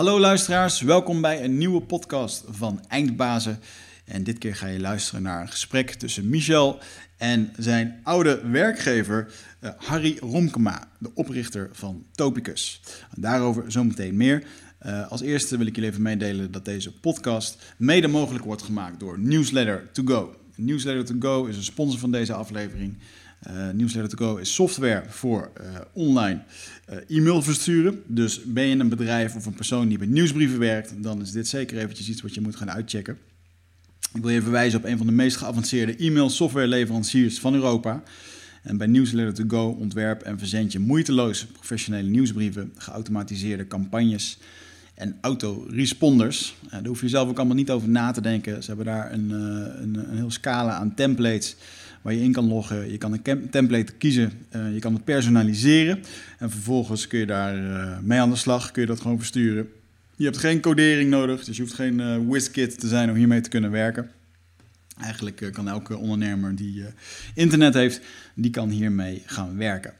[0.00, 3.58] Hallo luisteraars, welkom bij een nieuwe podcast van Eindbazen.
[4.04, 6.78] En dit keer ga je luisteren naar een gesprek tussen Michel
[7.16, 12.80] en zijn oude werkgever uh, Harry Romkema, de oprichter van Topicus.
[13.16, 14.44] Daarover zometeen meer.
[14.86, 19.00] Uh, als eerste wil ik jullie even meedelen dat deze podcast mede mogelijk wordt gemaakt
[19.00, 20.34] door Newsletter to Go.
[20.56, 22.98] Newsletter to Go is een sponsor van deze aflevering.
[23.48, 26.42] Uh, Newsletter to Go is software voor uh, online
[26.90, 28.02] uh, e-mail versturen.
[28.06, 31.48] Dus ben je een bedrijf of een persoon die met nieuwsbrieven werkt, dan is dit
[31.48, 33.18] zeker eventjes iets wat je moet gaan uitchecken.
[34.14, 38.02] Ik wil je verwijzen op een van de meest geavanceerde e-mail software leveranciers van Europa.
[38.62, 44.38] En bij Newsletter to Go ontwerp en verzend je moeiteloos professionele nieuwsbrieven, geautomatiseerde campagnes
[44.94, 46.54] en autoresponders.
[46.70, 48.62] Daar hoef je zelf ook allemaal niet over na te denken.
[48.62, 51.56] Ze hebben daar een, een, een heel scala aan templates
[52.02, 52.90] waar je in kan loggen.
[52.90, 56.02] Je kan een template kiezen, uh, je kan het personaliseren.
[56.38, 57.56] En vervolgens kun je daar
[58.02, 59.68] mee aan de slag, kun je dat gewoon versturen.
[60.16, 63.40] Je hebt geen codering nodig, dus je hoeft geen uh, WizKit te zijn om hiermee
[63.40, 64.10] te kunnen werken.
[65.00, 66.84] Eigenlijk kan elke ondernemer die
[67.34, 68.00] internet heeft,
[68.34, 69.92] die kan hiermee gaan werken.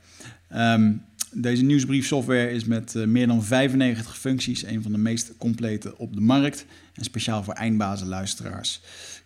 [0.57, 6.15] Um, deze nieuwsbriefsoftware is met meer dan 95 functies een van de meest complete op
[6.15, 6.67] de markt.
[6.95, 8.81] En speciaal voor eindbazenluisteraars.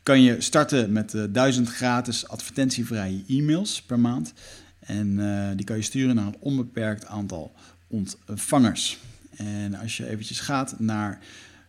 [0.04, 4.32] Kan je starten met uh, 1000 gratis advertentievrije e-mails per maand.
[4.78, 7.52] En uh, die kan je sturen naar een onbeperkt aantal
[7.86, 8.98] ontvangers.
[9.36, 11.18] En als je eventjes gaat naar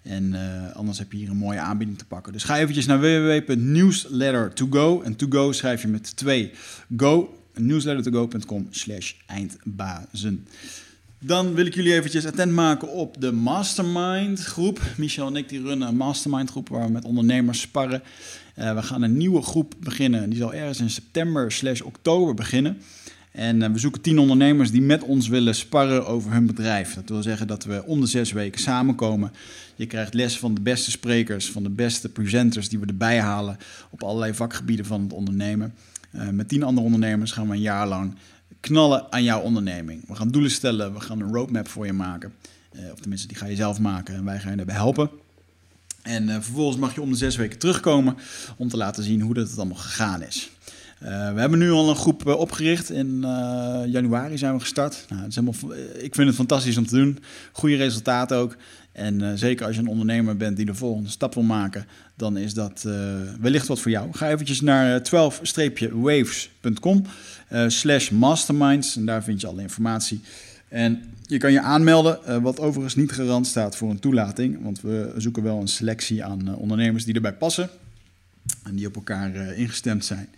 [0.07, 0.35] En
[0.73, 2.33] anders heb je hier een mooie aanbieding te pakken.
[2.33, 5.01] Dus ga eventjes naar www.newslettertogo.
[5.01, 6.51] En to go schrijf je met twee
[6.97, 7.37] go.
[8.69, 10.45] slash eindbazen.
[11.19, 14.81] Dan wil ik jullie eventjes attent maken op de Mastermind groep.
[14.97, 18.01] Michel en ik runnen een Mastermind groep waar we met ondernemers sparren.
[18.59, 20.29] Uh, we gaan een nieuwe groep beginnen.
[20.29, 22.77] Die zal ergens in september slash oktober beginnen.
[23.31, 26.93] En uh, we zoeken tien ondernemers die met ons willen sparren over hun bedrijf.
[26.93, 29.31] Dat wil zeggen dat we om de zes weken samenkomen.
[29.77, 33.57] Je krijgt les van de beste sprekers, van de beste presenters die we erbij halen
[33.89, 35.73] op allerlei vakgebieden van het ondernemen.
[36.11, 38.15] Uh, met tien andere ondernemers gaan we een jaar lang
[38.59, 40.07] knallen aan jouw onderneming.
[40.07, 42.33] We gaan doelen stellen, we gaan een roadmap voor je maken.
[42.71, 45.09] Uh, of tenminste, die ga je zelf maken en wij gaan je daarbij helpen.
[46.01, 48.17] En uh, vervolgens mag je om de zes weken terugkomen
[48.57, 50.49] om te laten zien hoe dat het allemaal gegaan is.
[50.99, 52.89] We hebben nu al een groep opgericht.
[52.89, 53.19] In
[53.87, 55.05] januari zijn we gestart.
[55.09, 57.19] Nou, het is helemaal, ik vind het fantastisch om te doen.
[57.51, 58.55] Goede resultaten ook.
[58.97, 61.85] En zeker als je een ondernemer bent die de volgende stap wil maken,
[62.15, 62.85] dan is dat
[63.39, 64.07] wellicht wat voor jou.
[64.11, 67.03] Ga eventjes naar 12-waves.com
[67.67, 68.95] slash masterminds.
[68.95, 70.21] En daar vind je alle informatie.
[70.67, 74.63] En je kan je aanmelden, wat overigens niet garant staat voor een toelating.
[74.63, 77.69] Want we zoeken wel een selectie aan ondernemers die erbij passen.
[78.63, 80.29] En die op elkaar ingestemd zijn.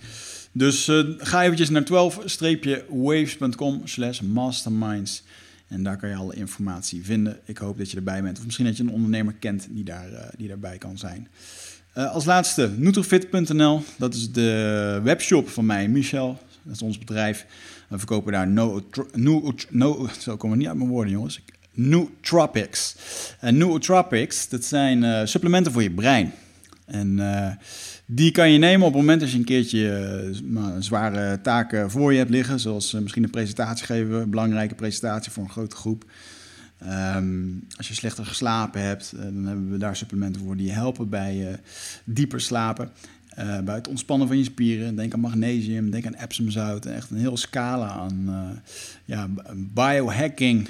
[0.52, 5.24] Dus ga eventjes naar 12-waves.com slash masterminds.
[5.70, 7.40] En daar kan je alle informatie vinden.
[7.46, 8.38] Ik hoop dat je erbij bent.
[8.38, 11.28] Of misschien dat je een ondernemer kent die, daar, uh, die daarbij kan zijn.
[11.98, 13.82] Uh, als laatste, Nutrofit.nl.
[13.98, 16.40] Dat is de webshop van mij, Michel.
[16.64, 17.46] Dat is ons bedrijf.
[17.88, 21.42] We verkopen daar no, no, no zo komen niet uit mijn woorden, jongens.
[21.72, 22.96] Nootropics.
[23.40, 26.34] En Nootropics, dat zijn supplementen voor je brein.
[26.92, 27.20] En
[28.06, 32.12] die kan je nemen op het moment als je een keertje uh, zware taak voor
[32.12, 32.60] je hebt liggen.
[32.60, 36.06] Zoals uh, misschien een presentatie geven, een belangrijke presentatie voor een grote groep.
[37.16, 41.10] Um, als je slechter geslapen hebt, dan hebben we daar supplementen voor die je helpen
[41.10, 41.60] bij
[42.04, 42.92] dieper slapen.
[43.64, 44.96] Bij het ontspannen van je spieren.
[44.96, 46.86] Denk aan magnesium, denk aan epsomzout.
[46.86, 48.30] Echt een hele scala aan
[49.06, 50.68] ja, biohacking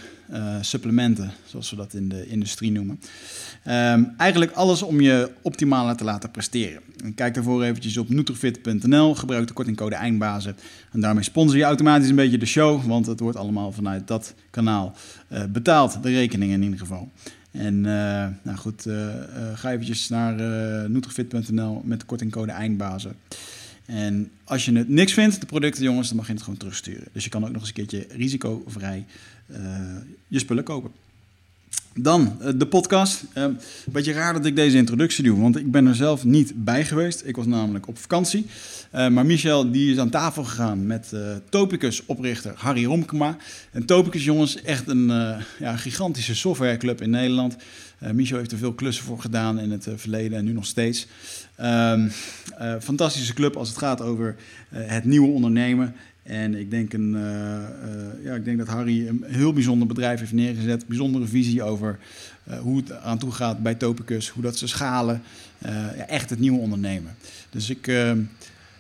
[0.61, 2.99] supplementen, zoals we dat in de industrie noemen.
[3.67, 6.81] Um, eigenlijk alles om je optimaler te laten presteren.
[7.03, 10.55] En kijk daarvoor eventjes op nutrifit.nl, gebruik de kortingcode EINDBAZEN
[10.91, 14.33] en daarmee sponsor je automatisch een beetje de show, want het wordt allemaal vanuit dat
[14.49, 14.95] kanaal
[15.49, 17.11] betaald, de rekeningen in ieder geval.
[17.51, 19.13] En uh, nou goed, uh,
[19.53, 20.33] ga eventjes naar
[20.89, 23.13] nutrifit.nl met de kortingcode EINDBAZEN.
[23.85, 27.07] En als je het niks vindt, de producten jongens, dan mag je het gewoon terugsturen.
[27.11, 29.05] Dus je kan ook nog eens een keertje risicovrij
[30.27, 30.91] je spullen kopen.
[31.93, 33.23] Dan uh, de podcast.
[33.37, 33.45] Uh,
[33.91, 37.25] beetje raar dat ik deze introductie doe, want ik ben er zelf niet bij geweest.
[37.25, 38.45] Ik was namelijk op vakantie.
[38.95, 41.13] Uh, maar Michel die is aan tafel gegaan met
[41.49, 43.37] Topicus-oprichter Harry Romkema.
[43.71, 45.07] En Topicus, jongens, echt een
[45.59, 47.55] ja, gigantische softwareclub in Nederland.
[48.13, 51.07] Michel heeft er veel klussen voor gedaan in het verleden en nu nog steeds.
[51.55, 52.09] Ehm,
[52.81, 54.35] fantastische club als het gaat over
[54.69, 55.95] het nieuwe ondernemen.
[56.29, 57.11] En ik denk, een,
[58.23, 60.87] ja, ik denk dat Harry een heel bijzonder bedrijf heeft neergezet.
[60.87, 61.99] Bijzondere visie over
[62.61, 64.29] hoe het aan toe gaat bij Topicus.
[64.29, 65.21] Hoe dat ze schalen.
[65.97, 67.15] ja, echt het nieuwe ondernemen.
[67.49, 67.91] Dus ik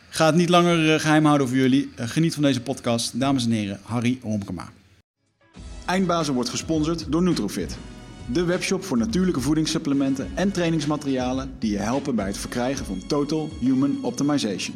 [0.09, 1.89] ga het niet langer geheim houden voor jullie.
[1.95, 3.19] geniet van deze podcast.
[3.19, 4.69] Dames en heren, Harry Romkema.
[5.85, 7.77] Eindbazen wordt gesponsord door Nutrofit.
[8.33, 13.49] De webshop voor natuurlijke voedingssupplementen en trainingsmaterialen die je helpen bij het verkrijgen van Total
[13.59, 14.75] Human Optimization.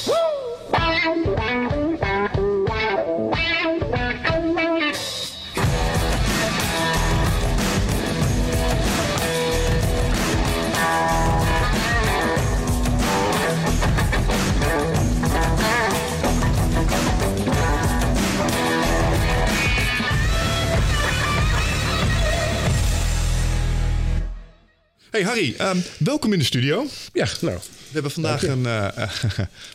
[25.11, 26.85] Hey Harry, um, welkom in de studio.
[27.13, 27.57] Ja, nou.
[27.57, 28.87] We hebben vandaag een, uh,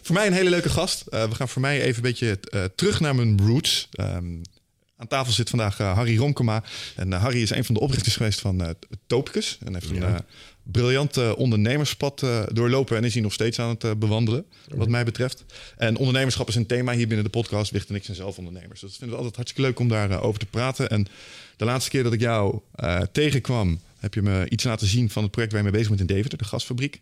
[0.03, 1.05] voor mij een hele leuke gast.
[1.11, 3.89] Uh, we gaan voor mij even een beetje uh, terug naar mijn roots.
[4.01, 4.41] Um,
[4.97, 6.63] aan tafel zit vandaag Harry Romkema.
[6.95, 9.59] En Harry is een van de oprichters geweest van Topicus.
[9.65, 10.15] En heeft ja.
[10.15, 10.25] een
[10.63, 15.45] briljant ondernemerspad doorlopen en is hij nog steeds aan het bewandelen, wat mij betreft.
[15.77, 17.71] En ondernemerschap is een thema hier binnen de podcast.
[17.71, 18.81] Wicht en ik zijn zelf ondernemers.
[18.81, 20.91] Dus dat vinden we altijd hartstikke leuk om daarover over te praten.
[20.91, 21.07] En
[21.57, 22.61] de laatste keer dat ik jou
[23.13, 26.11] tegenkwam, heb je me iets laten zien van het project waar je mee bezig bent
[26.11, 27.01] in Deventer, de gasfabriek.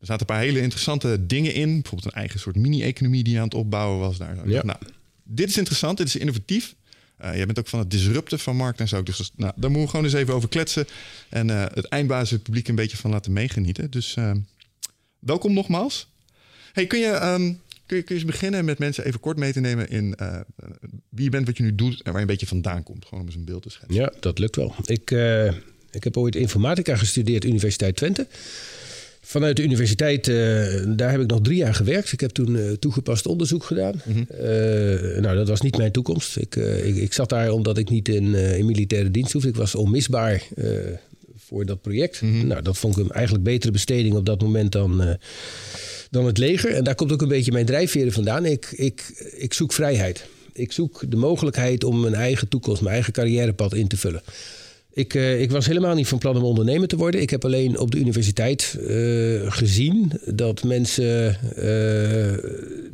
[0.00, 1.72] Er zaten een paar hele interessante dingen in.
[1.72, 4.48] Bijvoorbeeld een eigen soort mini-economie die je aan het opbouwen was daar.
[4.48, 4.64] Ja.
[4.64, 4.78] Nou,
[5.22, 6.74] dit is interessant, dit is innovatief.
[7.22, 9.02] Uh, jij bent ook van het disrupten van markt en zo.
[9.02, 10.86] Dus nou, daar moeten we gewoon eens even over kletsen.
[11.28, 13.90] En uh, het eindbasis publiek een beetje van laten meegenieten.
[13.90, 14.32] Dus uh,
[15.18, 16.08] welkom nogmaals.
[16.72, 19.52] Hey, kun je, um, kun, je, kun je eens beginnen met mensen even kort mee
[19.52, 20.16] te nemen in
[21.08, 23.04] wie je bent, wat je nu doet en waar je een beetje vandaan komt?
[23.04, 24.00] Gewoon om eens een beeld te schetsen.
[24.00, 24.74] Ja, dat lukt wel.
[24.84, 25.10] Ik
[25.94, 28.26] ik heb ooit informatica gestudeerd, Universiteit Twente.
[29.20, 30.36] Vanuit de universiteit, uh,
[30.86, 32.12] daar heb ik nog drie jaar gewerkt.
[32.12, 34.02] Ik heb toen uh, toegepast onderzoek gedaan.
[34.04, 34.26] Mm -hmm.
[34.30, 36.36] uh, nou, dat was niet mijn toekomst.
[36.36, 39.48] Ik, ik, ik, zat daar omdat ik niet in, in militaire dienst hoefde.
[39.48, 40.42] Ik was onmisbaar
[41.36, 42.22] voor dat project.
[42.22, 42.46] Mm -hmm.
[42.46, 45.18] Nou, dat vond ik een eigenlijk betere besteding op dat moment dan,
[46.10, 46.74] dan het leger.
[46.74, 48.44] En daar komt ook een beetje mijn drijfveren vandaan.
[48.44, 50.26] Ik, ik, ik zoek vrijheid.
[50.52, 54.22] Ik zoek de mogelijkheid om mijn eigen toekomst, mijn eigen carrièrepad in te vullen.
[54.94, 57.20] Ik, uh, ik, was helemaal niet van plan om ondernemer te worden.
[57.20, 62.32] Ik heb alleen op de universiteit uh, gezien dat mensen uh,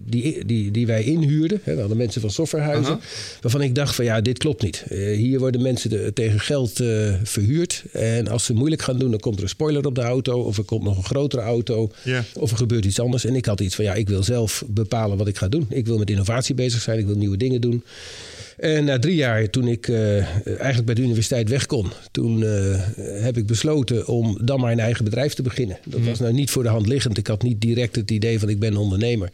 [0.07, 3.03] die, die, die wij inhuurden, hè, we hadden mensen van softwarehuizen, -huh.
[3.41, 4.85] waarvan ik dacht van ja, dit klopt niet.
[5.15, 6.73] hier worden mensen de, tegen geld
[7.23, 7.85] verhuurd.
[7.93, 10.59] En als ze moeilijk gaan doen, dan komt er een spoiler op de auto, of
[10.59, 12.23] er komt nog een grotere auto, yeah.
[12.35, 13.25] of er gebeurt iets anders.
[13.25, 15.67] En ik had iets van ja, ik wil zelf bepalen wat ik ga doen.
[15.69, 17.83] Ik wil met innovatie bezig zijn, ik wil nieuwe dingen doen.
[18.61, 20.17] En na drie jaar, toen ik uh,
[20.47, 22.49] eigenlijk bij de universiteit weg kon, toen uh,
[22.97, 25.79] heb ik besloten om dan maar een eigen bedrijf te beginnen.
[25.85, 26.07] Dat mm.
[26.07, 27.19] was nou niet voor de hand liggend.
[27.19, 29.31] Ik had niet direct het idee van ik ben ondernemer.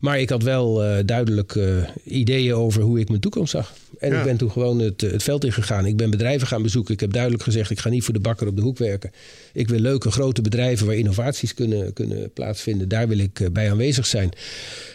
[0.00, 1.58] Maar ik had wel uh, duidelijk
[2.04, 3.74] ideeën over hoe ik mijn toekomst zag.
[3.98, 4.18] En ja.
[4.18, 5.86] ik ben toen gewoon het, het veld ingegaan.
[5.86, 6.94] Ik ben bedrijven gaan bezoeken.
[6.94, 9.10] Ik heb duidelijk gezegd, ik ga niet voor de bakker op de hoek werken.
[9.52, 12.88] Ik wil leuke grote bedrijven waar innovaties kunnen, kunnen plaatsvinden.
[12.88, 14.30] Daar wil ik bij aanwezig zijn.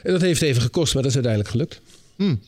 [0.04, 1.82] En dat heeft even gekost, maar dat is uiteindelijk gelukt.
[2.16, 2.40] Mm.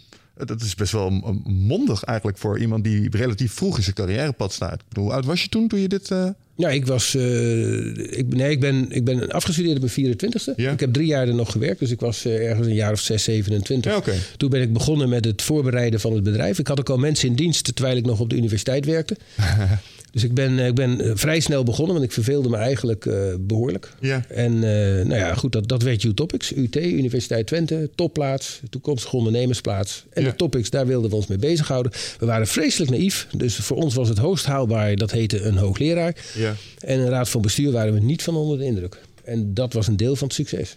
[0.46, 1.10] Dat is best wel
[1.46, 4.84] mondig eigenlijk voor iemand die relatief vroeg in zijn carrièrepad staat.
[4.94, 6.10] Hoe oud was je toen, toen je dit...
[6.10, 6.30] Uh...
[6.56, 7.16] Ja, ik was.
[7.16, 10.56] Uh, ik, nee, ik ben, ik ben afgestudeerd op mijn 24ste.
[10.56, 10.72] Ja?
[10.72, 13.00] Ik heb drie jaar er nog gewerkt, dus ik was uh, ergens een jaar of
[13.00, 13.92] 6, 27.
[13.92, 14.18] Ja, okay.
[14.38, 16.60] Toen ben ik begonnen met het voorbereiden van het bedrijf.
[16.60, 19.18] Ik had ook al mensen in dienst terwijl ik nog op de universiteit werkte.
[20.12, 23.94] Dus ik ben, ik ben vrij snel begonnen, want ik verveelde me eigenlijk uh, behoorlijk.
[24.00, 24.26] Ja.
[24.28, 24.62] En uh,
[25.06, 26.56] nou ja, goed, dat, dat werd U-Topics.
[26.56, 30.06] UT, Universiteit Twente, topplaats, toekomstige ondernemersplaats.
[30.10, 30.30] En ja.
[30.30, 31.92] de topics, daar wilden we ons mee bezighouden.
[32.20, 34.96] We waren vreselijk naïef, dus voor ons was het hoogst haalbaar.
[34.96, 36.16] Dat heette een hoogleraar.
[36.36, 36.56] Ja.
[36.80, 39.00] En een raad van bestuur waren we niet van onder de indruk.
[39.24, 40.76] En dat was een deel van het succes.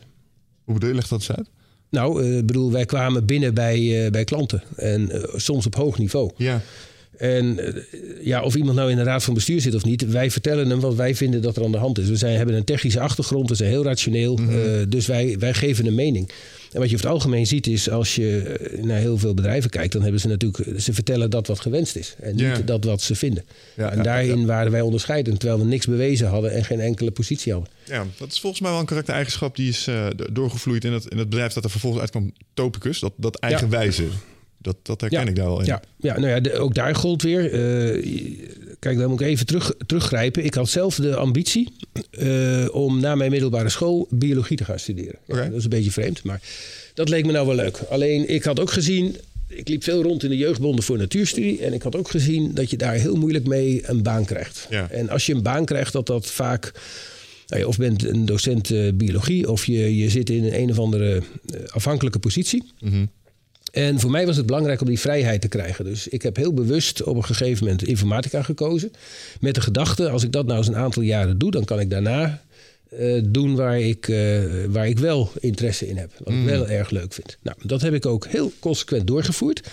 [0.64, 1.48] Hoe bedoel je, legt dat eens uit?
[1.90, 4.62] Nou, ik uh, bedoel, wij kwamen binnen bij, bij klanten.
[4.76, 6.30] En soms op hoog niveau.
[6.36, 6.62] Ja.
[7.22, 7.58] En
[8.20, 10.80] ja, of iemand nou in de raad van bestuur zit of niet, wij vertellen hem
[10.80, 12.08] wat wij vinden dat er aan de hand is.
[12.08, 14.56] We zijn, hebben een technische achtergrond, we zijn heel rationeel, mm -hmm.
[14.56, 16.30] uh, dus wij, wij geven een mening.
[16.72, 19.92] En wat je over het algemeen ziet is, als je naar heel veel bedrijven kijkt,
[19.92, 23.14] dan hebben ze natuurlijk, ze vertellen dat wat gewenst is en niet dat wat ze
[23.14, 23.44] vinden.
[23.76, 24.46] Ja, en ja, daarin ja.
[24.46, 27.70] waren wij onderscheidend, terwijl we niks bewezen hadden en geen enkele positie hadden.
[27.84, 31.18] Ja, dat is volgens mij wel een karaktereigenschap die is uh, doorgevloeid in het, in
[31.18, 34.04] het bedrijf dat er vervolgens uitkwam, Topicus, dat, dat eigenwijze.
[34.62, 35.28] Dat, dat herken ja.
[35.28, 35.66] ik daar wel in.
[35.66, 37.52] Ja, ja nou ja, de, ook daar gold weer.
[37.52, 38.50] Uh,
[38.82, 40.44] Kijk, dan moet ik even terug, teruggrijpen.
[40.44, 41.72] Ik had zelf de ambitie
[42.10, 45.18] uh, om na mijn middelbare school biologie te gaan studeren.
[45.26, 45.34] Ja.
[45.44, 46.40] Dat is een beetje vreemd, maar
[46.94, 47.78] dat leek me nou wel leuk.
[47.90, 49.16] Alleen ik had ook gezien,
[49.48, 51.60] ik liep veel rond in de jeugdbonden voor natuurstudie.
[51.60, 54.66] En ik had ook gezien dat je daar heel moeilijk mee een baan krijgt.
[54.70, 54.90] Ja.
[54.90, 56.72] En als je een baan krijgt, dat dat vaak.
[57.46, 60.78] Nou of bent een docent eh, biologie, of je, je zit in een, een of
[60.78, 62.62] andere eh, afhankelijke positie.
[62.80, 63.04] Mhm.
[63.72, 65.84] En voor mij was het belangrijk om die vrijheid te krijgen.
[65.84, 68.92] Dus ik heb heel bewust op een gegeven moment informatica gekozen.
[69.40, 71.90] Met de gedachte, als ik dat nou eens een aantal jaren doe, dan kan ik
[71.90, 72.42] daarna
[72.88, 76.10] eh, doen waar ik, eh, waar ik wel interesse in heb.
[76.18, 77.38] Wat ik wel erg leuk vind.
[77.42, 79.68] Nou, dat heb ik ook heel consequent doorgevoerd.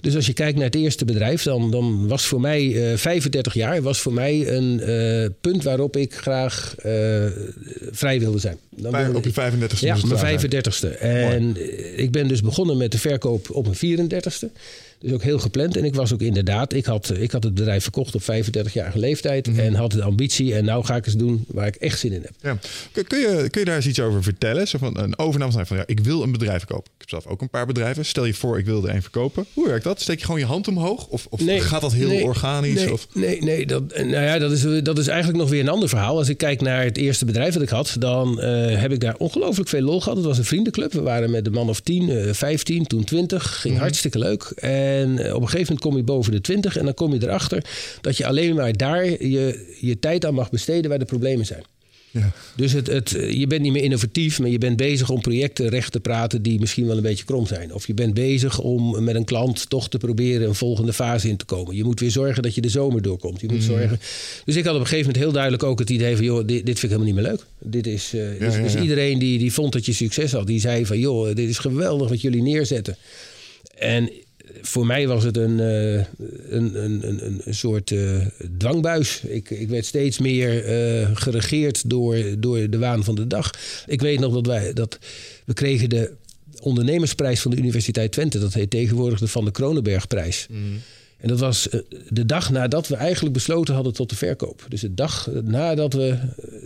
[0.00, 3.54] Dus als je kijkt naar het eerste bedrijf, dan, dan was voor mij eh 35
[3.54, 6.92] jaar was voor mij een eh, punt waarop ik graag eh,
[7.90, 8.58] vrij wilde zijn.
[8.70, 10.98] Dan Vijf- wilde op je ik- 35 ja, mijn 35ste.
[10.98, 14.46] En eh, ik ben dus begonnen met de verkoop op mijn 34ste.
[14.98, 15.76] Dus ook heel gepland.
[15.76, 19.48] En ik was ook inderdaad, ik had, ik had het bedrijf verkocht op 35-jarige leeftijd.
[19.56, 20.54] En had de ambitie.
[20.54, 22.32] En nou ga ik eens doen waar ik echt zin in heb.
[22.40, 22.58] Ja.
[23.04, 24.68] Kun, je, kun je daar eens iets over vertellen?
[24.68, 26.84] Zo van een overname zijn van ja, ik wil een bedrijf kopen.
[26.84, 28.04] Ik heb zelf ook een paar bedrijven.
[28.04, 29.46] Stel je voor, ik wilde één verkopen.
[29.52, 30.00] Hoe werkt dat?
[30.00, 31.06] Steek je gewoon je hand omhoog?
[31.06, 32.74] Of, of gaat dat heel nee, organisch?
[32.74, 33.06] Nee, Of?
[33.12, 36.16] nee, nee dat, nou ja, dat, is, dat is eigenlijk nog weer een ander verhaal.
[36.16, 39.16] Als ik kijk naar het eerste bedrijf dat ik had, dan eh, heb ik daar
[39.18, 40.16] ongelooflijk veel lol gehad.
[40.16, 40.92] Het was een vriendenclub.
[40.92, 43.60] We waren met de man of 10, eh 15, toen 20.
[43.60, 44.52] Ging hartstikke leuk.
[44.86, 47.22] En eh, op een gegeven moment kom je boven de 20 en dan kom je
[47.22, 47.64] erachter
[48.00, 51.64] dat je alleen maar daar je, je tijd aan mag besteden waar de problemen zijn.
[52.10, 52.32] Ja.
[52.56, 55.92] Dus het, het, je bent niet meer innovatief, maar je bent bezig om projecten recht
[55.92, 57.74] te praten die misschien wel een beetje krom zijn.
[57.74, 61.36] Of je bent bezig om met een klant toch te proberen een volgende fase in
[61.36, 61.76] te komen.
[61.76, 63.40] Je moet weer zorgen dat je de zomer doorkomt.
[63.40, 64.00] Je moet zorgen.
[64.44, 66.66] Dus ik had op een gegeven moment heel duidelijk ook het idee van: joh, dit,
[66.66, 67.46] dit vind ik helemaal niet meer leuk.
[67.58, 70.60] Dit is, eh, dus, ja, dus iedereen die, die vond dat je succes had, die
[70.60, 72.96] zei van: joh, dit is geweldig wat jullie neerzetten.
[73.78, 74.10] En
[74.62, 75.94] voor mij was het een, eh,
[76.48, 78.26] een, een, een, soort eh,
[78.58, 79.20] dwangbuis.
[79.20, 83.50] Ik, ik werd steeds meer eh, geregeerd door, door de waan van de dag.
[83.86, 84.98] Ik weet nog dat wij dat
[85.44, 86.12] we kregen de
[86.60, 88.38] ondernemersprijs van de Universiteit Twente.
[88.38, 90.46] Dat heet tegenwoordig de Van de Kronenbergprijs.
[91.16, 91.68] En dat was
[92.08, 94.66] de dag nadat we eigenlijk besloten hadden tot de verkoop.
[94.68, 96.18] Dus de dag nadat we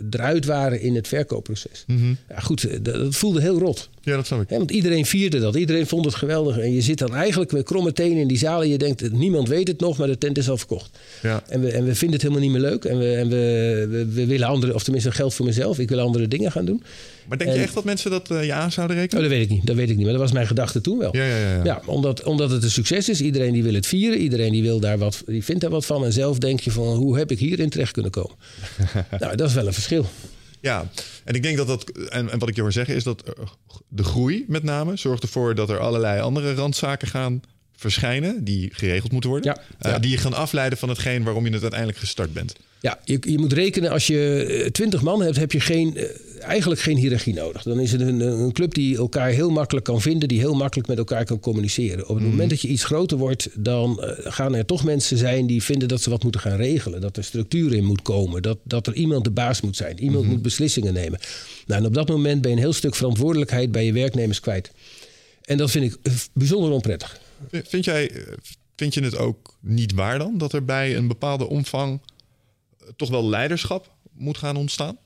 [0.09, 1.85] eruit waren in het verkoopproces.
[2.29, 3.89] Ja, goed, dat, dat voelde heel rot.
[4.03, 4.49] Ja, dat snap ik.
[4.49, 5.55] Want iedereen vierde dat.
[5.55, 6.57] Iedereen vond het geweldig.
[6.57, 8.61] En je zit dan eigenlijk met kromme tenen in die zaal.
[8.61, 10.99] En je denkt, niemand weet het nog, maar de tent is al verkocht.
[11.21, 11.43] Ja.
[11.47, 12.85] En we, en we vinden het helemaal niet meer leuk.
[12.85, 15.79] En we, en we, we, we willen andere, of tenminste geld voor mezelf.
[15.79, 16.83] Ik wil andere dingen gaan doen.
[17.27, 19.23] Maar denk je echt dat mensen dat eh, je aan zouden Oh, rekenen?
[19.23, 19.65] dat weet ik niet.
[19.65, 20.03] Dat weet ik niet.
[20.03, 21.15] Maar dat was mijn gedachte toen wel.
[21.15, 21.55] Ja, ja, ja.
[21.55, 21.63] ja.
[21.63, 23.21] Ja, omdat, omdat het een succes is.
[23.21, 24.17] Iedereen die wil het vieren.
[24.17, 26.05] Iedereen die, wil daar wat, die vindt daar wat van.
[26.05, 28.35] En zelf denk je van, hoe heb ik hierin terecht kunnen komen?
[29.19, 30.05] nou, dat is wel een verschil.
[30.61, 30.89] Ja,
[31.23, 33.45] en ik denk dat dat, en, en wat ik je hoor zeggen, is dat eh,
[33.87, 37.41] de groei met name zorgt ervoor dat er allerlei andere randzaken gaan
[37.81, 39.53] verschijnen die geregeld moeten worden.
[39.53, 39.99] Ja, Eh.
[40.01, 42.53] Die je gaan afleiden van hetgeen waarom je het uiteindelijk gestart bent.
[42.79, 46.03] Ja, je, je moet rekenen, als je twintig man hebt, heb je geen, eh,
[46.39, 47.63] eigenlijk geen hiërarchie nodig.
[47.63, 50.87] Dan is het een, een club die elkaar heel makkelijk kan vinden, die heel makkelijk
[50.87, 52.07] met elkaar kan communiceren.
[52.07, 55.47] Op het moment dat je iets groter wordt, dan eh, gaan er toch mensen zijn
[55.47, 57.01] die vinden dat ze wat moeten gaan regelen.
[57.01, 59.99] Dat er structuur in moet komen, dat, dat er iemand de baas moet zijn.
[59.99, 61.19] Iemand moet beslissingen nemen.
[61.65, 64.71] Nou, en op dat moment ben je een heel stuk verantwoordelijkheid bij je werknemers kwijt.
[65.41, 67.19] En dat vind ik eh, bijzonder onprettig.
[67.49, 68.33] Vind, jij, eh,
[68.75, 72.01] vind je het ook niet waar dan dat er bij een bepaalde omvang
[72.79, 74.97] eh, toch wel leiderschap moet gaan ontstaan?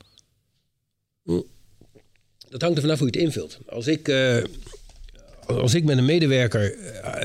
[2.50, 3.60] Dat hangt er vanaf hoe je het invult.
[3.70, 4.44] Als ik, eh,
[5.46, 6.76] als ik met een medewerker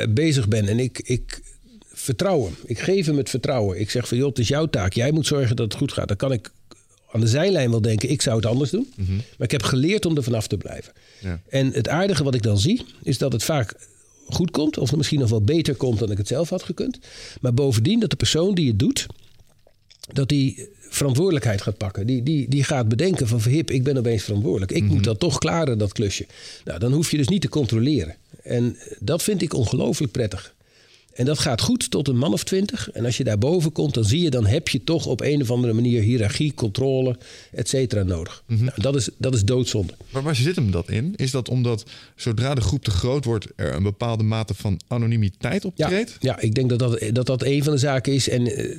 [0.09, 1.41] bezig ben en ik, ik
[1.93, 2.55] vertrouw hem.
[2.65, 3.81] Ik geef hem het vertrouwen.
[3.81, 4.93] Ik zeg van joh, het is jouw taak.
[4.93, 6.09] Jij moet zorgen dat het goed gaat.
[6.09, 6.51] Dan kan ik
[7.13, 8.93] aan de zijlijn wel denken, ik zou het anders doen.
[8.97, 10.93] Maar ik heb geleerd om er vanaf te blijven.
[11.21, 11.41] Ja.
[11.49, 13.75] En het aardige wat ik dan zie, is dat het vaak
[14.35, 14.79] goed komt.
[14.79, 16.99] Of misschien nog wel beter komt dan ik het zelf had gekund.
[17.41, 19.07] Maar bovendien dat de persoon die het doet,
[20.13, 22.07] dat die verantwoordelijkheid gaat pakken.
[22.07, 24.73] Die, die, die gaat bedenken van verhip, ik ben opeens verantwoordelijk.
[24.73, 26.27] Ik moet dat toch klaren, dat klusje.
[26.65, 28.17] Nou, dan hoef je dus niet te controleren.
[28.43, 30.55] En dat vind ik ongelooflijk prettig.
[31.13, 32.91] En dat gaat goed tot een man of twintig.
[32.91, 35.51] En als je daarboven komt, dan zie je, dan heb je toch op een of
[35.51, 37.17] andere manier hiërarchie, controle,
[37.53, 38.43] et cetera nodig.
[38.47, 39.95] nou, dat, is, dat is doodzonde.
[40.11, 41.13] Maar waar zit hem dat in?
[41.17, 41.85] Is dat omdat
[42.17, 46.17] zodra de groep te groot wordt, er een bepaalde mate van anonimiteit optreedt?
[46.21, 48.29] ja, ik denk dat dat, dat dat een van de zaken is.
[48.29, 48.77] En eh,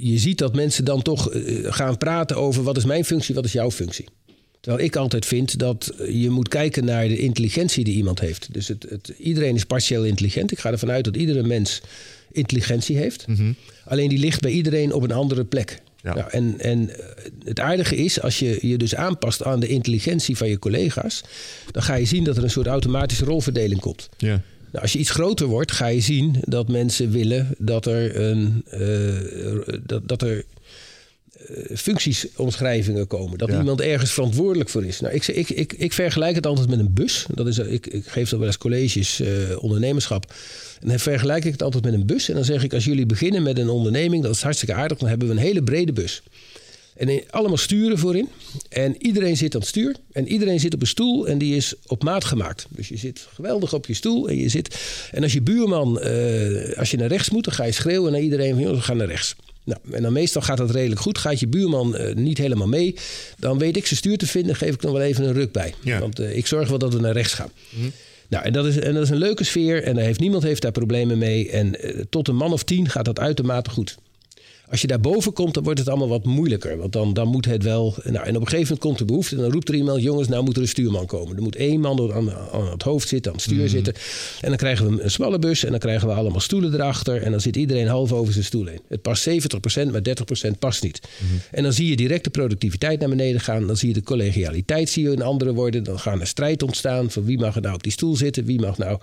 [0.00, 3.44] je ziet dat mensen dan toch eh, gaan praten over wat is mijn functie, wat
[3.44, 4.08] is jouw functie.
[4.60, 8.48] Terwijl ik altijd vind dat je moet kijken naar de intelligentie die iemand heeft.
[8.52, 10.52] Dus het, het, iedereen is partieel intelligent.
[10.52, 11.80] Ik ga ervan uit dat iedere mens
[12.32, 13.24] intelligentie heeft.
[13.84, 15.82] Alleen die ligt bij iedereen op een andere plek.
[16.02, 16.14] Ja.
[16.14, 17.04] Nou, en, en eh,
[17.44, 21.22] het aardige is, als je je dus aanpast aan de intelligentie van je collega's,
[21.70, 24.08] dan ga je zien dat er een soort automatische rolverdeling komt.
[24.16, 24.42] Ja.
[24.70, 28.64] Nou, als je iets groter wordt, ga je zien dat mensen willen dat er, een,
[28.74, 30.44] uh, dat, dat er
[31.74, 33.38] functiesomschrijvingen komen.
[33.38, 33.58] Dat Ja.
[33.58, 35.00] iemand ergens verantwoordelijk voor is.
[35.00, 37.26] Nou, ik, ik, ik, ik vergelijk het altijd met een bus.
[37.34, 39.28] Dat is, ik, ik geef dat wel eens colleges eh,
[39.62, 40.32] ondernemerschap.
[40.80, 42.28] En dan vergelijk ik het altijd met een bus.
[42.28, 44.98] En dan zeg ik, als jullie beginnen met een onderneming, dat is hartstikke aardig.
[44.98, 46.22] Dan hebben we een hele brede bus.
[46.96, 48.28] En allemaal sturen voorin.
[48.68, 49.96] En iedereen zit aan het stuur.
[50.12, 52.66] En iedereen zit op een stoel en die is op maat gemaakt.
[52.70, 54.28] Dus je zit geweldig op je stoel.
[54.28, 54.80] En, je zit,
[55.10, 58.20] en als je buurman, eh, als je naar rechts moet, dan ga je schreeuwen naar
[58.20, 58.60] iedereen van...
[58.62, 59.34] "Jongens, we gaan naar rechts.
[59.64, 61.18] Nou, en dan meestal gaat dat redelijk goed.
[61.18, 62.94] Gaat je buurman eh, niet helemaal mee,
[63.38, 64.56] dan weet ik zijn stuur te vinden.
[64.56, 65.74] Geef ik nog wel even een ruk bij.
[65.82, 66.00] Ja.
[66.00, 67.50] Want eh, ik zorg wel dat we naar rechts gaan.
[68.28, 69.82] Nou, en dat, is, en dat is een leuke sfeer.
[69.82, 71.50] En daar heeft, niemand heeft daar problemen mee.
[71.50, 73.96] En eh, tot een man of tien gaat dat uitermate goed.
[74.70, 76.76] Als je daarboven komt, dan wordt het allemaal wat moeilijker.
[76.76, 77.94] Want dan, dan moet het wel.
[78.04, 79.36] Nou, en op een gegeven moment komt de behoefte.
[79.36, 81.36] En dan roept er iemand: jongens, nou moet er een stuurman komen.
[81.36, 83.94] Er moet één man aan, aan het hoofd zitten, aan het stuur zitten.
[84.40, 85.64] En dan krijgen we een smalle bus.
[85.64, 87.22] En dan krijgen we allemaal stoelen erachter.
[87.22, 88.80] En dan zit iedereen half over zijn stoel heen.
[88.88, 89.32] Het past 70%,
[89.90, 90.02] maar
[90.48, 91.00] 30% past niet.
[91.50, 93.66] En dan zie je direct de productiviteit naar beneden gaan.
[93.66, 95.84] Dan zie je de collegialiteit zie je in andere worden.
[95.84, 97.10] Dan gaan er strijd ontstaan.
[97.10, 98.44] Van wie mag er nou op die stoel zitten?
[98.44, 98.98] Wie mag nou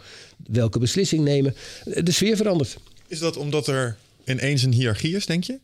[0.47, 1.55] welke beslissing nemen?
[2.03, 2.77] De sfeer verandert.
[3.07, 3.97] Is dat omdat er
[4.27, 5.59] ineens een hiërarchie is, denk je?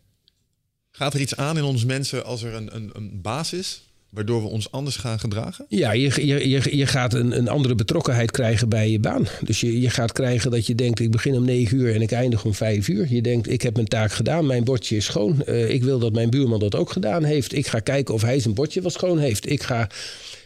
[0.92, 4.42] Gaat er iets aan in ons mensen als er een, een, een baas is, waardoor
[4.42, 5.66] we ons anders gaan gedragen?
[5.70, 9.28] Ja, je, je, je, je gaat een, een andere betrokkenheid krijgen bij je baan.
[9.44, 12.12] Dus je, je gaat krijgen dat je denkt, ik begin om negen uur en ik
[12.12, 13.14] eindig om vijf uur.
[13.14, 15.44] Je denkt, ik heb mijn taak gedaan, mijn bordje is schoon.
[15.44, 17.54] Eh, ik wil dat mijn buurman dat ook gedaan heeft.
[17.54, 19.50] Ik ga kijken of hij zijn bordje wel schoon heeft.
[19.50, 19.90] Ik ga...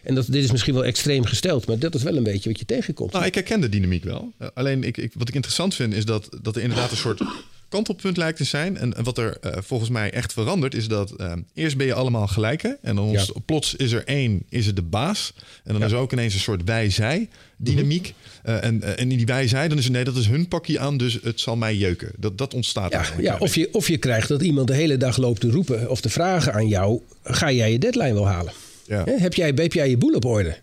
[0.04, 2.60] En dat, dit is misschien wel extreem gesteld, maar dat is wel een beetje wat
[2.60, 3.12] je tegenkomt.
[3.12, 4.34] Nou, ik herken de dynamiek wel.
[4.42, 7.22] Uh, alleen ik, ik, wat ik interessant vind is dat, dat er inderdaad een soort
[7.70, 8.78] kantelpunt lijkt te zijn.
[8.78, 11.94] En, en wat er uh, volgens mij echt verandert is dat uh, eerst ben je
[11.94, 12.78] allemaal gelijke.
[12.82, 13.26] En dan Ja.
[13.46, 15.34] plots is er één, is het de baas.
[15.64, 18.14] En dan is er ook ineens een soort wij-zij dynamiek.
[18.46, 20.80] Uh, en, uh, en in die wij-zij, dan is het nee, dat is hun pakje
[20.80, 22.12] aan, dus het zal mij jeuken.
[22.18, 23.28] Dat, dat ontstaat Ja, eigenlijk.
[23.28, 26.02] ja of, je, of je krijgt dat iemand de hele dag loopt te roepen of
[26.02, 28.54] te vragen aan jou: ga jij je deadline wel halen?
[28.88, 29.04] Ja.
[29.06, 30.58] Heb, jij, heb jij je boel op orde?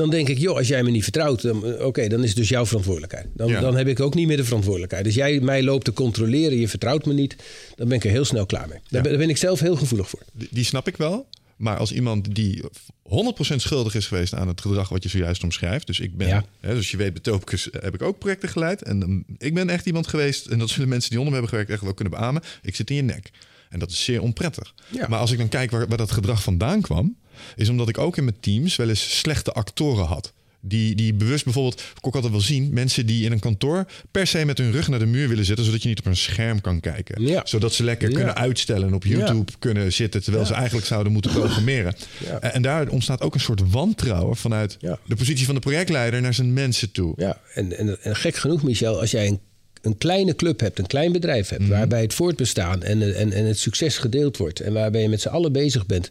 [0.00, 2.36] Dan denk ik, joh, als jij me niet vertrouwt, dan, eh, oké, dan is het
[2.36, 3.26] dus jouw verantwoordelijkheid.
[3.34, 3.60] Dan, Ja.
[3.60, 5.04] dan heb ik ook niet meer de verantwoordelijkheid.
[5.06, 7.36] Als jij mij loopt te controleren, je vertrouwt me niet,
[7.76, 8.78] dan ben ik er heel snel klaar mee.
[8.78, 9.00] Daar, Ja.
[9.00, 10.22] ben, daar ben ik zelf heel gevoelig voor.
[10.32, 11.26] Die, die snap ik wel.
[11.56, 12.62] Maar als iemand die
[13.02, 15.86] 100% schuldig is geweest aan het gedrag wat je zojuist omschrijft.
[15.86, 16.44] Dus ik ben, Ja.
[16.60, 18.82] hè, dus je weet, bij Topicus heb ik ook projecten geleid.
[18.82, 21.48] En um, ik ben echt iemand geweest, en dat zullen mensen die onder me hebben
[21.58, 22.42] gewerkt echt wel kunnen beamen.
[22.62, 23.30] Ik zit in je nek.
[23.70, 24.74] En dat is zeer onprettig.
[24.92, 25.08] Ja.
[25.08, 27.16] Maar als ik dan kijk waar, waar dat gedrag vandaan kwam,
[27.56, 30.32] is omdat ik ook in mijn teams wel eens slechte actoren had.
[30.62, 34.26] Die, die bewust bijvoorbeeld, ik ook altijd wel zien, mensen die in een kantoor per
[34.26, 36.60] se met hun rug naar de muur willen zitten, zodat je niet op een scherm
[36.60, 37.22] kan kijken.
[37.26, 37.40] Ja.
[37.44, 38.14] Zodat ze lekker Ja.
[38.16, 41.94] kunnen uitstellen en op YouTube kunnen zitten, terwijl ze eigenlijk zouden moeten programmeren.
[42.40, 46.34] En, en daar ontstaat ook een soort wantrouwen vanuit de positie van de projectleider naar
[46.34, 47.12] zijn mensen toe.
[47.16, 49.40] Ja, en, en, en gek genoeg, Michel, als jij een,
[49.80, 53.58] een kleine club hebt, een klein bedrijf hebt, waarbij het voortbestaan en, en, en het
[53.58, 56.10] succes gedeeld wordt en waarbij je met z'n allen bezig bent,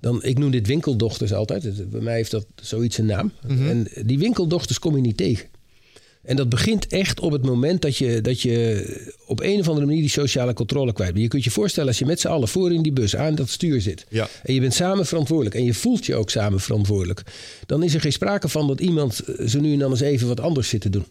[0.00, 1.90] dan, ik noem dit winkeldochters altijd.
[1.90, 3.32] Bij mij heeft dat zoiets een naam.
[3.48, 5.46] En die winkeldochters kom je niet tegen.
[6.22, 8.86] En dat begint echt op het moment dat je, dat je
[9.26, 11.22] op een of andere manier die sociale controle kwijt bent.
[11.22, 13.48] Je kunt je voorstellen als je met z'n allen voor in die bus aan dat
[13.48, 14.06] stuur zit.
[14.08, 14.28] Ja.
[14.42, 15.56] En je bent samen verantwoordelijk.
[15.56, 17.22] En je voelt je ook samen verantwoordelijk.
[17.66, 20.40] Dan is er geen sprake van dat iemand zo nu en dan eens even wat
[20.40, 21.04] anders zit te doen.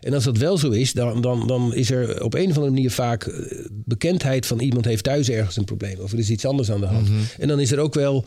[0.00, 2.70] En als dat wel zo is, dan, dan, dan is er op een of andere
[2.74, 3.34] manier vaak eh,
[3.70, 5.98] bekendheid van iemand heeft thuis ergens een probleem.
[5.98, 7.08] Of er is iets anders aan de hand.
[7.38, 8.24] En dan is er ook wel,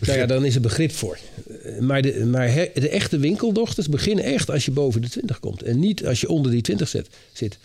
[0.00, 1.18] nou ja, dan is er begrip voor.
[1.62, 5.40] Eh, Maar, de, maar he- de echte winkeldochters beginnen echt als je boven de 20
[5.40, 5.62] komt.
[5.62, 7.08] En niet als je onder die 20 zit.
[7.32, 7.58] zit.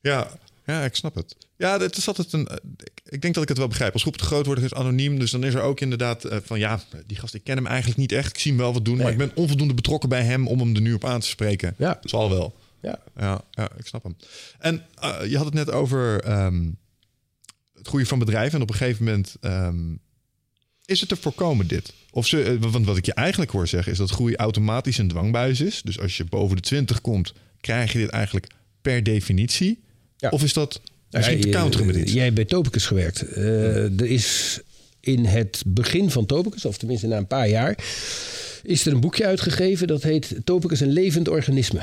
[0.00, 1.36] Ja, ja, ik snap het.
[1.56, 2.46] Ja, het is altijd een.
[2.46, 2.56] eh,
[3.04, 3.92] Ik denk dat ik het wel begrijp.
[3.92, 5.18] Als groep te groot wordt, is het anoniem.
[5.18, 7.98] Dus dan is er ook inderdaad eh, van ja, die gast, ik ken hem eigenlijk
[7.98, 8.30] niet echt.
[8.30, 10.74] Ik zie hem wel wat doen, maar ik ben onvoldoende betrokken bij hem om hem
[10.74, 11.74] er nu op aan te spreken.
[11.78, 11.98] Ja.
[12.02, 12.56] Zal wel.
[12.82, 12.98] Ja.
[13.18, 14.16] Ja, ja, ik snap hem.
[14.58, 16.70] En eh, je had het net over ehm,
[17.74, 18.54] het groeien van bedrijven.
[18.56, 19.94] En op een gegeven moment ehm,
[20.84, 21.92] is het te voorkomen dit.
[22.10, 25.60] Of ze, want wat ik je eigenlijk hoor zeggen is dat groei automatisch een dwangbuis
[25.60, 25.82] is.
[25.82, 28.46] Dus als je boven de 20 komt, krijg je dit eigenlijk
[28.82, 29.84] per definitie.
[30.16, 30.28] Ja.
[30.28, 32.12] Of is dat misschien te Ja, counteren met iets?
[32.12, 33.22] Jij hebt bij Topicus gewerkt.
[33.22, 34.58] Eh, Er is
[35.00, 37.78] in het begin van Topicus, of tenminste na een paar jaar,
[38.62, 41.80] is er een boekje uitgegeven dat heet Topicus een levend organisme.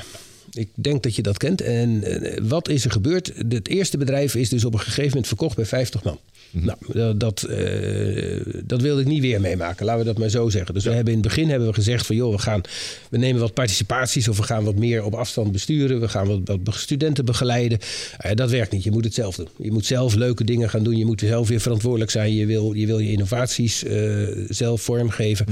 [0.54, 1.62] Ik denk dat je dat kent.
[1.62, 3.32] En eh, wat is er gebeurd?
[3.50, 6.19] Het eerste bedrijf is dus op een gegeven moment verkocht bij 50 man.
[6.53, 10.49] Nou, dat, dat, eh, dat wilde ik niet weer meemaken, laten we dat maar zo
[10.49, 10.73] zeggen.
[10.73, 12.61] Dus we hebben in het begin hebben we gezegd van joh, we, gaan,
[13.09, 15.99] we nemen wat participaties of we gaan wat meer op afstand besturen.
[15.99, 17.79] We gaan wat, wat studenten begeleiden.
[18.17, 19.47] Eh, dat werkt niet, je moet het zelf doen.
[19.57, 20.97] Je moet zelf leuke dingen gaan doen.
[20.97, 22.35] Je moet zelf weer verantwoordelijk zijn.
[22.35, 25.45] Je wil je, wil je innovaties eh, zelf vormgeven.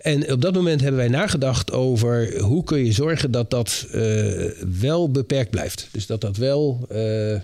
[0.00, 4.50] En op dat moment hebben wij nagedacht over hoe kun je zorgen dat dat uh,
[4.80, 5.88] wel beperkt blijft.
[5.92, 7.36] Dus dat dat wel uh,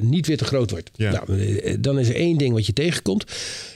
[0.00, 0.90] niet weer te groot wordt.
[0.94, 1.10] Ja.
[1.26, 3.24] Nou, dan is er één ding wat je tegenkomt.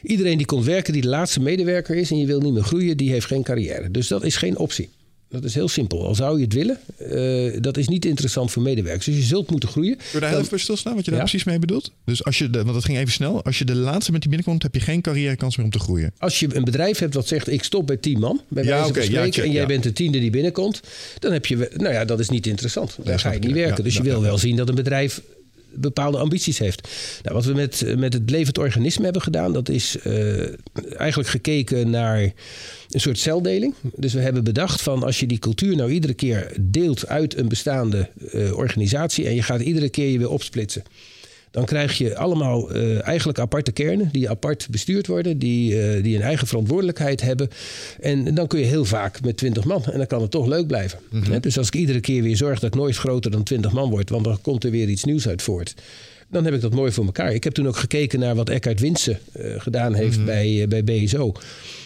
[0.02, 2.96] Iedereen die komt werken, die de laatste medewerker is en je wil niet meer groeien,
[2.96, 3.90] die heeft geen carrière.
[3.90, 4.88] Dus dat is geen optie.
[5.28, 6.06] Dat is heel simpel.
[6.06, 6.78] Al zou je het willen,
[7.12, 9.04] uh, dat is niet interessant voor medewerkers.
[9.04, 9.96] Dus je zult moeten groeien.
[9.96, 11.92] Kun je daar heel even stilstaan wat je daar precies mee bedoelt?
[12.04, 13.44] Dus als je, de, want dat ging even snel.
[13.44, 16.12] Als je de laatste met die binnenkomt, heb je geen carrièrekans meer om te groeien.
[16.18, 19.08] Als je een bedrijf hebt wat zegt, ik stop bij tien man, bij ja, okay,
[19.08, 20.80] ja, en jij bent de tiende die binnenkomt,
[21.18, 22.98] dan heb je, nou ja, dat is niet interessant.
[23.04, 23.84] Daar ga je niet werken.
[23.84, 25.20] dus je wil wel zien dat een bedrijf
[25.78, 26.88] bepaalde ambities heeft.
[27.22, 30.38] Nou, wat we met, met het levend organisme hebben gedaan, dat is uh,
[30.96, 32.32] eigenlijk gekeken naar
[32.90, 33.74] een soort celdeling.
[33.94, 37.48] Dus we hebben bedacht van als je die cultuur nou iedere keer deelt uit een
[37.48, 40.82] bestaande uh, organisatie en je gaat iedere keer je weer opsplitsen.
[41.56, 46.16] Dan krijg je allemaal uh, eigenlijk aparte kernen die apart bestuurd worden, die, uh, die
[46.16, 47.48] een eigen verantwoordelijkheid hebben.
[48.00, 50.66] En dan kun je heel vaak met 20 man en dan kan het toch leuk
[50.66, 50.98] blijven.
[51.10, 51.40] Mm -hmm.
[51.40, 54.10] Dus als ik iedere keer weer zorg dat ik nooit groter dan 20 man word,
[54.10, 55.74] want dan komt er weer iets nieuws uit voort
[56.28, 57.32] dan heb ik dat mooi voor elkaar.
[57.32, 60.24] Ik heb toen ook gekeken naar wat Eckhard Winsen uh, gedaan heeft mm -hmm.
[60.24, 61.32] bij, uh, bij BSO.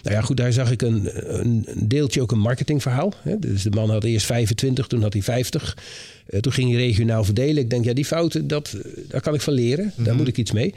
[0.03, 3.13] Nou ja, goed, daar zag ik een, een deeltje ook een marketingverhaal.
[3.23, 3.39] Hè.
[3.39, 5.77] Dus de man had eerst 25, toen had hij 50.
[6.31, 7.63] Uh, toen ging hij regionaal verdelen.
[7.63, 8.77] Ik denk, ja, die fouten, dat,
[9.09, 9.85] daar kan ik van leren.
[9.85, 10.05] Mm -hmm.
[10.05, 10.75] Daar moet ik iets mee.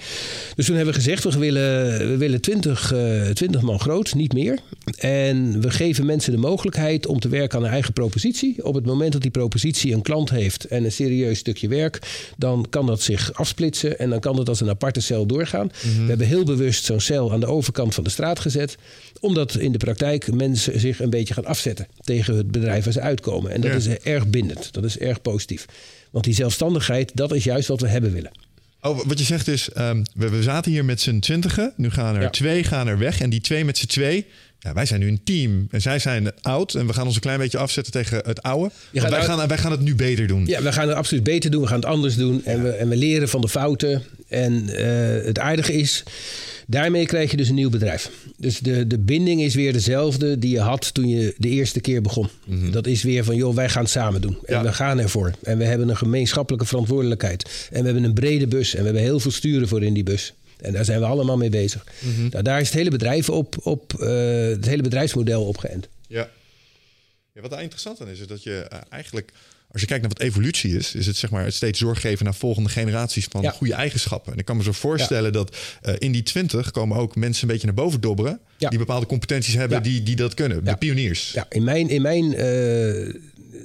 [0.56, 4.34] Dus toen hebben we gezegd, we willen, we willen 20, uh, 20 man groot, niet
[4.34, 4.60] meer.
[4.98, 8.66] En we geven mensen de mogelijkheid om te werken aan een eigen propositie.
[8.66, 12.00] Op het moment dat die propositie een klant heeft en een serieus stukje werk,
[12.38, 15.66] dan kan dat zich afsplitsen en dan kan dat als een aparte cel doorgaan.
[15.66, 16.02] Mm -hmm.
[16.02, 18.78] We hebben heel bewust zo'n cel aan de overkant van de straat gezet
[19.24, 23.02] omdat in de praktijk mensen zich een beetje gaan afzetten tegen het bedrijf waar ze
[23.02, 23.52] uitkomen.
[23.52, 23.78] En dat ja.
[23.78, 24.74] is erg bindend.
[24.74, 25.42] Dat is erg positief.
[26.12, 28.32] Want die zelfstandigheid, dat is juist wat we hebben willen.
[28.82, 31.74] Oh, wat je zegt is, um, we, we, zaten hier met z'n twintigen.
[31.78, 32.30] Nu gaan er ja.
[32.30, 33.22] twee gaan er weg.
[33.22, 34.26] En die twee met z'n twee,
[34.60, 35.68] ja, wij zijn nu een team.
[35.72, 36.74] En zij zijn oud.
[36.74, 38.72] En we gaan ons een klein beetje afzetten tegen het oude.
[38.92, 40.46] Wij, gaan, wij gaan het nu beter doen.
[40.46, 41.62] Ja, we gaan het absoluut beter doen.
[41.62, 42.46] We gaan het anders doen.
[42.46, 44.04] En, we, en we leren van de fouten.
[44.28, 46.04] En uh, het aardige is...
[46.68, 48.12] Daarmee krijg je dus een nieuw bedrijf.
[48.38, 52.02] Dus de, de binding is weer dezelfde die je had toen je de eerste keer
[52.02, 52.30] begon.
[52.46, 52.72] Mm -hmm.
[52.72, 54.38] Dat is weer van, joh, wij gaan het samen doen.
[54.46, 54.64] En ja.
[54.64, 55.32] we gaan ervoor.
[55.44, 57.68] En we hebben een gemeenschappelijke verantwoordelijkheid.
[57.72, 58.74] En we hebben een brede bus.
[58.74, 60.34] En we hebben heel veel sturen voor in die bus.
[60.58, 61.86] En daar zijn we allemaal mee bezig.
[62.00, 62.30] Mm -hmm.
[62.30, 64.08] nou, daar is het hele bedrijf op, op uh,
[64.48, 65.88] het hele bedrijfsmodel op geënt.
[66.08, 66.30] Ja.
[67.34, 67.42] ja.
[67.42, 69.32] Wat daar interessant aan is, is dat je uh, eigenlijk
[69.74, 72.26] als je kijkt naar wat evolutie is, is het zeg maar het steeds zorg geven
[72.26, 73.52] naar volgende generaties van ja.
[73.52, 74.34] goede eigenschappen.
[74.34, 75.32] En ik kan me zo voorstellen ja.
[75.32, 78.40] dat uh, in die twintig komen ook mensen een beetje naar boven dobberen.
[78.58, 78.70] Ja.
[78.70, 80.66] Die bepaalde competenties hebben die, die dat kunnen.
[80.66, 81.32] De pioniers.
[81.32, 83.16] Ja, in mijn, in mijn uh,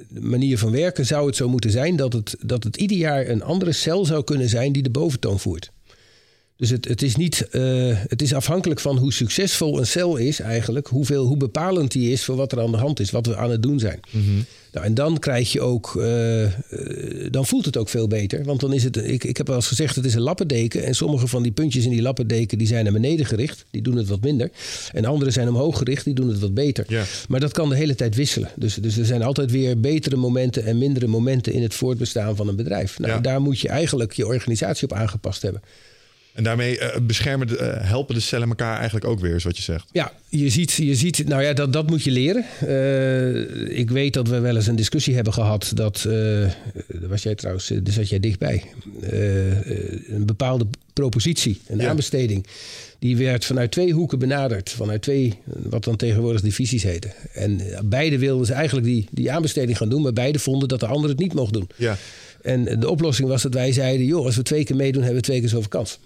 [0.08, 3.42] manier van werken zou het zo moeten zijn dat het, dat het ieder jaar een
[3.42, 5.70] andere cel zou kunnen zijn die de boventoon voert.
[6.58, 10.40] Dus het, het, is niet, uh, het is afhankelijk van hoe succesvol een cel is
[10.40, 13.36] eigenlijk, hoeveel, hoe bepalend die is voor wat er aan de hand is, wat we
[13.36, 14.00] aan het doen zijn.
[14.10, 14.44] Mm -hmm.
[14.72, 16.50] Nou, en dan krijg je ook, uh, uh,
[17.30, 18.44] dan voelt het ook veel beter.
[18.44, 20.84] Want dan is het, ik, ik heb wel eens gezegd, het is een lappendeken.
[20.84, 23.64] En sommige van die puntjes in die lappendeken, die zijn naar beneden gericht.
[23.70, 24.50] Die doen het wat minder.
[24.92, 26.84] En andere zijn omhoog gericht, die doen het wat beter.
[26.88, 27.04] Ja.
[27.28, 28.50] Maar dat kan de hele tijd wisselen.
[28.56, 32.48] Dus, dus er zijn altijd weer betere momenten en mindere momenten in het voortbestaan van
[32.48, 32.98] een bedrijf.
[32.98, 33.20] Nou, ja.
[33.20, 35.62] daar moet je eigenlijk je organisatie op aangepast hebben.
[36.38, 39.56] En daarmee uh, beschermen de, uh, helpen de cellen elkaar eigenlijk ook weer, is wat
[39.56, 39.88] je zegt.
[39.92, 42.44] Ja, je ziet, je ziet nou ja, dat, dat moet je leren.
[42.64, 45.70] Uh, ik weet dat we wel eens een discussie hebben gehad.
[45.74, 46.08] Dat,
[47.08, 48.62] was jij trouwens, daar zat jij dichtbij.
[49.00, 51.88] een bepaalde propositie, een ja.
[51.88, 52.46] aanbesteding.
[52.98, 54.70] Die werd vanuit twee hoeken benaderd.
[54.70, 57.12] Vanuit twee, wat dan tegenwoordig divisies heten.
[57.32, 60.02] En beide wilden ze eigenlijk die, die aanbesteding gaan doen.
[60.02, 61.68] Maar beide vonden dat de ander het niet mocht doen.
[61.76, 61.96] Ja.
[62.42, 65.26] En de oplossing was dat wij zeiden: joh, als we twee keer meedoen, hebben we
[65.26, 65.98] twee keer zoveel kans.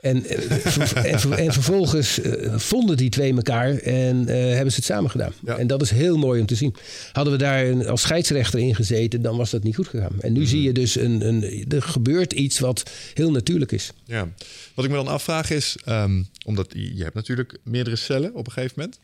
[0.00, 5.10] En, en, en, vervolgens uh, vonden die twee elkaar en uh, hebben ze het samen
[5.10, 5.32] gedaan.
[5.44, 5.56] Ja.
[5.56, 6.74] En dat is heel mooi om te zien.
[7.12, 10.12] Hadden we daar een, als scheidsrechter in gezeten, dan was dat niet goed gegaan.
[10.20, 10.46] En nu mm-hmm.
[10.46, 13.92] zie je dus, een, een, er gebeurt iets wat heel natuurlijk is.
[14.04, 14.28] Ja.
[14.74, 18.52] Wat ik me dan afvraag is, um, omdat je hebt natuurlijk meerdere cellen op een
[18.52, 18.98] gegeven moment.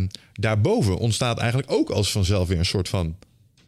[0.00, 3.16] Um, daarboven ontstaat eigenlijk ook als vanzelf weer een soort van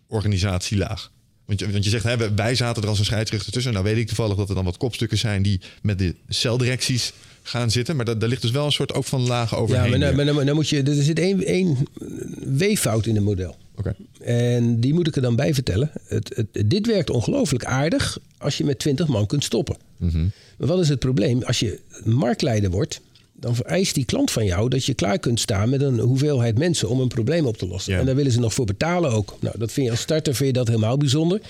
[0.07, 1.11] organisatielaag.
[1.48, 3.72] Want je, want je zegt, hè, wij zaten er als een scheidsrechter tussen.
[3.72, 7.70] Nou weet ik toevallig dat er dan wat kopstukken zijn die met de celdirecties gaan
[7.70, 7.96] zitten.
[7.96, 9.90] Maar daar, daar ligt dus wel een soort ook van lagen overheen.
[9.90, 11.76] Ja, maar, maar dan, dan moet je, er zit één, één
[12.38, 13.56] weeffout in het model.
[13.76, 13.94] Okay.
[14.20, 15.90] En die moet ik er dan bij vertellen.
[16.04, 19.76] Het, het, dit werkt ongelooflijk aardig als je met 20 man kunt stoppen.
[19.96, 20.30] Mm -hmm.
[20.58, 21.42] Maar wat is het probleem?
[21.42, 23.00] Als je marktleider wordt,
[23.40, 26.88] dan vereist die klant van jou dat je klaar kunt staan met een hoeveelheid mensen
[26.88, 27.92] om een probleem op te lossen.
[27.92, 27.98] Ja.
[27.98, 29.37] En daar willen ze nog voor betalen ook.
[29.40, 31.40] Nou, dat vind je als starter vind je dat helemaal bijzonder.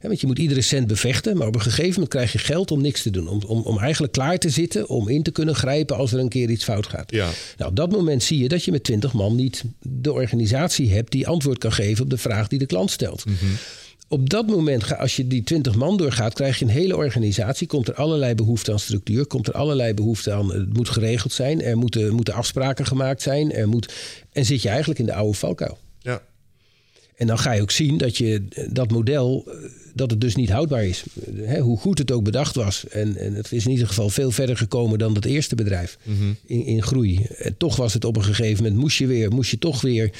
[0.00, 2.80] Want je moet iedere cent bevechten, maar op een gegeven moment krijg je geld om
[2.80, 3.28] niks te doen.
[3.28, 6.28] Om, om, om eigenlijk klaar te zitten, om in te kunnen grijpen als er een
[6.28, 7.10] keer iets fout gaat.
[7.10, 7.28] Ja.
[7.56, 11.12] Nou, op dat moment zie je dat je met 20 man niet de organisatie hebt
[11.12, 13.24] die antwoord kan geven op de vraag die de klant stelt.
[14.12, 17.66] Op dat moment, als je die 20 man doorgaat, krijg je een hele organisatie.
[17.66, 19.26] Komt er allerlei behoefte aan structuur.
[19.26, 20.52] Komt er allerlei behoefte aan.
[20.52, 21.62] Het moet geregeld zijn.
[21.62, 23.52] Er moeten, moeten afspraken gemaakt zijn.
[23.52, 23.94] Er moet,
[24.32, 25.78] en zit je eigenlijk in de oude valkuil.
[27.20, 29.54] En dan ga je ook zien dat je dat model, eh,
[29.94, 31.02] dat het dus niet houdbaar is.
[31.26, 32.84] Eh, Hè, hoe goed het ook bedacht was.
[32.88, 35.98] En, en het is in ieder geval veel verder gekomen dan dat eerste bedrijf
[36.46, 37.26] in, in groei.
[37.38, 40.10] En toch was het op een gegeven moment, moest je, weer, moest je toch weer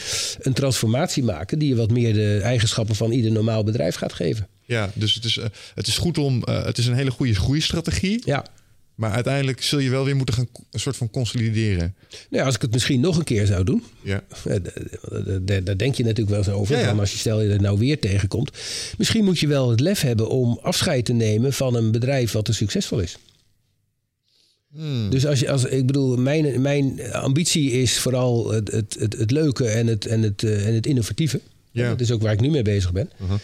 [0.40, 1.58] een transformatie maken...
[1.58, 4.48] die je wat meer de eigenschappen van ieder normaal bedrijf gaat geven.
[4.64, 6.42] Ja, dus het is, eh, het is goed om.
[6.44, 8.22] eh, het is een hele goede groeistrategie.
[8.24, 8.44] Ja,
[9.00, 11.94] Maar uiteindelijk zul je wel weer moeten gaan een soort van consolideren.
[12.30, 13.82] nou als ik het misschien nog een keer zou doen...
[14.02, 14.24] Ja.
[14.44, 14.56] eh,
[15.64, 16.74] Daar denk je natuurlijk wel eens over.
[16.74, 16.88] Ja, ja.
[16.88, 18.50] Van als je stel je er nou weer tegenkomt.
[18.98, 22.44] Misschien moet je wel het lef hebben om afscheid te nemen van een bedrijf wat
[22.44, 23.18] te succesvol is.
[24.72, 25.10] Hmm.
[25.10, 29.30] Dus als je, als, ik bedoel, mijn, mijn ambitie is vooral het, het, het, het
[29.30, 31.40] leuke en het, en, het, eh, en het innovatieve.
[31.70, 31.88] Ja.
[31.88, 33.10] Dat is ook waar ik nu mee bezig ben.
[33.22, 33.38] Uh-huh.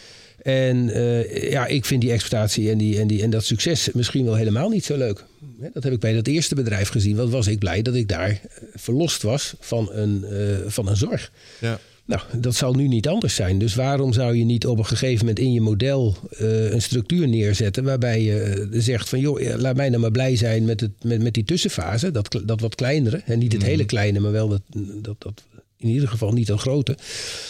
[0.47, 4.25] En eh, ja, ik vind die exploitatie en, die, en, die, en dat succes misschien
[4.25, 5.25] wel helemaal niet zo leuk.
[5.73, 7.17] Dat heb ik bij dat eerste bedrijf gezien.
[7.17, 8.39] Wat was ik blij dat ik daar eh,
[8.75, 11.33] verlost was van een, eh, van een zorg.
[11.61, 11.79] Ja.
[12.05, 13.59] Nou, dat zal nu niet anders zijn.
[13.59, 17.85] Dus waarom zou je niet op een gegeven moment in je model een structuur neerzetten
[17.85, 21.35] waarbij je zegt van joh, laat mij nou maar blij zijn met, het, met, met
[21.35, 23.23] die tussenfase, dat, dat wat kleinere.
[23.25, 24.63] En niet het hele kleine, maar wel dat,
[25.03, 25.43] dat, dat
[25.87, 26.97] in ieder geval niet dat grote.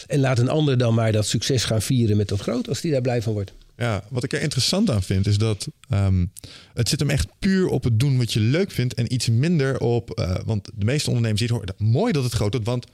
[0.07, 2.92] En laat een ander dan maar dat succes gaan vieren met dat groot als die
[2.92, 3.53] daar blij van wordt.
[3.77, 6.27] Ja, wat ik er interessant aan vind is dat ehm,
[6.75, 9.81] het zit hem echt puur op het doen wat je leuk vindt en iets minder
[9.81, 12.87] op, eh, want de meeste ondernemers het horen, mooi dat het groot wordt, want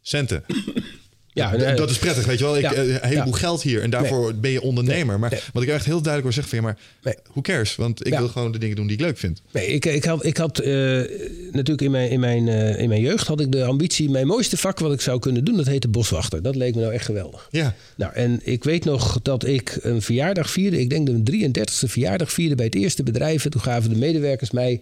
[0.00, 0.44] centen.
[1.32, 2.56] Ja, dat, dat is prettig, weet je wel.
[2.56, 3.38] Ik, ja, eh, een heleboel ja.
[3.38, 5.18] geld hier en daarvoor ben je ondernemer.
[5.18, 5.40] Maar nee.
[5.52, 7.76] wat ik echt heel duidelijk wil zeggen van ja, maar who cares?
[7.76, 8.18] Want ik Ja.
[8.18, 9.42] wil gewoon de dingen doen die ik leuk vind.
[9.52, 10.72] Nee, ik, ik had, ik had eh,
[11.50, 14.56] natuurlijk in mijn, in, mijn, eh, in mijn jeugd had ik de ambitie, mijn mooiste
[14.56, 16.42] vak wat ik zou kunnen doen, dat heette boswachter.
[16.42, 17.48] Dat leek me nou echt geweldig.
[17.50, 20.80] Ja, Nou, en ik weet nog dat ik een verjaardag vierde.
[20.80, 23.44] Ik denk de 33e verjaardag vierde bij het eerste bedrijf.
[23.44, 24.80] En toen gaven de medewerkers mij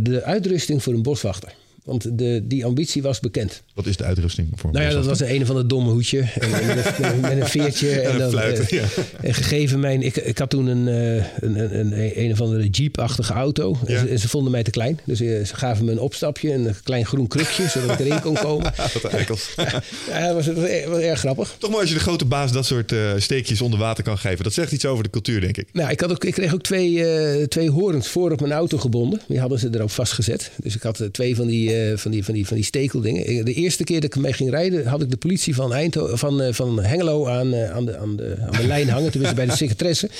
[0.00, 1.52] de uitrusting voor een boswachter.
[1.84, 3.62] Want de, die ambitie was bekend.
[3.74, 6.20] wat is de uitrusting voor Nou ja, dat was een, een van de domme hoedje.
[6.20, 7.90] En, en met, een, met veertje.
[8.00, 8.84] En een dan, fluit, eh, ja.
[9.20, 10.02] En gegeven mijn...
[10.02, 13.76] Ik, ik had toen een, eh, een, een, een, een of andere jeep-achtige auto.
[13.86, 15.00] En, ze, en ze vonden mij te klein.
[15.04, 16.52] Dus eh, ze gaven me een opstapje.
[16.52, 17.68] Een klein groen krukje.
[17.68, 18.72] zodat ik erin kon komen.
[19.02, 19.50] Wat eikels.
[20.08, 21.54] Ja, dat was, dat was, erg, was erg grappig.
[21.58, 24.44] Toch mooi als je de grote baas dat soort steekjes onder water kan geven.
[24.44, 25.68] Dat zegt iets over de cultuur, denk ik.
[25.72, 28.78] Nou, ik, had ook, ik kreeg ook twee, eh, twee horens voor op mijn auto
[28.78, 29.20] gebonden.
[29.28, 30.50] Die hadden ze erop vastgezet.
[30.62, 33.44] Dus ik had twee van die, eh, van die, van die, van die stekeldingen.
[33.44, 36.42] De eerste keer dat ik mee ging rijden, had ik de politie van, Eindhoven, van,
[36.42, 39.10] eh, van Hengelo aan, eh, aan, de, aan, de, aan de lijn hangen.
[39.10, 40.10] Tenminste bij de secretaresse.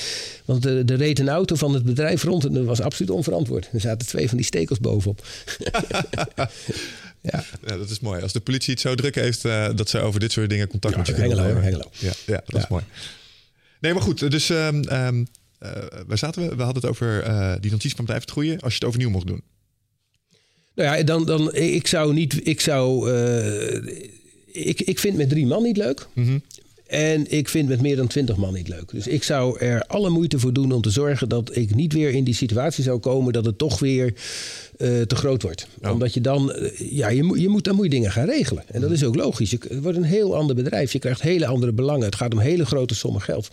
[0.45, 3.69] Want er reed een auto van het bedrijf rond en dat was absoluut onverantwoord.
[3.73, 5.25] Er zaten twee van die stekels bovenop.
[6.35, 6.49] ja.
[7.21, 8.21] Ja, dat is mooi.
[8.21, 9.41] Als de politie het zo druk heeft
[9.75, 11.79] dat ze over dit soort dingen contact Ja, met je kunnen Hengelo, opnemen.
[11.79, 11.91] Hengelo.
[11.99, 12.83] Ja, ja, dat is mooi.
[13.79, 14.31] Nee, maar goed.
[14.31, 15.23] Dus ehm ehm,
[15.63, 15.71] eh,
[16.07, 16.55] waar zaten we?
[16.55, 18.59] We hadden het over eh, die notitie van blijven groeien.
[18.59, 19.41] Als je het overnieuw mocht doen.
[20.75, 22.39] Nou ja, dan, dan ik zou niet.
[22.47, 23.11] Ik zou.
[23.11, 23.75] eh,
[24.51, 26.07] ik, ik vind met drie man niet leuk.
[26.87, 28.89] En ik vind met meer dan twintig man niet leuk.
[28.91, 32.09] Dus ik zou er alle moeite voor doen om te zorgen dat ik niet weer
[32.09, 34.13] in die situatie zou komen dat het toch weer
[34.77, 35.67] eh, te groot wordt.
[35.81, 35.91] Ja.
[35.91, 38.63] Omdat je dan, eh, ja, je, moet- je moet, dan moet je dingen gaan regelen.
[38.67, 39.49] En dat is ook logisch.
[39.51, 40.91] Je, het wordt een heel ander bedrijf.
[40.93, 42.05] Je krijgt hele andere belangen.
[42.05, 43.47] Het gaat om hele grote sommen geld.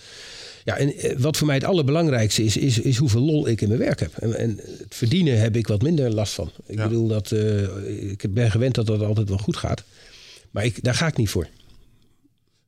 [0.65, 3.69] Ja, en eh, wat voor mij het allerbelangrijkste is, is, is hoeveel lol ik in
[3.69, 4.17] mijn werk heb.
[4.17, 6.51] En, en het verdienen heb ik wat minder last van.
[6.67, 6.89] Ik Ja.
[6.89, 9.85] bedoel, dat, eh, ik ben gewend dat dat altijd wel goed gaat.
[10.51, 11.49] Maar ik, daar ga ik niet voor.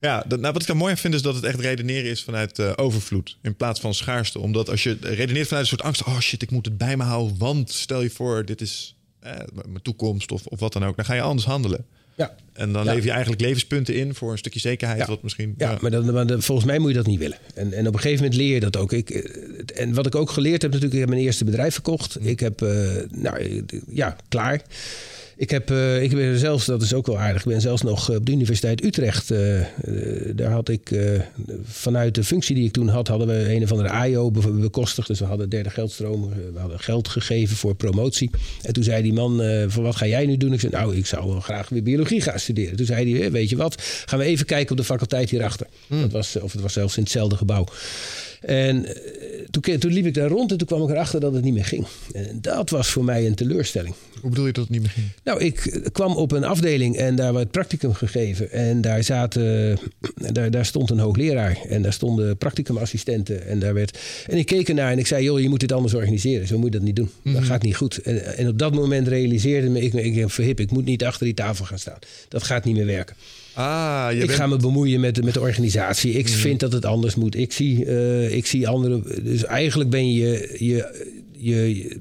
[0.00, 2.22] Ja, dat, nou, wat ik dan mooi aan vind is dat het echt redeneren is
[2.22, 4.38] vanuit eh, overvloed in plaats van schaarste.
[4.38, 7.02] Omdat als je redeneert vanuit een soort angst, oh shit, ik moet het bij me
[7.02, 9.32] houden, want stel je voor, dit is eh,
[9.66, 11.86] mijn toekomst of, of wat dan ook, dan ga je anders handelen.
[12.16, 12.90] Ja, En dan Ja.
[12.90, 15.06] lever je eigenlijk levenspunten in voor een stukje zekerheid, Ja.
[15.06, 15.54] wat misschien.
[15.58, 17.38] Ja, maar, dat, maar volgens mij moet je dat niet willen.
[17.54, 18.92] En, en op een gegeven moment leer je dat ook.
[18.92, 22.16] Ik, eh, en wat ik ook geleerd heb, natuurlijk, ik heb mijn eerste bedrijf verkocht.
[22.26, 22.68] Ik heb, eh,
[23.10, 24.62] nou eh, ja, klaar.
[25.42, 28.10] Ik heb, eh, ik ben zelfs, dat is ook wel aardig, ik ben zelfs nog
[28.10, 29.30] op de Universiteit Utrecht.
[29.30, 29.66] eh, eh,
[30.34, 31.20] daar had ik, eh,
[31.64, 35.08] vanuit de functie die ik toen had, hadden we een of andere AIO be- bekostigd.
[35.08, 38.30] Dus we hadden derde geldstroom, eh, we hadden geld gegeven voor promotie.
[38.62, 40.52] En toen zei die man, eh, van wat ga jij nu doen?
[40.52, 42.76] Ik zei, nou, ik zou wel graag weer biologie gaan studeren.
[42.76, 45.66] Toen zei hij, eh, weet je wat, gaan we even kijken op de faculteit hierachter.
[45.88, 47.66] Dat was, of het was zelfs in hetzelfde gebouw.
[48.40, 48.94] En eh,
[49.52, 51.64] toen, toen liep ik daar rond en toen kwam ik erachter dat het niet meer
[51.64, 51.86] ging.
[52.12, 53.94] En dat was voor mij een teleurstelling.
[54.20, 55.06] Hoe bedoel je dat het niet meer ging?
[55.24, 58.50] Nou, ik kwam op een afdeling en daar werd practicum gegeven.
[58.50, 59.78] En daar, zaten,
[60.32, 63.46] daar, daar stond een hoogleraar en daar stonden practicumassistenten.
[63.46, 65.94] En, daar werd, en ik keek ernaar en ik zei, joh, je moet dit anders
[65.94, 66.46] organiseren.
[66.46, 67.10] Zo moet je dat niet doen.
[67.22, 67.98] Dat gaat niet goed.
[67.98, 71.34] En, en op dat moment realiseerde me, ik, ik verhip, ik moet niet achter die
[71.34, 71.98] tafel gaan staan.
[72.28, 73.16] Dat gaat niet meer werken.
[73.54, 74.38] Ah, je ik bent...
[74.38, 76.12] ga me bemoeien met, met de organisatie.
[76.12, 77.34] Ik vind dat het anders moet.
[77.36, 79.24] Ik zie, eh, ik zie anderen.
[79.24, 82.00] Dus eigenlijk ben je, je, je, je-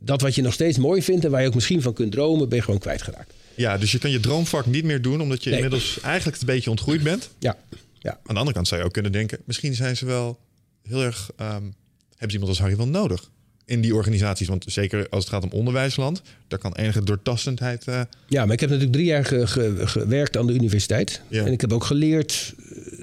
[0.00, 2.48] dat wat je nog steeds mooi vindt en waar je ook misschien van kunt dromen,
[2.48, 3.32] ben je gewoon kwijtgeraakt.
[3.54, 5.20] Ja, dus je kan je droomvak niet meer doen...
[5.20, 5.58] omdat je Nee.
[5.58, 7.30] inmiddels eigenlijk een beetje ontgroeid bent.
[7.38, 7.56] Ja,
[7.98, 8.10] ja.
[8.10, 9.38] Aan de andere kant zou je ook kunnen denken...
[9.44, 10.38] misschien zijn ze wel
[10.82, 11.30] heel erg...
[11.36, 11.72] ehm, hebben
[12.18, 13.30] ze iemand als Harry wel nodig?
[13.68, 14.48] In die organisaties.
[14.48, 16.22] Want zeker als het gaat om onderwijsland...
[16.48, 17.84] daar kan enige doortastendheid...
[17.86, 21.20] eh, ja, maar ik heb natuurlijk drie jaar ge- ge- gewerkt aan de universiteit.
[21.28, 21.44] Ja.
[21.44, 22.54] En ik heb ook geleerd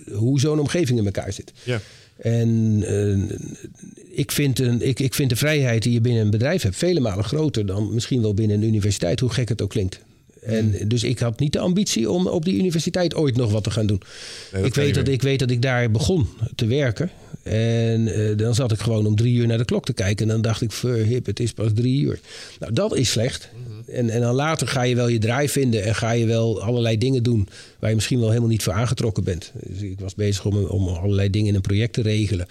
[0.08, 1.54] eh, hoe zo'n omgeving in elkaar zit.
[1.64, 1.80] ja.
[2.18, 3.38] En eh,
[4.12, 7.00] ik, vind een, ik, ik vind de vrijheid die je binnen een bedrijf hebt vele
[7.00, 10.00] malen groter dan misschien wel binnen een universiteit, hoe gek het ook klinkt.
[10.46, 13.72] En dus ik had niet de ambitie om op die universiteit ooit nog wat te
[13.72, 14.02] gaan doen.
[14.54, 17.10] Nee, ik, weet dat, ik weet dat ik daar begon te werken.
[17.44, 20.26] En eh, dan zat ik gewoon om drie uur naar de klok te kijken.
[20.26, 22.20] En dan dacht ik, verhip, het is pas drie uur.
[22.60, 23.50] Nou, dat is slecht.
[23.88, 25.84] en, en dan later ga je wel je draai vinden.
[25.84, 27.48] En ga je wel allerlei dingen doen
[27.80, 29.52] waar je misschien wel helemaal niet voor aangetrokken bent.
[29.54, 32.46] Dus ik was bezig om, om allerlei dingen in een project te regelen.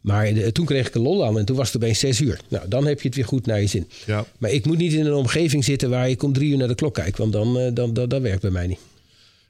[0.00, 2.40] Maar de- toen kreeg ik een lol aan en toen was het opeens zes uur.
[2.48, 3.88] Nou, dan heb je het weer goed naar je zin.
[4.06, 4.24] Ja.
[4.38, 6.74] Maar ik moet niet in een omgeving zitten waar ik om drie uur naar de
[6.74, 7.16] klok kijk.
[7.16, 8.78] Want dan, eh, dan, dan, dat werkt bij mij niet.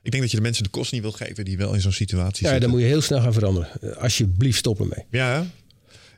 [0.02, 1.44] Ik denk dat je de mensen de kost niet wil geven...
[1.44, 2.60] die wel in zo'n situatie Ja, zitten.
[2.60, 3.68] dan moet je heel snel gaan veranderen.
[3.98, 5.04] Alsjeblieft stoppen mee.
[5.10, 5.46] Ja,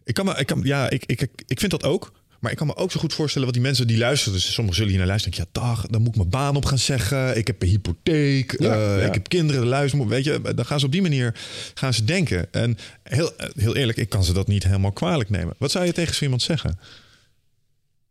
[0.05, 2.13] ik kan me, ik kan, ja, ik, ik, ik, ik vind dat ook.
[2.43, 4.33] Maar ik kan me ook zo goed voorstellen wat die mensen die luisteren.
[4.35, 5.37] Dus sommigen zullen hier naar luisteren.
[5.37, 7.37] Denken, ja, dag, dan moet ik mijn baan op gaan zeggen.
[7.37, 8.55] Ik heb een hypotheek.
[8.61, 9.07] Ja, eh, ja.
[9.07, 9.67] Ik heb kinderen.
[9.67, 11.35] Luisteren, weet je, dan gaan ze op die manier
[11.75, 12.53] gaan ze denken.
[12.53, 15.55] En heel, heel eerlijk, ik kan ze dat niet helemaal kwalijk nemen.
[15.59, 16.79] Wat zou je tegen zo iemand zeggen?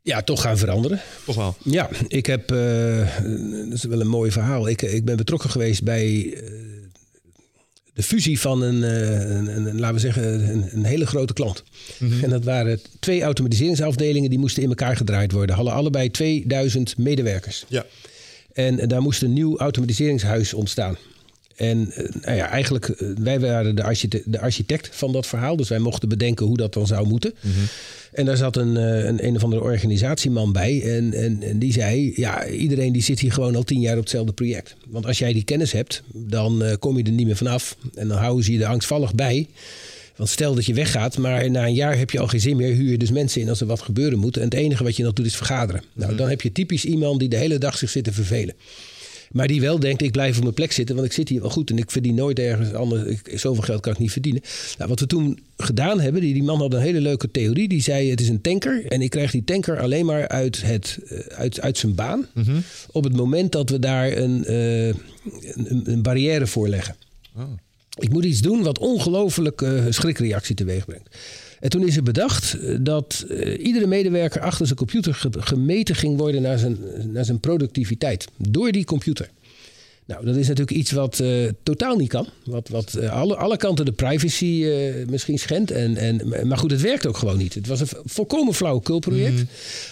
[0.01, 1.01] Ja, toch gaan veranderen.
[1.25, 1.55] Toch wel?
[1.63, 2.51] Ja, ik heb.
[2.51, 3.17] eh,
[3.69, 4.67] dat is wel een mooi verhaal.
[4.67, 6.33] Ik, ik ben betrokken geweest bij.
[6.33, 6.51] eh,
[8.01, 11.33] de fusie van een, eh, een, een- een, laten we zeggen, een, een hele grote
[11.33, 11.63] klant.
[12.21, 15.55] En dat waren twee automatiseringsafdelingen die moesten in elkaar gedraaid worden.
[15.55, 17.65] Hadden allebei 2000 medewerkers.
[17.67, 17.85] Ja.
[18.53, 20.97] En daar moest een nieuw automatiseringshuis ontstaan.
[21.55, 25.55] En eh, nou ja, eigenlijk, eh, wij waren de architect, de architect van dat verhaal.
[25.55, 27.33] Dus wij mochten bedenken hoe dat dan zou moeten.
[28.11, 30.81] En daar zat een, eh, een, een of andere organisatieman bij.
[30.81, 34.01] En, en, en die zei, ja, iedereen die zit hier gewoon al tien jaar op
[34.01, 34.75] hetzelfde project.
[34.89, 37.77] Want als jij die kennis hebt, dan kom je er niet meer vanaf.
[37.95, 39.47] En dan houden ze je er angstvallig bij.
[40.15, 42.73] Want stel dat je weggaat, maar na een jaar heb je al geen zin meer.
[42.73, 44.37] Huur je dus mensen in als er wat gebeuren moet.
[44.37, 45.83] En het enige wat je nog doet is vergaderen.
[45.93, 48.55] Nou, dan heb je typisch iemand die de hele dag zich zit te vervelen.
[49.31, 51.49] Maar die wel denkt, ik blijf op mijn plek zitten, want ik zit hier wel
[51.49, 53.03] goed en ik verdien nooit ergens anders.
[53.03, 54.41] Ik, zoveel geld kan ik niet verdienen.
[54.77, 57.67] Nou, wat we toen gedaan hebben, die, die man had een hele leuke theorie.
[57.67, 60.99] Die zei, het is een tanker en ik krijg die tanker alleen maar uit, het,
[61.07, 62.27] eh, uit, uit zijn baan.
[62.91, 66.95] Op het moment dat we daar een, eh, een, een barrière voor leggen.
[67.99, 71.09] Ik moet iets doen wat ongelooflijk eh, schrikreactie teweeg brengt.
[71.61, 75.95] En toen is er bedacht eh, dat eh, iedere medewerker achter zijn computer ge- gemeten
[75.95, 76.77] ging worden naar zijn,
[77.11, 78.27] naar zijn productiviteit.
[78.37, 79.29] Door die computer.
[80.05, 81.29] Nou, dat is natuurlijk iets wat eh,
[81.63, 82.27] totaal niet kan.
[82.45, 84.65] Wat, wat alle, alle kanten de privacy
[85.09, 85.71] misschien schendt.
[85.71, 87.53] En, en, maar goed, het werkt ook gewoon niet.
[87.53, 89.41] Het was een volkomen flauwekulproject.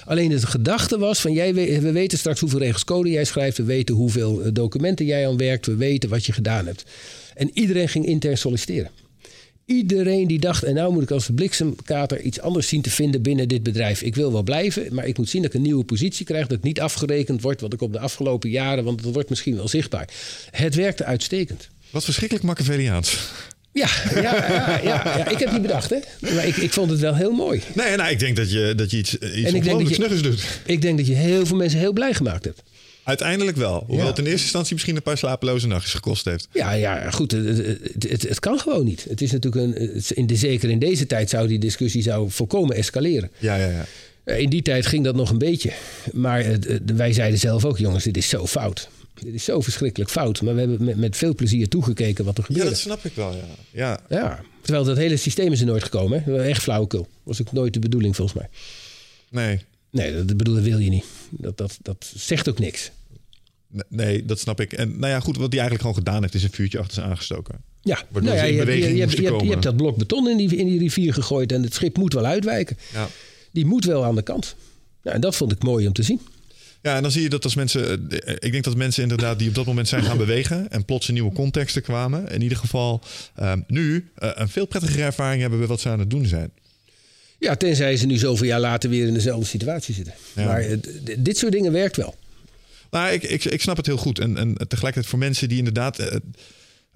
[0.05, 3.57] Alleen de gedachte was van, jij, we we weten straks hoeveel regels code jij schrijft.
[3.57, 5.65] We weten hoeveel documenten jij aan werkt.
[5.65, 6.83] We weten wat je gedaan hebt.
[7.35, 8.89] En iedereen ging intern solliciteren.
[9.69, 13.47] Iedereen die dacht, en nou moet ik als bliksemkater iets anders zien te vinden binnen
[13.47, 14.01] dit bedrijf.
[14.01, 16.47] Ik wil wel blijven, maar ik moet zien dat ik een nieuwe positie krijg.
[16.47, 19.55] Dat ik niet afgerekend word wat ik op de afgelopen jaren, want dat wordt misschien
[19.55, 20.09] wel zichtbaar.
[20.51, 21.69] Het werkte uitstekend.
[21.89, 23.17] Wat verschrikkelijk Machiavelliaans.
[23.73, 25.27] Ja, ja, ja, ja, ja.
[25.27, 25.97] ik heb niet bedacht, hè?
[26.19, 27.61] Maar ik, ik vond het wel heel mooi.
[27.73, 30.43] Nee, nou, ik denk dat je, dat je iets, iets ongelooflijk doet.
[30.65, 32.61] Ik denk dat je heel veel mensen heel blij gemaakt hebt.
[33.09, 33.83] Uiteindelijk wel.
[33.87, 34.09] Hoewel Ja.
[34.09, 36.47] het in eerste instantie misschien een paar slapeloze nachtjes gekost heeft.
[36.53, 37.31] Ja, ja goed.
[37.31, 39.05] Het, het, het, het kan gewoon niet.
[39.09, 40.03] Het is natuurlijk een.
[40.15, 43.31] in de, zeker in deze tijd zou die discussie zou volkomen escaleren.
[43.37, 43.85] Ja, ja, ja.
[44.23, 45.71] Eh, In die tijd ging dat nog een beetje.
[46.13, 48.89] Maar het- wij zeiden zelf ook, jongens, dit is zo fout.
[49.23, 50.41] Dit is zo verschrikkelijk fout.
[50.41, 52.69] Maar we hebben met, met veel plezier toegekeken wat er Ja, gebeurde.
[52.69, 53.45] dat snap ik wel, ja.
[53.71, 56.23] Ja, Ja, terwijl dat hele systeem is er nooit gekomen.
[56.23, 56.43] Hè?
[56.43, 57.07] Echt flauwekul.
[57.23, 58.49] Was ook nooit de bedoeling volgens mij.
[59.29, 59.59] nee.
[59.91, 61.05] Nee, dat, bedoel, dat wil je niet.
[61.29, 62.91] Dat, dat, dat zegt ook niks.
[63.89, 64.73] Nee, dat snap ik.
[64.73, 67.01] En nou ja, goed, wat hij eigenlijk gewoon gedaan heeft, is een vuurtje achter ze
[67.01, 67.55] aangestoken.
[67.81, 69.49] Ja, in je, hebt- beweging je, je, hebt- moesten je, hebt- je komen.
[69.49, 72.25] hebt dat blok beton in die, in die rivier gegooid en het schip moet wel
[72.25, 72.77] uitwijken.
[72.93, 73.07] Ja.
[73.51, 74.55] Die moet wel aan de kant.
[75.03, 76.19] Ja, en dat vond ik mooi om te zien.
[76.81, 78.09] Ja, en dan zie je dat als mensen.
[78.09, 80.71] eh, Ik denk dat mensen inderdaad die op dat moment zijn gaan bewegen.
[80.71, 82.27] en plots in nieuwe contexten kwamen.
[82.27, 83.01] In ieder geval
[83.35, 86.51] eh, nu eh, een veel prettigere ervaring hebben bij wat ze aan het doen zijn.
[87.39, 90.13] Ja, tenzij ze nu zoveel jaar later weer in dezelfde situatie zitten.
[90.35, 90.45] Ja.
[90.45, 90.77] Maar eh,
[91.17, 92.15] dit soort dingen werkt wel.
[92.91, 94.19] Nou, ik, ik, ik snap het heel goed.
[94.19, 95.99] En, en tegelijkertijd voor mensen die inderdaad...
[95.99, 96.15] eh,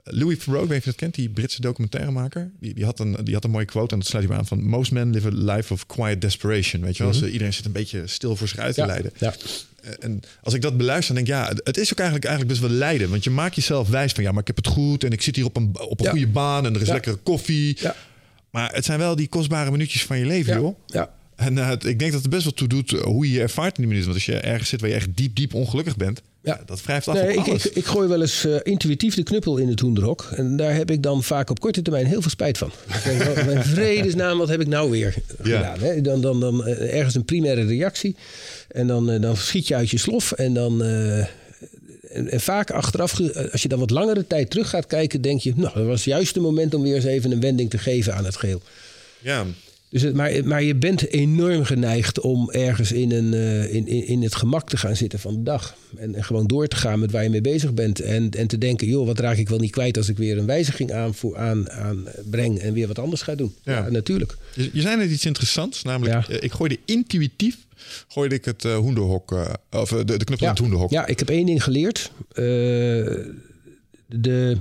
[0.06, 2.52] Louis Theroux, ik weet niet of je dat kent, die Britse documentairemaker.
[2.60, 4.64] Die, die, had een, die had een mooie quote en dat sluit hij aan van...
[4.66, 6.82] Most men live a life of quiet desperation.
[6.82, 7.14] Weet je wel?
[7.14, 8.90] Ze- iedereen zit een beetje stil voor zich uit te Mhm.
[8.90, 9.20] Ja, leiden.
[9.20, 9.34] ja.
[9.84, 12.60] Eh, En als ik dat beluister, dan denk ik, ja, het is ook eigenlijk, eigenlijk
[12.60, 13.10] best wel lijden.
[13.10, 15.36] Want je maakt jezelf wijs van, ja, maar ik heb het goed en ik zit
[15.36, 16.12] hier op een, op een Ja.
[16.12, 17.78] goede baan en er is lekkere koffie.
[18.52, 20.60] Maar het zijn wel die kostbare minuutjes van je leven, Ja.
[20.60, 20.78] joh.
[20.86, 21.14] Ja.
[21.36, 23.78] En eh, ik denk dat het best wel toe doet eh, hoe je je ervaart
[23.78, 24.12] in die minuten.
[24.12, 26.56] Want als je ergens zit waar je echt diep, diep ongelukkig bent, Ja.
[26.60, 26.64] ja.
[26.66, 27.66] dat wrijft af Nee, op ik, alles.
[27.68, 30.30] ik, ik gooi wel eens eh, intuïtief de knuppel in het hoenderhok.
[30.36, 32.72] En daar heb ik dan vaak op korte termijn heel veel spijt van.
[33.12, 35.58] Ik mijn vredesnaam, wat heb ik nou weer Ja.
[35.58, 35.80] gedaan?
[35.80, 36.02] Hè?
[36.02, 38.16] Dan, dan, dan eh, ergens een primaire reactie.
[38.68, 40.32] En dan, eh, dan schiet je uit je slof.
[40.32, 40.84] En dan...
[40.84, 41.18] eh,
[42.14, 43.20] en, en vaak achteraf,
[43.52, 46.34] als je dan wat langere tijd terug gaat kijken, denk je, nou, dat was juist
[46.36, 48.62] het moment om weer eens even een wending te geven aan het geheel.
[49.22, 49.46] ja.
[49.94, 54.08] Dus het, maar, maar je bent enorm geneigd om ergens in, een, eh, in, in,
[54.08, 55.76] in het gemak te gaan zitten van de dag.
[55.96, 58.00] En, en gewoon door te gaan met waar je mee bezig bent.
[58.00, 60.46] En, en te denken, joh, wat raak ik wel niet kwijt als ik weer een
[60.46, 63.54] wijziging aanvoer, aan, aan breng en weer wat anders ga doen.
[63.64, 63.74] Ja.
[63.74, 64.38] Ja, natuurlijk.
[64.56, 66.36] Je, je zei net iets interessants, namelijk Ja.
[66.36, 67.58] eh, ik gooide intuïtief
[68.08, 69.36] gooide ik het eh, hoenderhok,
[69.72, 70.92] of de, de knuppel in het hoenderhok.
[70.92, 72.12] Ja, ik heb één ding geleerd.
[74.08, 74.58] De,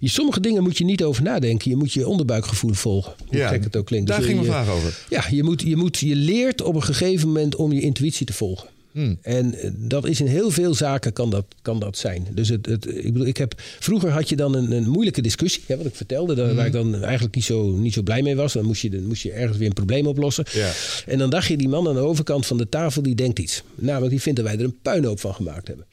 [0.00, 1.70] je, sommige dingen moet je niet over nadenken.
[1.70, 3.12] Je moet je onderbuikgevoel volgen.
[3.26, 4.06] Hoe Ja, gek het ook klinkt.
[4.08, 4.98] Daar Dus ging mijn je- vraag over.
[5.10, 8.32] Ja, je, moet, je, moet, je leert op een gegeven moment om je intuïtie te
[8.32, 8.68] volgen.
[8.92, 9.18] Hmm.
[9.22, 12.26] En eh, dat is in heel veel zaken kan dat, kan dat zijn.
[12.34, 15.62] Dus het, het, ik bedoel, ik heb, vroeger had je dan een, een moeilijke discussie,
[15.66, 16.56] hè, wat ik vertelde, daar, Hmm.
[16.56, 18.52] waar ik dan eigenlijk niet zo, niet zo blij mee was.
[18.52, 20.44] Dan moest, je, dan moest je ergens weer een probleem oplossen.
[20.52, 20.72] Ja.
[21.06, 23.62] En dan dacht je, die man aan de overkant van de tafel, die denkt iets.
[23.74, 25.86] Namelijk, die vindt dat wij er een puinhoop van gemaakt hebben.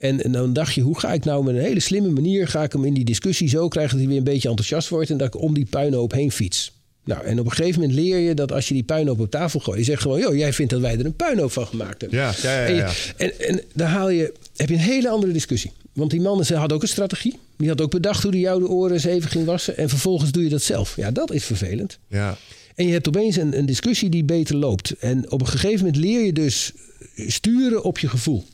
[0.00, 2.48] En, en dan dacht je, hoe ga ik nou met een hele slimme manier...
[2.48, 5.10] ga ik hem in die discussie zo krijgen dat hij weer een beetje enthousiast wordt...
[5.10, 6.72] en dat ik om die puinhoop heen fiets.
[7.04, 9.60] Nou, en op een gegeven moment leer je dat als je die puinhoop op tafel
[9.60, 9.78] gooit...
[9.78, 12.18] je zegt gewoon, joh, jij vindt dat wij er een puinhoop van gemaakt hebben.
[12.18, 15.32] Ja, ja, ja, En, je- en, en dan haal je, heb je een hele andere
[15.32, 15.72] discussie.
[15.92, 17.38] Want die man ze had ook een strategie.
[17.56, 19.76] Die had ook bedacht hoe hij jou de oren eens even ging wassen...
[19.76, 20.96] en vervolgens doe je dat zelf.
[20.96, 21.98] Ja, dat is vervelend.
[22.08, 22.36] Ja.
[22.74, 24.90] En je hebt opeens een, een discussie die beter loopt.
[24.98, 26.72] En op een gegeven moment leer je dus
[27.16, 28.44] sturen op je gevoel.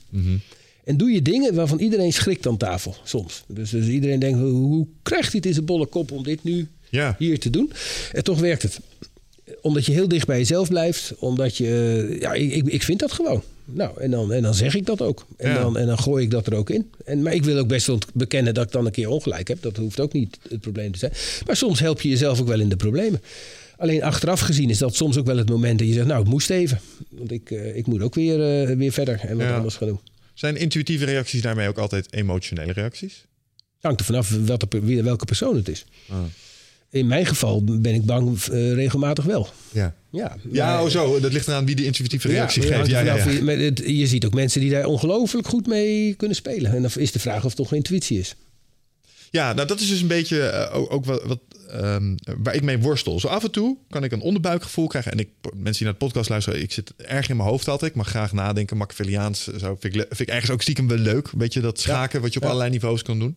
[0.87, 3.45] En doe je dingen waarvan iedereen schrikt aan tafel soms.
[3.49, 6.45] Dus, dus iedereen denkt, hoe, hoe krijgt hij het in zijn bolle kop om dit
[6.45, 7.15] nu Ja.
[7.19, 7.73] hier te doen?
[8.13, 8.81] En toch werkt het.
[9.63, 11.15] Omdat je heel dicht bij jezelf blijft.
[11.19, 13.43] Omdat je, ja, ik, ik- vind dat gewoon.
[13.65, 15.27] Nou, en dan, en dan zeg ik dat ook.
[15.37, 15.61] En, Ja.
[15.61, 16.91] dan, en dan gooi ik dat er ook in.
[17.05, 19.63] En, maar ik wil ook best wel bekennen dat ik dan een keer ongelijk heb.
[19.63, 21.13] Dat hoeft ook niet het probleem te zijn.
[21.47, 23.23] Maar soms help je jezelf ook wel in de problemen.
[23.77, 26.07] Alleen achteraf gezien is dat soms ook wel het moment dat je zegt...
[26.07, 26.81] nou, het moest even.
[27.09, 29.57] Want ik, eh, ik moet ook weer, eh, weer verder en wat Ja.
[29.57, 30.01] anders gaan doen.
[30.37, 33.25] Zijn intuïtieve reacties daarmee ook altijd emotionele reacties?
[33.81, 34.31] Hangt er vanaf
[34.71, 35.85] wie- welke persoon het is.
[36.09, 36.19] Ah.
[36.91, 39.49] In mijn geval ben ik bang eh, regelmatig wel.
[39.73, 39.95] Ja.
[40.11, 41.21] Ja, Ja, oh zo.
[41.21, 42.89] Dat ligt eraan wie de intuïtieve reactie ja, geeft.
[42.91, 46.75] Ja, ja, het- je ziet ook mensen die daar ongelooflijk goed mee kunnen spelen.
[46.75, 48.35] En dan is de vraag of het toch intuïtie is.
[49.31, 51.41] Ja, nou dat is dus een beetje eh, ook, ook wat, wat
[51.71, 53.21] ehm, waar ik mee worstel.
[53.21, 55.13] Zo af en toe kan ik een onderbuikgevoel krijgen.
[55.13, 57.91] En ik, mensen die naar de podcast luisteren, ik zit erg in mijn hoofd altijd.
[57.91, 59.45] Ik mag graag nadenken, Machiavelliaans.
[59.45, 61.31] Zo vind ik, vind ik ergens ook stiekem wel leuk.
[61.37, 62.49] Weet je, dat schaken wat je op Ja.
[62.49, 63.37] allerlei niveaus kan doen.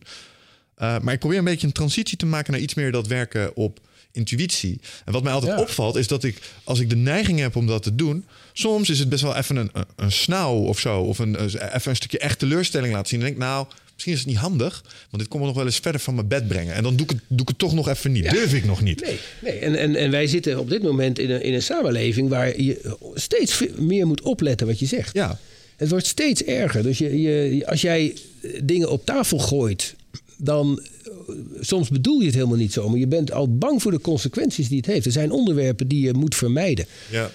[0.82, 3.56] Uh, maar ik probeer een beetje een transitie te maken naar iets meer dat werken
[3.56, 3.80] op
[4.12, 4.80] intuïtie.
[5.04, 5.60] En wat mij altijd Ja.
[5.60, 8.98] opvalt is dat ik, als ik de neiging heb om dat te doen, soms is
[8.98, 12.18] het best wel even een, een, een snauw of zo, of een, even een stukje
[12.18, 13.18] echt teleurstelling laten zien.
[13.18, 13.66] En denk ik, nou,
[14.04, 16.28] misschien is het niet handig, want dit komt me nog wel eens verder van mijn
[16.28, 16.74] bed brengen.
[16.74, 18.24] En dan doe ik het, doe ik het toch nog even niet.
[18.24, 18.32] Ja.
[18.32, 19.00] Durf ik nog niet.
[19.00, 19.58] Nee, nee.
[19.58, 22.96] En, en, en wij zitten op dit moment in een, in een samenleving waar je
[23.14, 25.14] steeds meer moet opletten wat je zegt.
[25.14, 25.38] Ja,
[25.76, 26.82] Het wordt steeds erger.
[26.82, 28.16] Dus je, je, als jij
[28.62, 29.94] dingen op tafel gooit,
[30.36, 33.90] dan eh, soms bedoel je het helemaal niet zo, maar je bent al bang voor
[33.90, 35.06] de consequenties die het heeft.
[35.06, 36.86] Er zijn onderwerpen die je moet vermijden.
[37.10, 37.30] ja.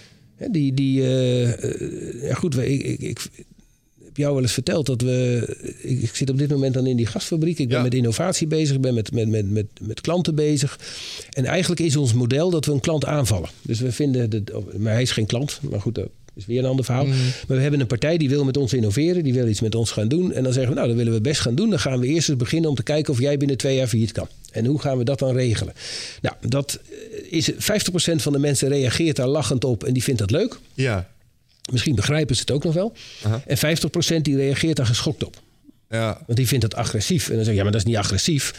[0.52, 3.46] Die, die, eh, eh, ja goed, ik, ik, ik
[4.16, 5.56] heb jou wel eens verteld dat we.
[5.82, 7.60] Ik, zit op dit moment dan in die gasfabriek.
[7.60, 7.84] Ik ben Ja.
[7.84, 10.80] met innovatie bezig, ik ben met, met, met, met, met klanten bezig.
[11.32, 13.50] En eigenlijk is ons model dat we een klant aanvallen.
[13.62, 16.66] Dus we vinden, dat, maar hij is geen klant, maar goed, dat is weer een
[16.66, 17.06] ander verhaal.
[17.06, 19.92] Maar we hebben een partij die wil met ons innoveren, die wil iets met ons
[19.92, 20.34] gaan doen.
[20.34, 21.70] En dan zeggen we, nou, dat willen we best gaan doen.
[21.70, 24.12] Dan gaan we eerst eens beginnen om te kijken of jij binnen twee jaar failliet
[24.12, 24.28] kan.
[24.52, 25.74] En hoe gaan we dat dan regelen?
[26.22, 26.80] Nou, dat
[27.30, 27.56] is 50%
[28.16, 30.58] van de mensen reageert daar lachend op en die vindt dat leuk.
[30.74, 31.10] Ja,
[31.72, 32.94] Misschien begrijpen ze het ook nog wel.
[33.24, 33.42] Aha.
[33.46, 33.58] En
[34.18, 35.38] 50% die reageert daar geschokt op.
[35.90, 36.22] ja.
[36.26, 37.30] Want die vindt dat agressief.
[37.30, 38.54] En dan zeg je, ja, maar dat is niet agressief.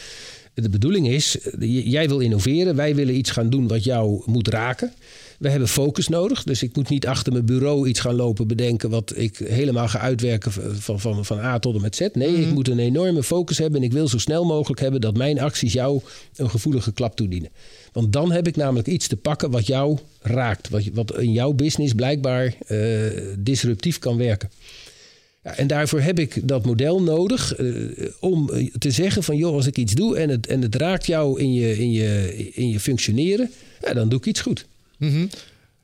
[0.62, 1.36] De bedoeling is,
[1.84, 4.92] jij wil innoveren, wij willen iets gaan doen wat jou moet raken.
[5.38, 8.90] We hebben focus nodig, dus ik moet niet achter mijn bureau iets gaan lopen bedenken
[8.90, 12.08] wat ik helemaal ga uitwerken van, van, van A tot en met Z.
[12.12, 15.16] Nee, ik moet een enorme focus hebben en ik wil zo snel mogelijk hebben dat
[15.16, 16.00] mijn acties jou
[16.36, 17.50] een gevoelige klap toedienen.
[17.92, 21.52] Want dan heb ik namelijk iets te pakken wat jou raakt, wat, wat in jouw
[21.52, 24.50] business blijkbaar uh, disruptief kan werken.
[25.46, 29.66] Ja, en daarvoor heb ik dat model nodig uh, om te zeggen van joh, als
[29.66, 32.80] ik iets doe en het, en het raakt jou in je, in je, in je
[32.80, 33.50] functioneren,
[33.82, 34.66] ja, dan doe ik iets goed.
[34.98, 35.30] Mm -hmm.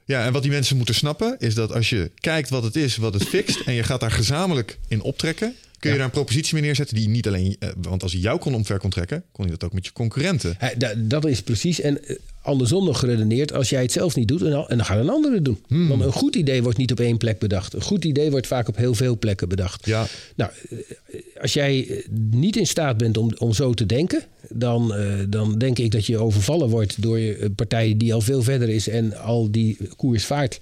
[0.05, 2.97] Ja, en wat die mensen moeten snappen is dat als je kijkt wat het is,
[2.97, 6.55] wat het fixt, en je gaat daar gezamenlijk in optrekken, kun je daar een propositie
[6.55, 9.45] mee neerzetten die niet alleen, uh, want als hij jou kon omver kon trekken, kon
[9.45, 10.57] je dat ook met je concurrenten.
[10.79, 11.81] Ja, dat is precies.
[11.81, 12.01] En
[12.43, 15.45] andersom nog geredeneerd, als jij het zelf niet doet, en dan gaat een ander het
[15.45, 15.59] doen.
[15.67, 15.89] Hmm.
[15.89, 17.75] Want een goed idee wordt niet op één plek bedacht.
[17.75, 19.87] Een goed idee wordt vaak op heel veel plekken bedacht.
[19.87, 20.07] Ja.
[20.37, 20.51] Nou,
[21.41, 25.79] als jij niet in staat bent om, om zo te denken, dan, uh, dan denk
[25.79, 29.51] ik dat je overvallen wordt door een partij die al veel verder is en al
[29.51, 30.61] die koers vaart.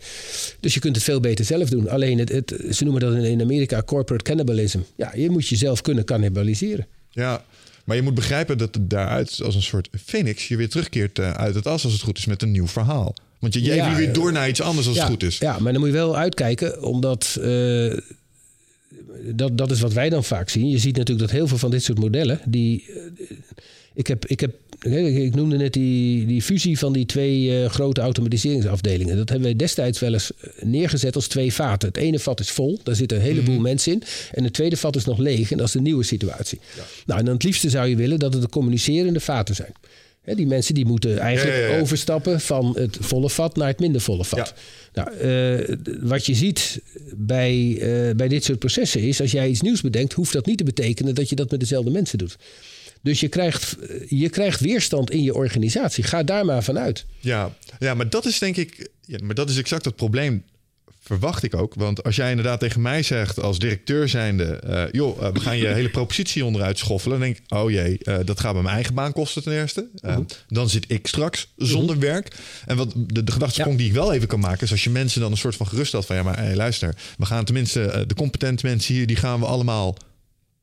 [0.61, 1.89] Dus je kunt het veel beter zelf doen.
[1.89, 4.79] Alleen, het, het, ze noemen dat in Amerika corporate cannibalism.
[4.97, 6.87] Ja, je moet jezelf kunnen cannibaliseren.
[7.11, 7.45] Ja,
[7.91, 11.31] maar je moet begrijpen dat het daaruit als een soort phoenix je weer terugkeert uh,
[11.31, 13.15] uit het as als het goed is met een nieuw verhaal.
[13.39, 15.39] Want je, je ja, weer door naar iets anders als ja, het goed is.
[15.39, 17.99] Ja, maar dan moet je wel uitkijken, omdat uh,
[19.23, 20.69] dat, dat is wat wij dan vaak zien.
[20.69, 22.85] Je ziet natuurlijk dat heel veel van dit soort modellen, die.
[24.01, 24.55] Ik heb, ik heb
[25.25, 29.17] ik noemde net die, die fusie van die twee uh, grote automatiseringsafdelingen.
[29.17, 30.31] Dat hebben wij destijds wel eens
[30.61, 31.89] neergezet als twee vaten.
[31.89, 33.63] Het ene vat is vol, daar zitten een heleboel mm.
[33.63, 34.03] mensen in.
[34.33, 36.61] En het tweede vat is nog leeg en dat is de nieuwe situatie.
[36.77, 36.83] Ja.
[37.07, 39.73] Nou, en dan het liefste zou je willen dat het de communicerende vaten zijn.
[40.21, 43.81] He, die mensen die moeten eigenlijk ja, ja, overstappen van het volle vat naar het
[43.81, 44.55] minder volle vat.
[44.93, 46.81] Nou, uh, wat je ziet
[47.17, 50.59] bij, uh, bij dit soort processen is, als jij iets nieuws bedenkt, hoeft dat niet
[50.59, 52.37] te betekenen dat je dat met dezelfde mensen doet.
[53.03, 53.77] Dus je krijgt,
[54.09, 56.05] je krijgt weerstand in je organisatie.
[56.05, 57.05] Ga daar maar vanuit.
[57.21, 58.91] Ja, ja maar dat is denk ik.
[59.01, 60.45] Ja, maar dat is exact het probleem.
[61.03, 61.75] Verwacht ik ook.
[61.75, 64.61] Want als jij inderdaad tegen mij zegt als directeur zijnde...
[64.67, 67.19] Uh, joh, uh, we gaan je hele propositie onderuit schoffelen.
[67.19, 69.89] Dan denk ik, oh jee, uh, dat gaat me mijn eigen baan kosten ten eerste.
[69.95, 70.19] -huh.
[70.49, 72.05] Dan zit ik straks zonder -huh.
[72.05, 72.37] werk.
[72.67, 73.79] En wat de, de gedachtesprong ja.
[73.79, 74.65] die ik wel even kan maken...
[74.65, 76.17] is als je mensen dan een soort van geruststelt van...
[76.17, 78.05] ja, maar hey, luister, we gaan tenminste...
[78.07, 79.97] de competente mensen hier, die gaan we allemaal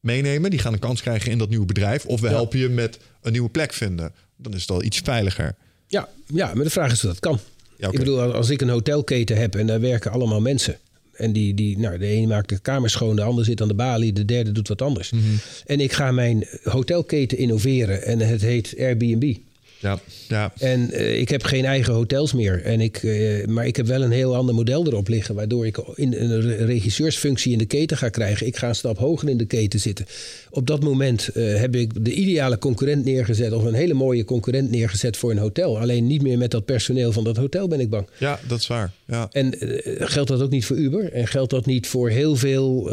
[0.08, 0.50] meenemen.
[0.50, 2.06] Die gaan een kans krijgen in dat nieuwe bedrijf.
[2.06, 2.34] Of we ja.
[2.34, 4.12] helpen je met een nieuwe plek vinden.
[4.38, 5.56] Dan is het al iets veiliger.
[5.88, 7.40] Ja, ja maar de vraag is of dat kan.
[7.78, 7.90] Ja, okay.
[7.92, 10.78] Ik bedoel, als ik een hotelketen heb en daar werken allemaal mensen.
[11.14, 13.74] En die, die, nou, de ene maakt de kamer schoon, de ander zit aan de
[13.74, 15.12] balie, de derde doet wat anders.
[15.12, 15.40] Mm -hmm.
[15.66, 19.36] En ik ga mijn hotelketen innoveren en het heet Airbnb.
[19.80, 20.54] Ja, ja.
[20.58, 22.62] En uh, ik heb geen eigen hotels meer.
[22.64, 25.36] En ik, uh, maar ik heb wel een heel ander model erop liggen.
[25.36, 28.48] Waardoor ik in een regisseursfunctie in de keten ga krijgen.
[28.48, 30.06] Ik ga een stap hoger in de keten zitten.
[30.50, 33.52] Op dat moment uh, heb ik de ideale concurrent neergezet.
[33.52, 35.80] Of een hele mooie concurrent neergezet voor een hotel.
[35.80, 38.08] Alleen niet meer met dat personeel van dat hotel ben ik bang.
[38.18, 38.92] Ja, dat is waar.
[39.06, 39.28] Ja.
[39.32, 39.54] En
[40.00, 41.14] geldt dat ook niet voor Uber?
[41.14, 42.90] En geldt dat niet voor heel veel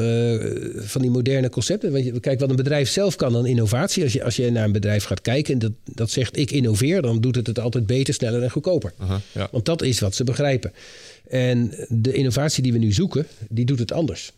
[0.77, 1.93] van die moderne concepten?
[1.93, 4.03] Want je, kijk, wat een bedrijf zelf kan dan innovatie.
[4.03, 6.51] Als je, als je naar een bedrijf gaat kijken en dat, dat zegt ik
[6.81, 8.93] innoveer dan doet het het altijd beter, sneller en goedkoper.
[8.97, 9.49] Aha, ja.
[9.53, 10.73] Want dat is wat ze begrijpen.
[11.29, 14.33] En de innovatie die we nu zoeken, die doet het anders.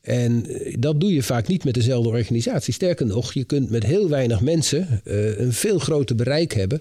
[0.00, 0.46] En
[0.78, 2.74] dat doe je vaak niet met dezelfde organisatie.
[2.74, 6.80] Sterker nog, je kunt met heel weinig mensen uh, een veel groter bereik hebben.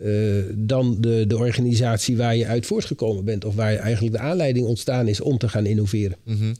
[0.00, 3.44] Uh, dan de, de organisatie waar je uit voortgekomen bent.
[3.44, 6.16] Of waar eigenlijk de aanleiding ontstaan is om te gaan innoveren.
[6.24, 6.54] Mm -hmm.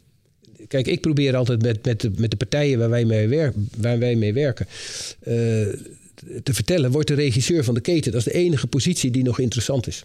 [0.68, 3.98] Kijk, ik probeer altijd met, met, de, met de partijen waar wij mee, wer waar
[3.98, 4.66] wij mee werken.
[5.28, 5.66] Uh,
[6.42, 8.12] te vertellen, wordt de regisseur van de keten.
[8.12, 10.04] Dat is de enige positie die nog interessant is.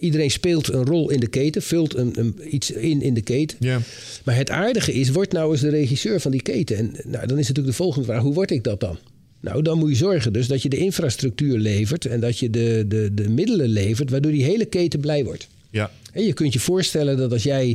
[0.00, 3.56] Iedereen speelt een rol in de keten, vult een, een, iets in in de keten.
[3.60, 3.80] Ja.
[4.24, 6.76] Maar het aardige is, wordt nou eens de regisseur van die keten.
[6.76, 8.98] En nou, dan is natuurlijk de volgende vraag, hoe word ik dat dan?
[9.40, 12.06] Nou, dan moet je zorgen dus dat je de infrastructuur levert...
[12.06, 15.48] en dat je de, de, de middelen levert, waardoor die hele keten blij wordt.
[15.70, 15.90] Ja.
[16.12, 17.68] En je kunt je voorstellen dat als jij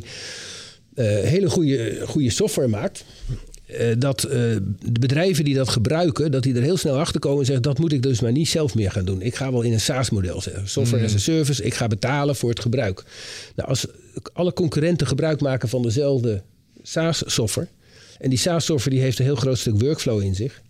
[0.95, 3.05] uh, hele goede, goede software maakt...
[3.67, 7.39] Uh, dat uh, de bedrijven die dat gebruiken, dat die er heel snel achter komen
[7.39, 9.21] en zeggen: dat moet ik dus maar niet zelf meer gaan doen.
[9.21, 11.09] Ik ga wel in een SaaS-model zeggen, software mm.
[11.09, 11.63] as a service.
[11.63, 13.03] Ik ga betalen voor het gebruik.
[13.55, 13.85] Nou, als
[14.33, 16.41] alle concurrenten gebruik maken van dezelfde
[16.83, 17.67] SaaS-software,
[18.19, 20.61] en die SaaS-software die heeft een heel groot stuk workflow in zich,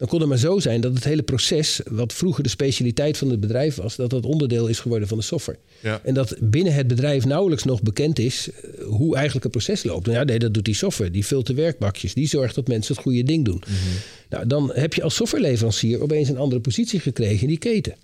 [0.00, 3.30] dan kon het maar zo zijn dat het hele proces, wat vroeger de specialiteit van
[3.30, 5.58] het bedrijf was, dat dat onderdeel is geworden van de software.
[5.80, 6.00] Ja.
[6.04, 8.48] En dat binnen het bedrijf nauwelijks nog bekend is
[8.86, 10.06] hoe eigenlijk het proces loopt.
[10.06, 11.10] Nou ja, nee, dat doet die software.
[11.10, 12.14] Die vult de werkbakjes.
[12.14, 13.62] Die zorgt dat mensen het goede ding doen.
[13.66, 13.98] Mm -hmm.
[14.28, 17.94] Nou, dan heb je als softwareleverancier opeens een andere positie gekregen in die keten.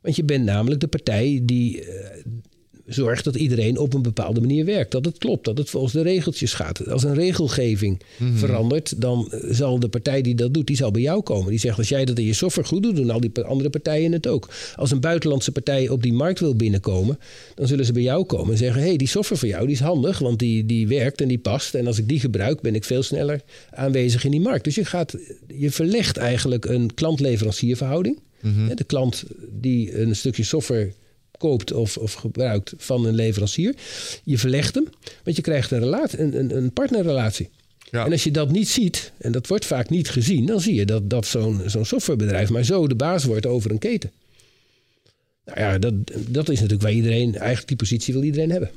[0.00, 1.86] Want je bent namelijk de partij die uh,
[2.90, 4.90] zorg dat iedereen op een bepaalde manier werkt.
[4.90, 6.86] Dat het klopt, dat het volgens de regeltjes gaat.
[6.88, 8.36] Als een regelgeving Mhm.
[8.36, 11.50] verandert, dan zal de partij die dat doet, die zal bij jou komen.
[11.50, 14.12] Die zegt, als jij dat in je software goed doet, doen al die andere partijen
[14.12, 14.48] het ook.
[14.76, 17.18] Als een buitenlandse partij op die markt wil binnenkomen,
[17.54, 19.74] dan zullen ze bij jou komen en zeggen, hé, hey, die software van jou die
[19.74, 21.74] is handig, want die, die werkt en die past.
[21.74, 24.64] En als ik die gebruik, ben ik veel sneller aanwezig in die markt.
[24.64, 25.16] Dus je, gaat,
[25.58, 28.18] je verlegt eigenlijk een klant-leverancierverhouding.
[28.68, 29.24] Hè, De klant
[29.60, 30.92] die een stukje software
[31.40, 33.74] koopt of, of gebruikt van een leverancier.
[34.24, 34.88] Je verlegt hem,
[35.24, 37.48] want je krijgt een, relatie, een, een, een partnerrelatie.
[37.90, 38.04] Ja.
[38.04, 40.86] En als je dat niet ziet, en dat wordt vaak niet gezien, dan zie je
[40.86, 44.12] dat, dat zo'n zo'n softwarebedrijf maar zo de baas wordt over een keten.
[45.44, 45.94] Nou ja, dat,
[46.28, 48.70] dat is natuurlijk waar iedereen, eigenlijk die positie wil iedereen hebben.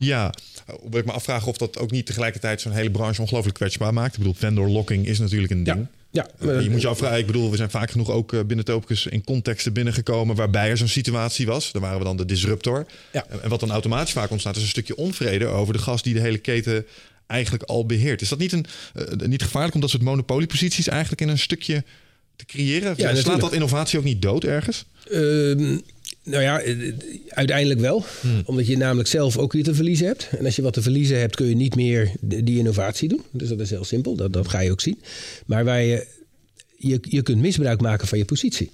[0.00, 0.34] Ja,
[0.80, 4.12] hoewel ik me afvraag of dat ook niet tegelijkertijd zo'n hele branche ongelooflijk kwetsbaar maakt.
[4.12, 5.86] Ik bedoel, vendor locking is natuurlijk een ding.
[6.10, 8.64] Ja, Eh, je moet je afvragen, ik bedoel, we zijn vaak genoeg ook eh, binnen
[8.64, 11.72] Topicus in contexten binnengekomen waarbij er zo'n situatie was.
[11.72, 12.86] Daar waren we dan de disruptor.
[13.12, 13.26] Ja.
[13.42, 16.20] En wat dan automatisch vaak ontstaat, is een stukje onvrede over de gast die de
[16.20, 16.86] hele keten
[17.26, 18.20] eigenlijk al beheert.
[18.20, 21.84] Is dat niet, een, eh, niet gevaarlijk om dat soort monopolieposities eigenlijk in een stukje
[22.36, 22.96] te creëren?
[22.96, 23.40] Slaat natuurlijk.
[23.40, 24.84] dat innovatie ook niet dood ergens?
[25.10, 25.78] Ehm,
[26.22, 26.94] nou ja, eh, eh,
[27.28, 28.04] uiteindelijk wel.
[28.44, 30.28] Omdat je namelijk zelf ook weer te verliezen hebt.
[30.38, 33.22] En als je wat te verliezen hebt, kun je niet meer die innovatie doen.
[33.30, 35.00] Dus dat is heel simpel, dat, dat ga je ook zien.
[35.46, 36.06] Maar waar je,
[36.76, 38.70] je, je kunt misbruik maken van je positie.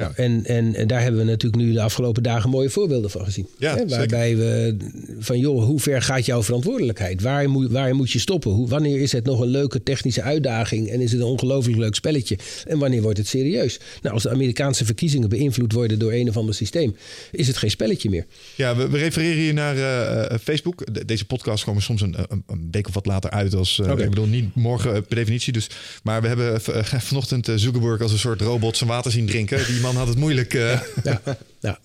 [0.00, 0.12] Ja.
[0.14, 3.46] En, en, en daar hebben we natuurlijk nu de afgelopen dagen mooie voorbeelden van gezien.
[3.58, 4.76] Ja, Hè, waarbij we
[5.18, 7.22] van, joh, hoe ver gaat jouw verantwoordelijkheid?
[7.22, 8.50] Waar moet, waar moet je stoppen?
[8.50, 11.94] Hoe, wanneer is het nog een leuke technische uitdaging en is het een ongelooflijk leuk
[11.94, 12.38] spelletje?
[12.66, 13.78] En wanneer wordt het serieus?
[14.02, 16.96] Nou, als de Amerikaanse verkiezingen beïnvloed worden door een of ander systeem,
[17.32, 18.26] is het geen spelletje meer.
[18.56, 20.94] Ja, we, we refereren hier naar eh, eh, Facebook.
[20.94, 23.54] De- deze podcast komen soms een, een, een week of wat later uit.
[23.54, 23.90] Als, eh.
[23.90, 25.52] Ik bedoel, niet morgen per definitie.
[25.52, 25.66] Dus,
[26.02, 26.60] maar we hebben
[27.10, 29.66] vanochtend Zuckerberg als een soort robot zijn water zien drinken.
[29.66, 30.54] Die man had het moeilijk.
[30.54, 30.80] eh.
[31.04, 31.20] Ja,
[31.60, 31.78] ja.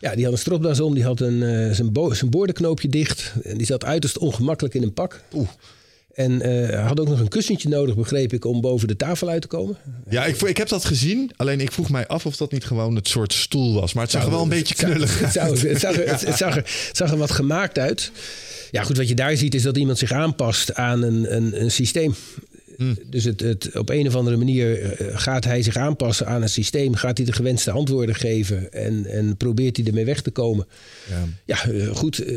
[0.00, 3.32] ja die had een stropdas om, die had een, eh, zijn, bo- zijn boordenknoopje dicht.
[3.42, 5.20] En die zat uiterst ongemakkelijk in een pak.
[5.34, 5.48] Oeh.
[6.14, 9.42] En eh, had ook nog een kussentje nodig, begreep ik, om boven de tafel uit
[9.42, 9.76] te komen.
[10.10, 11.30] Ja, ik, ik heb dat gezien.
[11.36, 13.92] Alleen ik vroeg mij af of dat niet gewoon het soort stoel was.
[13.92, 16.56] Maar het zag er wel een beetje knullig Het, zag er, het zag er,
[16.88, 18.10] het zag er wat gemaakt uit.
[18.70, 21.70] Ja, goed, wat je daar ziet is dat iemand zich aanpast aan een, een, een
[21.70, 22.14] systeem.
[22.76, 22.96] Hmm.
[23.06, 26.48] Dus het, het, op een of andere manier eh, gaat hij zich aanpassen aan een
[26.48, 26.94] systeem.
[26.94, 30.66] Gaat hij de gewenste antwoorden geven en, en probeert hij ermee weg te komen.
[31.08, 31.24] Ja.
[31.44, 32.18] Ja, eh, goed.
[32.18, 32.34] eh,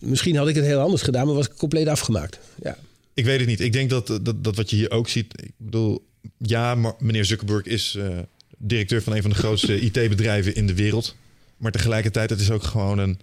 [0.00, 2.38] misschien had ik het heel anders gedaan, maar was ik compleet afgemaakt.
[2.62, 2.78] Ja.
[3.14, 3.60] Ik weet het niet.
[3.60, 5.42] Ik denk dat, dat, dat wat je hier ook ziet.
[5.42, 6.06] Ik bedoel,
[6.38, 8.18] ja, maar meneer Zuckerberg is eh,
[8.58, 11.16] directeur van een van de grootste IT-bedrijven in de wereld.
[11.56, 13.18] Maar tegelijkertijd, het is ook gewoon een.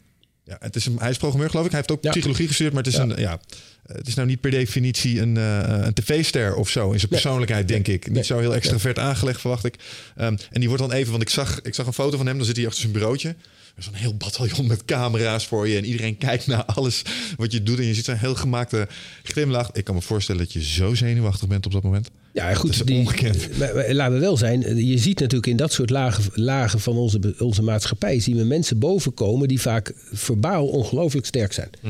[0.46, 1.72] Ja, het is een hij is programmeur, geloof ik.
[1.72, 2.10] Hij heeft ook Ja.
[2.12, 3.04] psychologie gestudeerd, maar het is Ja.
[3.06, 3.20] een.
[3.20, 3.40] Ja,
[3.86, 7.68] het is nou niet per definitie een, eh, een tv-ster of zo in zijn persoonlijkheid,
[7.68, 8.06] denk ik.
[8.06, 8.24] Niet Nee.
[8.24, 9.76] zo heel extravert aangelegd, verwacht ik.
[10.16, 12.38] Ehm, en die wordt dan even, want ik zag, ik zag een foto van hem,
[12.38, 13.30] dan zit hij achter zijn bureautje.
[13.30, 15.78] Er is een heel bataljon met camera's voor je.
[15.78, 17.02] En iedereen kijkt naar alles
[17.38, 17.78] wat je doet.
[17.80, 18.88] En je ziet zo'n heel gemaakte
[19.24, 19.70] glimlach.
[19.72, 22.10] Ik kan me voorstellen dat je zo zenuwachtig bent op dat moment.
[22.34, 22.88] Ja, Dat is goed.
[22.88, 23.58] Die, ongekend.
[23.58, 24.86] maar, maar laten we wel zijn.
[24.86, 28.20] Je ziet natuurlijk in dat soort lagen, lagen van onze, onze maatschappij...
[28.20, 31.70] zien we mensen bovenkomen die vaak verbaal ongelooflijk sterk zijn.
[31.82, 31.88] Hm.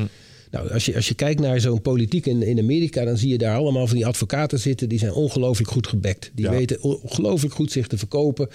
[0.54, 3.04] Nou, als je, als je kijkt naar zo'n politiek in, in Amerika...
[3.04, 4.88] dan zie je daar allemaal van die advocaten zitten...
[4.88, 6.30] die zijn ongelooflijk goed gebekt.
[6.34, 6.50] Die Ja.
[6.50, 8.48] weten ongelooflijk goed zich te verkopen.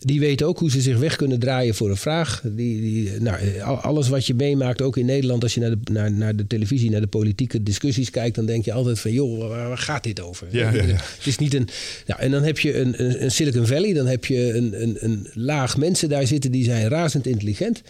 [0.00, 2.42] Die weten ook hoe ze zich weg kunnen draaien voor een vraag.
[2.44, 5.42] Die, die, nou, al- alles wat je meemaakt, ook in Nederland...
[5.42, 8.34] als je naar de, naar, naar de televisie, naar de politieke discussies kijkt...
[8.36, 10.46] dan denk je altijd van, joh, waar, waar gaat dit over?
[10.50, 10.94] Ja, ja, ja.
[10.94, 11.68] Het is niet een.
[12.06, 14.96] Nou, en dan heb je een, een, een Silicon Valley, dan heb je een, een,
[15.00, 17.82] een laag mensen daar zitten die zijn razend intelligent.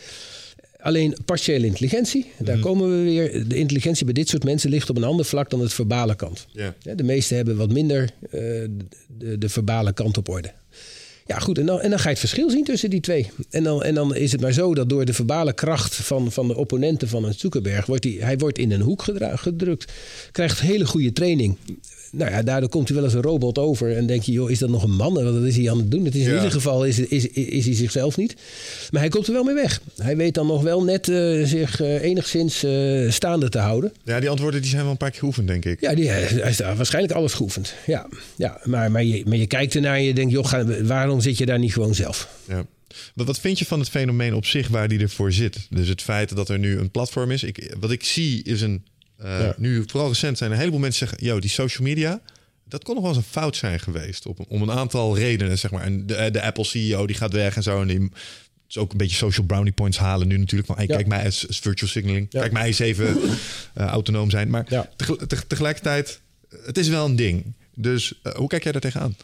[0.84, 2.64] Alleen partiële intelligentie, daar Mhm.
[2.64, 3.48] komen we weer.
[3.48, 6.46] De intelligentie bij dit soort mensen ligt op een ander vlak dan het verbale kant.
[6.96, 8.40] De meesten hebben wat minder eh,
[9.18, 10.52] de, de verbale kant op orde.
[11.26, 11.58] Ja, goed.
[11.58, 13.30] En dan, en dan ga je het verschil zien tussen die twee.
[13.50, 16.48] En dan, en dan is het maar zo dat door de verbale kracht van, van
[16.48, 17.86] de opponenten van een Zuckerberg...
[17.86, 19.92] wordt hij, hij wordt in een hoek gedra- gedrukt.
[20.32, 21.56] Krijgt hele goede training.
[22.16, 23.96] Nou ja, daardoor komt hij wel als een robot over.
[23.96, 25.14] En denk je, joh, is dat nog een man?
[25.14, 26.04] Wat is hij aan het doen?
[26.04, 26.34] Het is in Ja.
[26.34, 28.34] ieder geval is, is, is hij zichzelf niet.
[28.90, 29.80] Maar hij komt er wel mee weg.
[29.96, 33.92] Hij weet dan nog wel net eh, zich eh, enigszins eh, staande te houden.
[34.04, 35.80] Ja, die antwoorden die zijn wel een paar keer geoefend, denk ik.
[35.80, 37.74] Ja, die, hij daar waarschijnlijk alles geoefend.
[37.86, 38.06] Ja,
[38.36, 41.38] ja maar, maar, je, maar je kijkt ernaar en je denkt, joh, ga, waarom zit
[41.38, 42.28] je daar niet gewoon zelf?
[42.48, 42.66] Ja.
[43.14, 45.66] Wat, wat vind je van het fenomeen op zich waar die ervoor zit?
[45.70, 47.42] Dus het feit dat er nu een platform is.
[47.42, 48.84] Ik, wat ik zie is een.
[49.24, 49.54] Eh, Ja.
[49.58, 52.20] Nu, vooral recent zijn een heleboel mensen zeggen: Yo, die social media.
[52.68, 54.26] Dat kon nog wel eens een fout zijn geweest.
[54.26, 55.82] Op, om een aantal redenen, zeg maar.
[55.82, 57.80] En de, de Apple CEO die gaat weg en zo.
[57.80, 58.10] En die
[58.68, 60.66] is ook een beetje social brownie points halen nu natuurlijk.
[60.66, 60.94] Van, hey, Ja.
[60.94, 62.26] kijk mij eens als virtual signaling.
[62.30, 62.40] Ja.
[62.40, 63.16] Kijk mij eens even
[63.74, 64.50] eh, autonoom zijn.
[64.50, 64.90] Maar Ja.
[64.96, 66.20] tegel- teg- tegelijkertijd,
[66.64, 67.52] het is wel een ding.
[67.74, 69.16] Dus eh, hoe kijk jij daar tegenaan?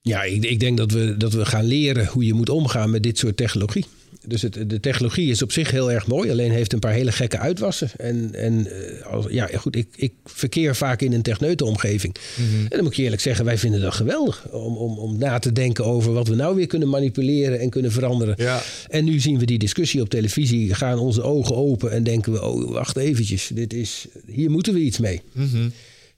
[0.00, 3.02] Ja, ik, ik denk dat we, dat we gaan leren hoe je moet omgaan met
[3.02, 3.84] dit soort technologie.
[4.26, 7.12] Dus het, de technologie is op zich heel erg mooi, alleen heeft een paar hele
[7.12, 7.90] gekke uitwassen.
[7.96, 12.14] En, en eh, als, ja, goed, ik, ik verkeer vaak in een techneutenomgeving.
[12.36, 12.60] Mhm.
[12.62, 14.48] En dan moet ik je eerlijk zeggen, wij vinden dat geweldig.
[14.50, 17.92] Om, om, om na te denken over wat we nou weer kunnen manipuleren en kunnen
[17.92, 18.34] veranderen.
[18.38, 18.62] Ja.
[18.88, 22.44] En nu zien we die discussie op televisie, gaan onze ogen open en denken we,
[22.44, 25.20] oh, wacht eventjes, dit is, hier moeten we iets mee.
[25.32, 25.68] Mhm.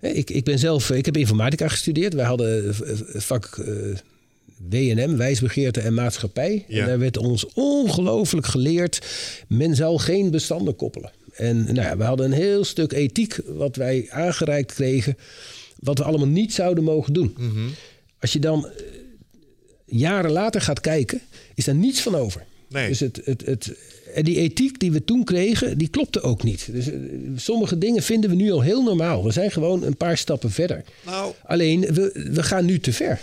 [0.00, 2.14] Ik, ik ben zelf, ik heb informatica gestudeerd.
[2.14, 2.74] Wij hadden
[3.14, 3.74] vak eh,
[4.68, 6.64] WNM, wijsbegeerte en maatschappij.
[6.68, 6.80] Ja.
[6.80, 9.06] En daar werd ons ongelooflijk geleerd,
[9.48, 11.12] men zal geen bestanden koppelen.
[11.34, 15.16] En nou ja, we hadden een heel stuk ethiek wat wij aangereikt kregen,
[15.78, 17.34] wat we allemaal niet zouden mogen doen.
[17.38, 17.68] Mhm.
[18.20, 18.72] Als je dan eh,
[19.86, 21.20] jaren later gaat kijken,
[21.54, 22.44] is daar niets van over.
[22.68, 22.88] Nee.
[22.88, 23.72] Dus het, het, het,
[24.14, 26.68] en die ethiek die we toen kregen, die klopte ook niet.
[26.72, 26.98] Dus eh,
[27.36, 29.24] sommige dingen vinden we nu al heel normaal.
[29.24, 30.84] We zijn gewoon een paar stappen verder.
[31.06, 33.20] Nou, Alleen, we, we gaan nu te ver.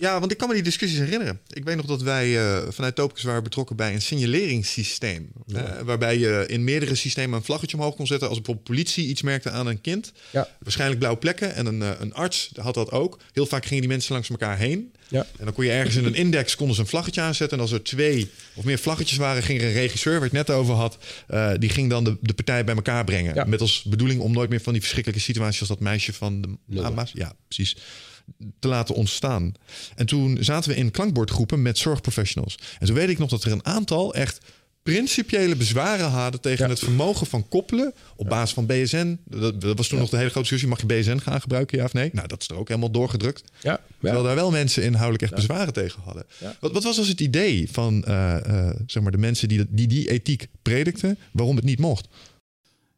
[0.00, 1.40] Ja, want ik kan me die discussies herinneren.
[1.48, 5.32] Ik weet nog dat wij eh, vanuit Topicus waren betrokken bij een signaleringssysteem.
[5.84, 8.28] Waarbij je in meerdere systemen een vlaggetje omhoog kon zetten.
[8.28, 10.12] Als bijvoorbeeld politie iets merkte aan een kind.
[10.30, 10.48] Ja.
[10.58, 11.54] Waarschijnlijk blauwe plekken.
[11.54, 13.18] En een, eh, een arts had dat ook.
[13.32, 14.92] Heel vaak gingen die mensen langs elkaar heen.
[15.08, 15.26] Ja.
[15.38, 17.56] En dan kon je ergens in een index konden ze een vlaggetje aanzetten.
[17.56, 20.46] En als er twee of meer vlaggetjes waren, ging er een regisseur, waar ik het
[20.46, 23.34] net over had, eh, die ging dan de, de partij bij elkaar brengen.
[23.34, 23.44] Ja.
[23.44, 26.48] Met als bedoeling om nooit meer van die verschrikkelijke situaties als dat meisje van de
[26.66, 26.84] Nul.
[26.84, 27.10] Ama's.
[27.14, 27.76] Ja, precies
[28.58, 29.52] te laten ontstaan.
[29.96, 32.58] En toen zaten we in klankbordgroepen met zorgprofessionals.
[32.78, 34.38] En toen weet ik nog dat er een aantal echt
[34.82, 36.70] principiële bezwaren hadden tegen Ja.
[36.70, 39.18] het vermogen van koppelen op basis van BSN.
[39.24, 40.68] Dat, dat was toen nog de hele grote discussie.
[40.68, 42.10] Mag je BSN gaan gebruiken, ja of nee?
[42.12, 43.42] Nou, dat is er ook helemaal doorgedrukt.
[43.62, 46.26] Ja, Terwijl daar wel mensen inhoudelijk echt bezwaren tegen hadden.
[46.60, 49.86] Wat, wat was dus het idee van eh, eh, zeg maar de mensen die, die
[49.86, 52.08] die ethiek predikten, waarom het niet mocht?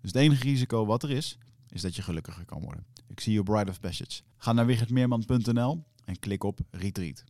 [0.00, 1.38] Dus het enige risico wat er is,
[1.68, 2.84] is dat je gelukkiger kan worden.
[3.08, 4.20] Ik zie je Bride of Passage.
[4.36, 7.24] Ga naar wichertmeerman.nl en klik op Retreat.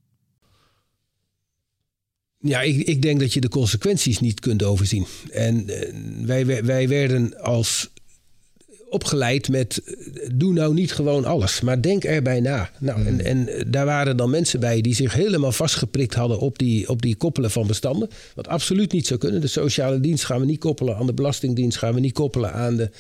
[2.39, 5.07] Ja, ik, ik denk dat je de consequenties niet kunt overzien.
[5.31, 7.91] En eh, wij, wij werden als
[8.89, 9.83] opgeleid met
[10.35, 12.71] doe nou niet gewoon alles, maar denk erbij na.
[12.79, 16.59] Nou, en, en eh, daar waren dan mensen bij die zich helemaal vastgeprikt hadden op
[16.59, 18.09] die, op die koppelen van bestanden.
[18.35, 19.41] Wat absoluut niet zou kunnen.
[19.41, 22.77] De sociale dienst gaan we niet koppelen aan de belastingdienst, gaan we niet koppelen aan
[22.77, 22.91] de.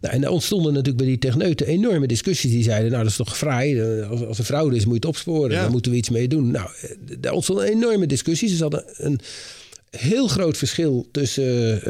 [0.00, 2.50] Nou, en er ontstonden natuurlijk bij die techneuten enorme discussies.
[2.50, 3.80] Die zeiden, nou dat is toch fraai.
[3.80, 5.50] Eh, Als, als er fraude is, moet je het opsporen.
[5.50, 5.60] Ja.
[5.60, 6.50] Daar moeten we iets mee doen.
[6.50, 8.56] Nou, eh, daar ontstonden enorme discussies.
[8.56, 9.20] Ze hadden een
[9.96, 11.82] heel groot verschil tussen eh,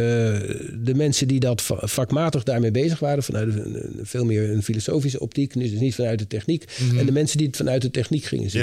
[0.85, 5.21] de mensen die dat va- vakmatig daarmee bezig waren, vanuit een, veel meer een filosofische
[5.21, 6.65] optiek, dus niet vanuit de techniek,
[6.99, 8.61] en de mensen die het vanuit de techniek gingen zien.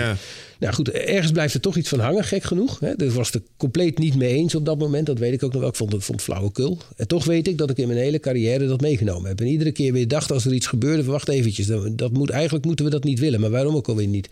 [0.60, 2.80] Nou goed, ergens blijft er toch iets van hangen, gek genoeg.
[2.80, 3.14] Hè.
[3.14, 5.70] Was het compleet niet mee eens op dat moment, dat weet ik ook nog wel.
[5.70, 6.78] Ik vond het, vond flauwekul.
[6.96, 9.40] En toch weet ik dat ik in mijn hele carrière dat meegenomen heb.
[9.42, 12.66] En iedere keer weer dacht als er iets gebeurde, wacht eventjes, dat, dat moet, eigenlijk
[12.66, 14.30] moeten we dat niet willen, maar waarom ook alweer niet?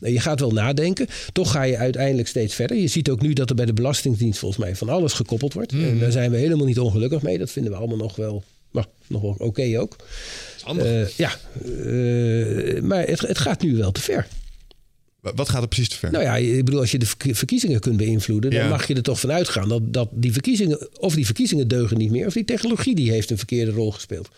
[0.00, 1.06] Nou, Je gaat wel nadenken.
[1.32, 2.76] Toch ga je uiteindelijk steeds verder.
[2.76, 5.72] Je ziet ook nu dat er bij de Belastingdienst volgens mij van alles gekoppeld wordt.
[5.72, 7.38] En daar zijn we helemaal niet ongelukkig mee.
[7.38, 8.42] Dat vinden we allemaal nog wel,
[8.72, 9.96] nou, nog wel oké ook.
[10.56, 10.86] is handig.
[10.86, 11.30] Eh, ja,
[11.64, 14.26] eh, maar het, het gaat nu wel te ver.
[15.20, 16.10] Wat gaat er precies te ver?
[16.10, 18.68] Nou ja, ik bedoel, als je de verk- verkiezingen kunt beïnvloeden, dan Ja.
[18.68, 22.10] mag je er toch van uitgaan dat, dat die verkiezingen, of die verkiezingen deugen niet
[22.10, 24.28] meer, of die technologie die heeft een verkeerde rol gespeeld.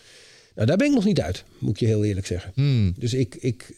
[0.55, 2.51] Nou, daar ben ik nog niet uit, moet ik je heel eerlijk zeggen.
[2.55, 2.93] Hmm.
[2.97, 3.73] Dus ik, ik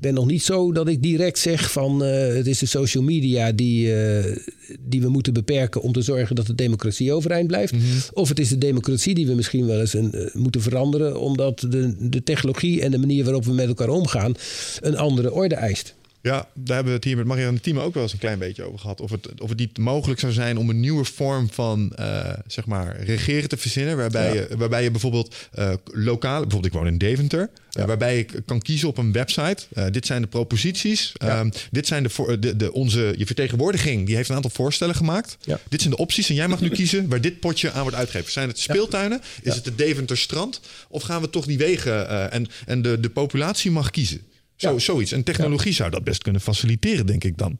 [0.00, 3.52] ben nog niet zo dat ik direct zeg van uh, het is de social media
[3.52, 4.36] die, uh,
[4.80, 7.72] die we moeten beperken om te zorgen dat de democratie overeind blijft.
[7.72, 8.00] Mm -hmm.
[8.12, 11.66] Of het is de democratie die we misschien wel eens een, uh, moeten veranderen omdat
[11.68, 14.34] de, de technologie en de manier waarop we met elkaar omgaan
[14.80, 15.94] een andere orde eist.
[16.22, 18.64] Ja, daar hebben we het hier met Marianne Thieme ook wel eens een klein beetje
[18.64, 19.00] over gehad.
[19.00, 22.66] Of het, of het niet mogelijk zou zijn om een nieuwe vorm van uh, zeg
[22.66, 23.96] maar regeren te verzinnen.
[23.96, 24.40] Waarbij, ja.
[24.40, 27.50] je, waarbij je bijvoorbeeld uh, lokaal, bijvoorbeeld ik woon in Deventer.
[27.70, 27.80] Ja.
[27.80, 29.90] Uh, waarbij ik kan kiezen op een website.
[29.90, 31.12] dit zijn de proposities.
[31.14, 31.40] Ja.
[31.40, 34.06] Um, dit zijn de, de, de, onze je vertegenwoordiging.
[34.06, 35.36] Die heeft een aantal voorstellen gemaakt.
[35.68, 36.28] Dit zijn de opties.
[36.28, 38.32] En jij mag nu kiezen waar dit potje aan wordt uitgegeven.
[38.32, 39.20] Zijn het speeltuinen?
[39.42, 40.60] Is het de Deventer strand?
[40.88, 44.20] Of gaan we toch die wegen en, en de, de populatie mag kiezen?
[44.60, 45.12] Zo, zoiets.
[45.12, 47.56] En technologie zou dat best kunnen faciliteren, denk ik dan.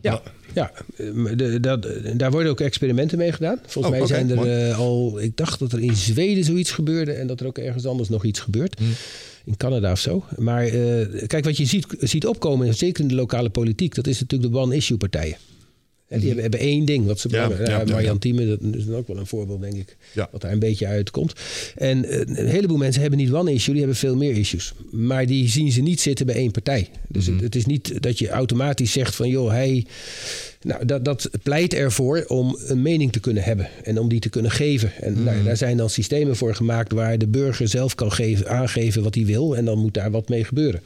[0.00, 0.22] Ja,
[0.54, 0.72] ja.
[1.36, 3.58] De, dat, daar worden ook experimenten mee gedaan.
[3.66, 6.70] Volgens oh, mij okay, zijn er uh, al, ik dacht dat er in Zweden zoiets
[6.70, 8.78] gebeurde en dat er ook ergens anders nog iets gebeurt.
[8.78, 8.92] Hmm.
[9.44, 10.24] In Canada of zo.
[10.36, 14.20] Maar uh, kijk, wat je ziet, ziet opkomen, zeker in de lokale politiek, dat is
[14.20, 15.36] natuurlijk de one-issue partijen.
[16.10, 17.50] En die hebben, hebben één ding wat ze ja,
[18.00, 19.96] ja, Thieme, dat is dan ook wel een voorbeeld, denk ik.
[20.30, 21.32] Wat daar een beetje uitkomt.
[21.76, 24.72] En uh, een heleboel mensen hebben niet one issue, die hebben veel meer issues.
[24.90, 26.88] Maar die zien ze niet zitten bij één partij.
[27.08, 27.44] Dus mm -hmm.
[27.44, 29.86] het, het, is niet dat je automatisch zegt van joh, hij.
[30.62, 34.28] Nou, dat, dat pleit ervoor om een mening te kunnen hebben en om die te
[34.28, 34.92] kunnen geven.
[35.00, 35.24] En mm.
[35.24, 39.14] nou, daar zijn dan systemen voor gemaakt waar de burger zelf kan geven, aangeven wat
[39.14, 39.56] hij wil.
[39.56, 40.80] En dan moet daar wat mee gebeuren.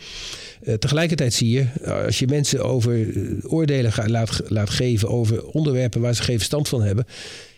[0.67, 1.67] Uh, tegelijkertijd zie je,
[2.05, 6.69] als je mensen over uh, oordelen laat, laat geven over onderwerpen waar ze geen verstand
[6.69, 7.07] van hebben,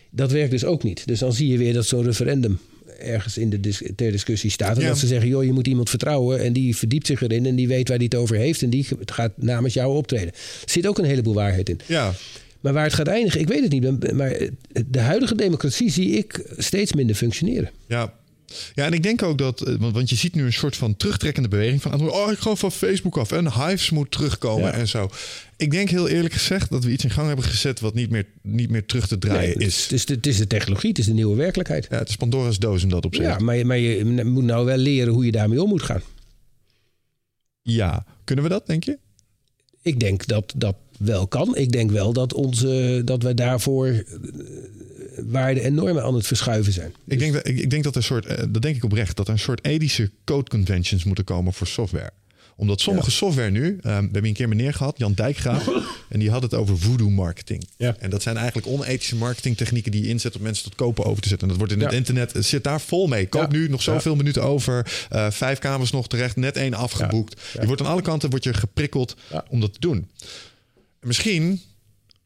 [0.09, 1.07] dat werkt dus ook niet.
[1.07, 2.59] Dus dan zie je weer dat zo'n referendum
[2.99, 4.75] ergens in de dis ter discussie staat.
[4.75, 4.87] En ja.
[4.87, 7.67] dat ze zeggen, joh, je moet iemand vertrouwen en die verdiept zich erin en die
[7.67, 10.27] weet waar die het over heeft en die gaat namens jou optreden.
[10.27, 11.79] Er zit ook een heleboel waarheid in.
[11.85, 12.13] Ja.
[12.59, 14.13] Maar waar het gaat eindigen, ik weet het niet.
[14.13, 14.37] Maar
[14.87, 17.69] de huidige democratie zie ik steeds minder functioneren.
[17.87, 18.13] Ja,
[18.73, 21.47] ja, en ik denk ook dat, want, want je ziet nu een soort van terugtrekkende
[21.47, 24.71] beweging van, oh, ik ga van Facebook af en Hives moet terugkomen ja.
[24.71, 25.09] en zo.
[25.57, 28.25] Ik denk heel eerlijk gezegd dat we iets in gang hebben gezet wat niet meer,
[28.41, 29.83] niet meer terug te draaien nee, is.
[29.83, 31.87] Het is, de, het is de technologie, het is de nieuwe werkelijkheid.
[31.89, 33.23] Ja, het is Pandora's doos om dat op zich.
[33.23, 36.01] Ja, maar, maar je moet nou wel leren hoe je daarmee om moet gaan.
[37.61, 38.97] Ja, kunnen we dat, denk je?
[39.81, 41.55] Ik denk dat dat wel kan.
[41.55, 44.03] Ik denk wel dat, onze, dat wij daarvoor
[45.25, 46.93] waarden en normen aan het verschuiven zijn.
[47.07, 49.33] Ik denk dat, ik, denk dat er een soort, dat denk ik oprecht, dat er
[49.33, 52.11] een soort ethische code conventions moeten komen voor software
[52.57, 53.15] omdat sommige ja.
[53.15, 55.67] software nu, um, we hebben een keer meneer gehad, Jan Dijkgraaf,
[56.09, 57.67] en die had het over voodoo marketing.
[57.77, 57.95] Ja.
[57.99, 61.27] En dat zijn eigenlijk onethische marketingtechnieken die je inzet om mensen tot kopen over te
[61.27, 61.47] zetten.
[61.47, 63.27] En dat wordt in het internet, het zit daar vol mee.
[63.27, 67.41] Koop nu nog zoveel minuten over, uh, vijf kamers nog terecht, net één afgeboekt.
[67.59, 69.15] Je wordt aan alle kanten wordt je geprikkeld
[69.49, 70.09] om dat te doen.
[70.99, 71.61] Misschien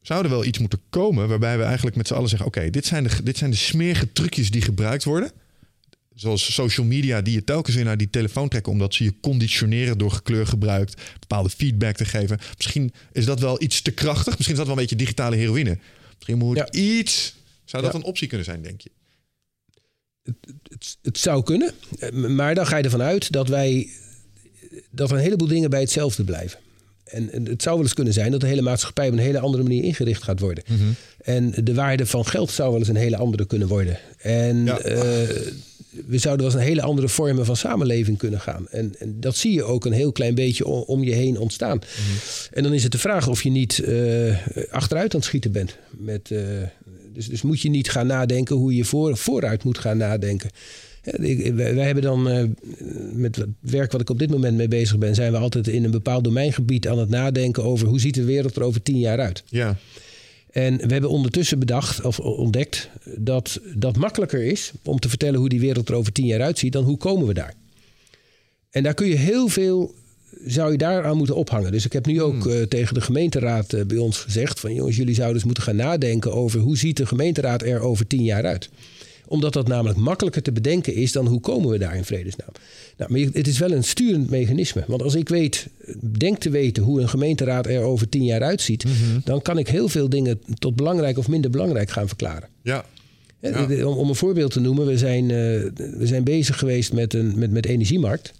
[0.02, 2.86] zou er wel iets moeten komen waarbij we eigenlijk met z'n allen zeggen: oké, dit
[2.86, 5.32] zijn de, dit zijn de smerige trucjes die gebruikt worden.
[6.14, 9.98] Zoals social media die je telkens weer naar die telefoon trekken omdat ze je conditioneren
[9.98, 12.38] door gekleur gebruikt, bepaalde feedback te geven.
[12.56, 14.36] Misschien is dat wel iets te krachtig.
[14.36, 15.78] Misschien is dat wel een beetje digitale heroïne.
[16.14, 16.72] Misschien moet ja.
[16.72, 17.34] iets.
[17.64, 17.98] Zou dat ja.
[17.98, 18.90] een optie kunnen zijn, denk je?
[20.22, 20.34] Het,
[20.68, 21.74] het, het, zou kunnen,
[22.36, 23.90] maar dan ga je ervan uit dat wij
[24.90, 26.58] dat er een heleboel dingen bij hetzelfde blijven.
[27.12, 29.38] En, en, het zou wel eens kunnen zijn dat de hele maatschappij op een hele
[29.38, 30.64] andere manier ingericht gaat worden.
[30.66, 30.94] Mm -hmm.
[31.22, 33.98] En de waarde van geld zou wel eens een hele andere kunnen worden.
[34.18, 34.84] En ja.
[34.84, 35.02] uh,
[36.06, 38.68] we zouden wel eens een hele andere vormen van samenleving kunnen gaan.
[38.70, 41.76] En, en, dat zie je ook een heel klein beetje om, om je heen ontstaan.
[41.76, 42.16] Mm -hmm.
[42.52, 44.36] En dan is het de vraag of je niet uh,
[44.70, 45.76] achteruit aan het schieten bent.
[45.90, 46.40] Met, uh,
[47.12, 50.50] dus, dus moet je niet gaan nadenken hoe je voor, vooruit moet gaan nadenken.
[51.02, 52.44] Wij hebben dan uh,
[53.12, 55.84] met het werk wat ik op dit moment mee bezig ben, zijn we altijd in
[55.84, 59.18] een bepaald domeingebied aan het nadenken over hoe ziet de wereld er over tien jaar
[59.18, 59.42] uit.
[59.48, 59.76] Ja.
[60.50, 65.48] En we hebben ondertussen bedacht of ontdekt dat dat makkelijker is om te vertellen hoe
[65.48, 67.54] die wereld er over tien jaar uitziet dan hoe komen we daar.
[68.70, 69.94] En daar kun je heel veel
[70.44, 71.72] zou je daaraan moeten ophangen.
[71.72, 72.52] Dus ik heb nu ook hmm.
[72.52, 75.76] uh, tegen de gemeenteraad uh, bij ons gezegd: van jongens, jullie zouden eens moeten gaan
[75.76, 78.70] nadenken over hoe ziet de gemeenteraad er over tien jaar uit
[79.26, 82.50] omdat dat namelijk makkelijker te bedenken is dan hoe komen we daar in vredesnaam.
[82.96, 84.84] Nou, maar het is wel een sturend mechanisme.
[84.86, 85.68] Want als ik weet,
[86.18, 89.20] denk te weten hoe een gemeenteraad er over tien jaar uitziet, mm -hmm.
[89.24, 92.48] dan kan ik heel veel dingen tot belangrijk of minder belangrijk gaan verklaren.
[92.62, 92.84] Ja.
[93.40, 93.64] ja.
[93.86, 95.28] Om, om, een voorbeeld te noemen, we zijn, uh,
[95.74, 98.32] we zijn bezig geweest met, een, met, met energiemarkt.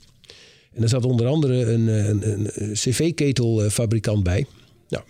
[0.72, 2.22] En er zat onder andere een, een,
[2.54, 4.46] een cv-ketelfabrikant bij.
[4.92, 5.04] Nou,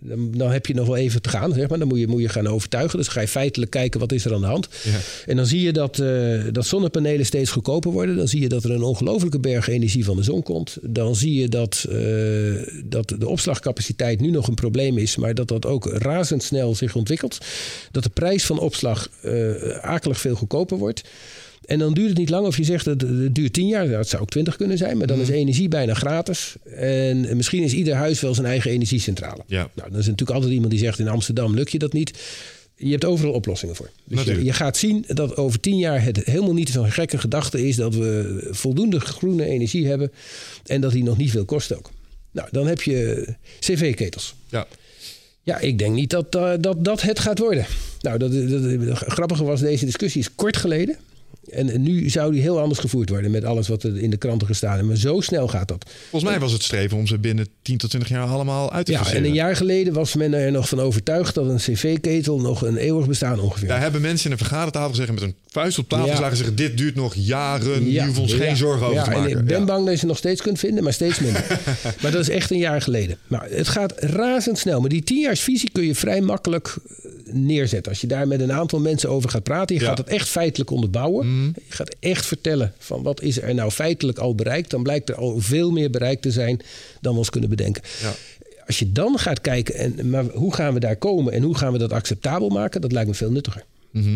[0.00, 1.78] dan, dan, heb je nog wel even te gaan, zeg maar.
[1.78, 2.98] Dan moet je, moet je gaan overtuigen.
[2.98, 4.68] Dus ga je feitelijk kijken wat is er aan de hand.
[4.82, 4.98] Ja.
[5.26, 8.16] En dan zie je dat, uh, dat zonnepanelen steeds goedkoper worden.
[8.16, 10.78] Dan zie je dat er een ongelofelijke berg energie van de zon komt.
[10.82, 15.48] Dan zie je dat, uh, dat de opslagcapaciteit nu nog een probleem is, maar dat
[15.48, 17.38] dat ook razendsnel zich ontwikkelt.
[17.90, 21.02] Dat de prijs van opslag uh, akelig veel goedkoper wordt.
[21.66, 23.84] En dan duurt het niet lang of je zegt dat het duurt 10 jaar.
[23.86, 26.54] Nou, het zou ook 20 kunnen zijn, maar dan is energie bijna gratis.
[26.76, 29.42] En misschien is ieder huis wel zijn eigen energiecentrale.
[29.46, 29.70] Ja.
[29.74, 32.18] Nou, dan is er natuurlijk altijd iemand die zegt in Amsterdam lukt je dat niet.
[32.76, 33.90] Je hebt overal oplossingen voor.
[34.04, 37.66] Dus je, je gaat zien dat over tien jaar het helemaal niet zo'n gekke gedachte
[37.68, 40.12] is dat we voldoende groene energie hebben
[40.66, 41.90] en dat die nog niet veel kost ook.
[42.30, 43.26] Nou, dan heb je
[43.60, 44.34] cv-ketels.
[44.48, 44.66] Ja.
[45.42, 47.66] Ja, ik denk niet dat, eh, dat dat het gaat worden.
[48.00, 50.96] Nou, dat, dat, dat- grappige was, deze discussie is kort geleden.
[51.50, 54.16] En, en nu zou die heel anders gevoerd worden met alles wat er in de
[54.16, 54.86] kranten gestaan.
[54.86, 55.84] Maar zo snel gaat dat.
[56.10, 58.92] Volgens mij was het streven om ze binnen 10 tot 20 jaar allemaal uit te
[58.92, 59.26] Ja, en faseren.
[59.26, 63.06] een jaar geleden was men er nog van overtuigd dat een cv-ketel nog een eeuwig
[63.06, 63.68] bestaan ongeveer.
[63.68, 66.10] Daar hebben mensen in een vergamatafel gezegd met een vuist op tafel Ja.
[66.12, 67.90] geslagen zeggen dit duurt nog jaren.
[67.90, 69.38] Ja, je hoeft ons ja, geen zorgen over ja, te en maken.
[69.38, 69.64] ik ben Ja.
[69.64, 71.60] bang dat je ze nog steeds kunt vinden, maar steeds minder.
[72.02, 73.16] maar dat is echt een jaar geleden.
[73.26, 74.80] Nou, het gaat razendsnel.
[74.80, 77.92] Maar die tienjaarsvisie kun je vrij makkelijk eh, neerzetten.
[77.92, 79.74] Als je daar met een aantal mensen over gaat praten.
[79.76, 79.88] Je Ja.
[79.88, 81.33] gaat het echt feitelijk onderbouwen.
[81.42, 84.70] Je gaat echt vertellen van wat is er nou feitelijk al bereikt.
[84.70, 86.60] Dan blijkt er al veel meer bereikt te zijn
[87.00, 87.82] dan we ons kunnen bedenken.
[88.02, 88.14] Ja.
[88.66, 91.72] Als je dan gaat kijken, en, maar hoe gaan we daar komen en hoe gaan
[91.72, 93.64] we dat acceptabel maken, dat lijkt me veel nuttiger.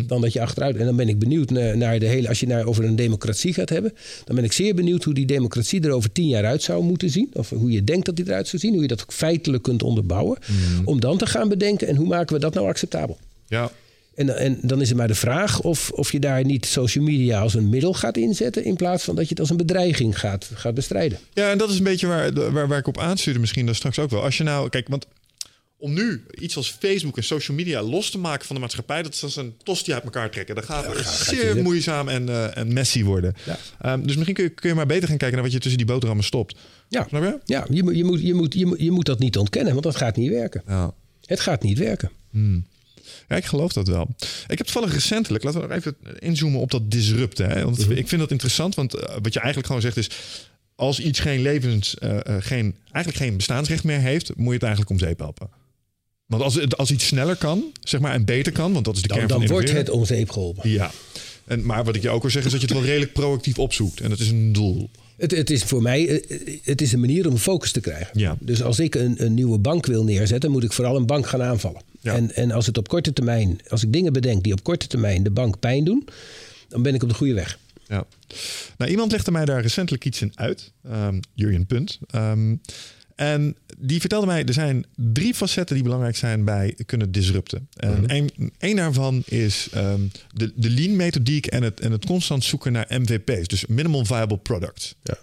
[0.07, 0.75] Dan dat je achteruit.
[0.75, 2.27] En dan ben ik benieuwd naar, naar de hele.
[2.27, 3.93] Als je naar over een democratie gaat hebben.
[4.25, 7.09] Dan ben ik zeer benieuwd hoe die democratie er over tien jaar uit zou moeten
[7.09, 7.29] zien.
[7.33, 8.73] Of hoe je denkt dat die eruit zou zien.
[8.73, 10.37] Hoe je dat feitelijk kunt onderbouwen.
[10.85, 11.87] Om dan te gaan bedenken.
[11.87, 13.17] En hoe maken we dat nou acceptabel?
[13.47, 13.71] Ja.
[14.19, 17.39] En, en dan is het maar de vraag of, of je daar niet social media
[17.39, 18.63] als een middel gaat inzetten.
[18.63, 21.19] In plaats van dat je het als een bedreiging gaat, gaat bestrijden.
[21.33, 23.99] ja, en dat is een beetje waar, waar, waar ik op aanstuurde misschien dan straks
[23.99, 24.23] ook wel.
[24.23, 25.07] Als je nou, kijk, want
[25.77, 29.13] om nu iets als Facebook en social media los te maken van de maatschappij, dat
[29.13, 30.55] is als een tosti uit elkaar trekken.
[30.55, 33.33] Dat gaat zeer moeizaam en, eh, en messy worden.
[33.45, 33.57] Ja.
[33.81, 35.77] Ehm, dus misschien kun je, kun je maar beter gaan kijken naar wat je tussen
[35.77, 36.57] die boterhammen stopt.
[36.87, 37.39] Ja, Snap je?
[37.45, 39.83] ja je, moet, je, moet, je, moet, je, moet, je moet dat niet ontkennen, want
[39.85, 40.63] dat gaat niet werken.
[40.67, 40.93] Ja.
[41.25, 42.11] Het gaat niet werken.
[43.27, 44.07] Ja, ik geloof dat wel.
[44.47, 47.49] Ik heb toevallig recentelijk, laten we nog even inzoomen op dat disrupten.
[47.49, 47.63] Hè?
[47.63, 50.09] Want ik vind dat interessant, want eh, wat je eigenlijk gewoon zegt is...
[50.75, 54.35] als iets geen levens, eh, eh, geen, eigenlijk geen bestaansrecht meer heeft...
[54.35, 55.49] moet je het eigenlijk om zeep helpen.
[56.25, 58.73] Want als, het- als iets sneller kan, zeg maar, en beter kan...
[58.73, 59.93] want dat is de Dan, kern dan van wordt innoveren.
[59.93, 60.69] het om zeep geholpen.
[60.69, 60.91] Ja.
[61.45, 63.59] En, maar wat ik je ook wil zeggen is dat je het wel redelijk proactief
[63.59, 63.99] opzoekt.
[64.01, 64.89] En dat is een doel.
[65.17, 66.23] Het, het is voor mij
[66.63, 68.19] het is een manier om focus te krijgen.
[68.19, 68.37] Ja.
[68.39, 71.41] Dus als ik een, een nieuwe bank wil neerzetten, moet ik vooral een bank gaan
[71.43, 71.81] aanvallen.
[71.99, 72.15] Ja.
[72.15, 75.23] En, en als het op korte termijn, als ik dingen bedenk die op korte termijn
[75.23, 76.07] de bank pijn doen,
[76.67, 77.59] dan ben ik op de goede weg.
[77.87, 78.05] Ja.
[78.77, 80.71] Nou, iemand legde mij daar recentelijk iets in uit.
[80.83, 81.99] Ehm Jurjen Punt.
[82.07, 82.55] Ehm,
[83.15, 87.67] en die vertelde mij, er zijn drie facetten die belangrijk zijn bij kunnen disrupten.
[87.75, 90.01] En één, één daarvan is ehm,
[90.33, 93.47] de, de lean methodiek en het, en het constant zoeken naar MVP's.
[93.47, 94.95] Dus Minimal Viable Products.
[95.03, 95.17] Ja.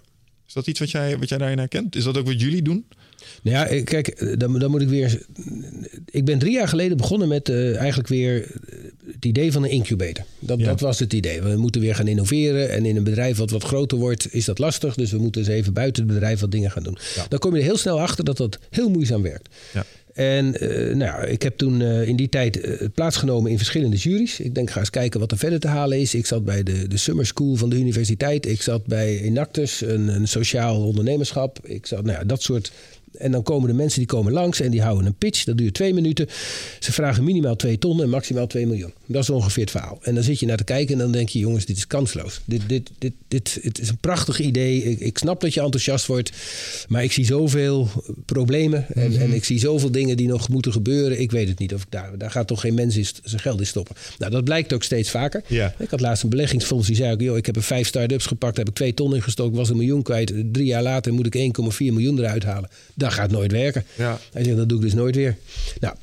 [0.47, 1.95] Is dat iets wat jij, wat jij daarin herkent?
[1.95, 2.85] Is dat ook wat jullie doen?
[3.41, 5.21] Nou ja, eh, kijk, eh, dan, dan moet ik weer.
[6.05, 8.47] Ik ben drie jaar geleden begonnen met eh, eigenlijk weer
[9.13, 10.25] het idee van een incubator.
[10.39, 10.65] Dat, Ja.
[10.65, 11.41] dat was het idee.
[11.41, 12.69] We moeten weer gaan innoveren.
[12.71, 14.95] En in een bedrijf wat wat groter wordt, is dat lastig.
[14.95, 16.97] Dus we moeten eens even buiten het bedrijf wat dingen gaan doen.
[17.29, 19.55] Dan kom je er heel snel achter dat dat heel moeizaam werkt.
[19.73, 19.85] Ja.
[20.13, 20.49] En
[20.97, 22.59] nou, ja, ik heb toen in die tijd
[22.93, 24.39] plaatsgenomen in verschillende juries.
[24.39, 26.13] Ik denk, ga eens kijken wat er verder te halen is.
[26.13, 28.45] Ik zat bij de, de Summer School van de universiteit.
[28.45, 31.59] Ik zat bij Enactus, een, een sociaal ondernemerschap.
[31.63, 32.71] Ik zat, nou ja, dat soort...
[33.19, 35.43] En dan komen de mensen die komen langs en die houden een pitch.
[35.43, 36.27] Dat duurt twee minuten.
[36.79, 38.93] Ze vragen minimaal twee ton en maximaal 2 miljoen.
[39.05, 39.99] Dat is ongeveer het verhaal.
[40.01, 41.39] En dan zit je naar te kijken en dan denk je...
[41.39, 42.41] jongens, dit is kansloos.
[42.45, 44.83] Dit, dit, dit, dit, het is een prachtig idee.
[44.83, 46.31] Ik, ik snap dat je enthousiast wordt.
[46.87, 47.89] Maar ik zie zoveel
[48.25, 48.85] problemen.
[48.93, 51.19] En, en ik zie zoveel dingen die nog moeten gebeuren.
[51.19, 51.73] Ik weet het niet.
[51.73, 52.93] Of ik daar, daar gaat toch geen mens
[53.23, 53.95] zijn geld in stoppen.
[54.17, 55.43] Nou, dat blijkt ook steeds vaker.
[55.77, 57.21] Ik had laatst een beleggingsfonds die zei ook...
[57.21, 59.57] Joh, ik heb er vijf start-ups gepakt, daar heb ik twee ton in gestoken...
[59.57, 60.33] was een miljoen kwijt.
[60.51, 62.69] Drie jaar later moet ik 1,4 miljoen eruit halen.
[62.93, 63.83] Dat gaat nooit werken.
[63.95, 64.19] Ja.
[64.33, 65.37] Hij zegt, dat doe ik dus nooit weer.
[65.79, 65.95] Nou,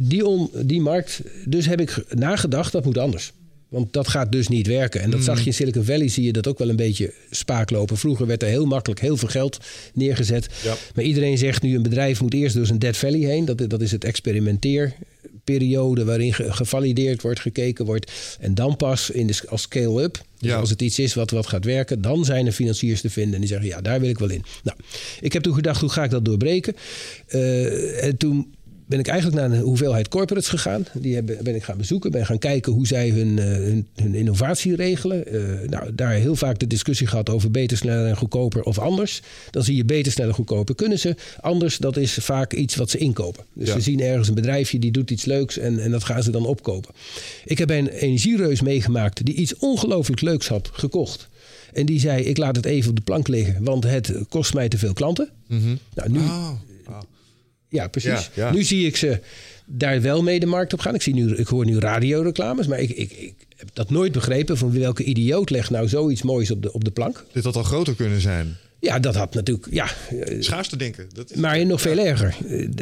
[0.00, 1.20] die, on, die markt...
[1.44, 3.32] Dus heb ik nagedacht, dat moet anders.
[3.68, 5.00] Want dat gaat dus niet werken.
[5.00, 7.70] En dat zag je in Silicon Valley, zie je dat ook wel een beetje spaak
[7.70, 7.96] lopen.
[7.96, 9.58] Vroeger werd er heel makkelijk heel veel geld
[9.94, 10.48] neergezet.
[10.64, 10.74] Ja.
[10.94, 13.44] Maar iedereen zegt nu, een bedrijf moet eerst door zijn Dead Valley heen.
[13.44, 14.04] Dat, dat is het
[15.48, 18.12] experimenteerperiode waarin ge- gevalideerd wordt, gekeken wordt.
[18.40, 20.56] En dan pas in de, als scale-up, dus Ja.
[20.56, 22.00] als het iets is wat, wat gaat werken...
[22.02, 24.44] dan zijn er financiers te vinden en die zeggen, ja, daar wil ik wel in.
[24.62, 24.76] Nou,
[25.20, 26.74] ik heb toen gedacht, hoe ga ik dat doorbreken?
[27.26, 28.54] Eh, en toen
[28.88, 30.86] ben ik eigenlijk naar een hoeveelheid corporates gegaan.
[30.94, 34.14] Die heb- ben ik gaan bezoeken, ben gaan kijken hoe zij hun, eh, hun, hun
[34.14, 35.26] innovatie regelen.
[35.26, 39.22] Eh, nou, daar heel vaak de discussie gehad over beter, sneller en goedkoper of anders.
[39.50, 41.14] Dan zie je beter, sneller, goedkoper kunnen ze.
[41.40, 43.44] Anders, dat is vaak iets wat ze inkopen.
[43.52, 43.74] Dus Ja.
[43.74, 46.46] ze zien ergens een bedrijfje die doet iets leuks en, en dat gaan ze dan
[46.46, 46.94] opkopen.
[47.44, 51.28] Ik heb een energiereus meegemaakt die iets ongelooflijk leuks had gekocht.
[51.72, 54.68] En die zei, ik laat het even op de plank liggen, want het kost mij
[54.68, 55.28] te veel klanten.
[55.46, 56.50] Nou, nu, Oh.
[57.68, 58.30] Ja, precies.
[58.34, 58.52] Ja, ja.
[58.52, 59.20] Nu zie ik ze
[59.66, 60.94] daar wel mee de markt op gaan.
[60.94, 64.58] Ik, zie nu, ik hoor nu radioreclames, maar ik, ik, ik, heb dat nooit begrepen.
[64.58, 67.24] Van welke idioot legt nou zoiets moois op de, op de plank?
[67.32, 68.56] Dit had al groter kunnen zijn.
[68.80, 69.66] Ja, dat had natuurlijk.
[69.70, 69.88] Ja,
[70.38, 71.06] Schaars te denken.
[71.12, 71.36] Dat is...
[71.36, 72.36] maar nog veel erger.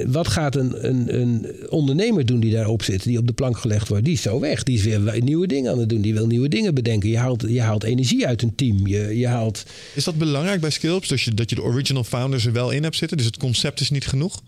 [0.06, 3.88] Wat gaat een, een, een ondernemer doen die daarop zit, die op de plank gelegd
[3.88, 4.04] wordt?
[4.04, 4.62] Die is zo weg.
[4.62, 6.00] Die is weer nieuwe dingen aan het doen.
[6.00, 7.08] Die wil nieuwe dingen bedenken.
[7.08, 8.86] Je haalt, je haalt energie uit een team.
[8.86, 9.64] Je, je haalt.
[9.94, 11.08] Is dat belangrijk bij Skills?
[11.08, 13.16] Dat je, dat je de original founders er wel in hebt zitten?
[13.16, 14.42] Dus het concept is niet genoeg?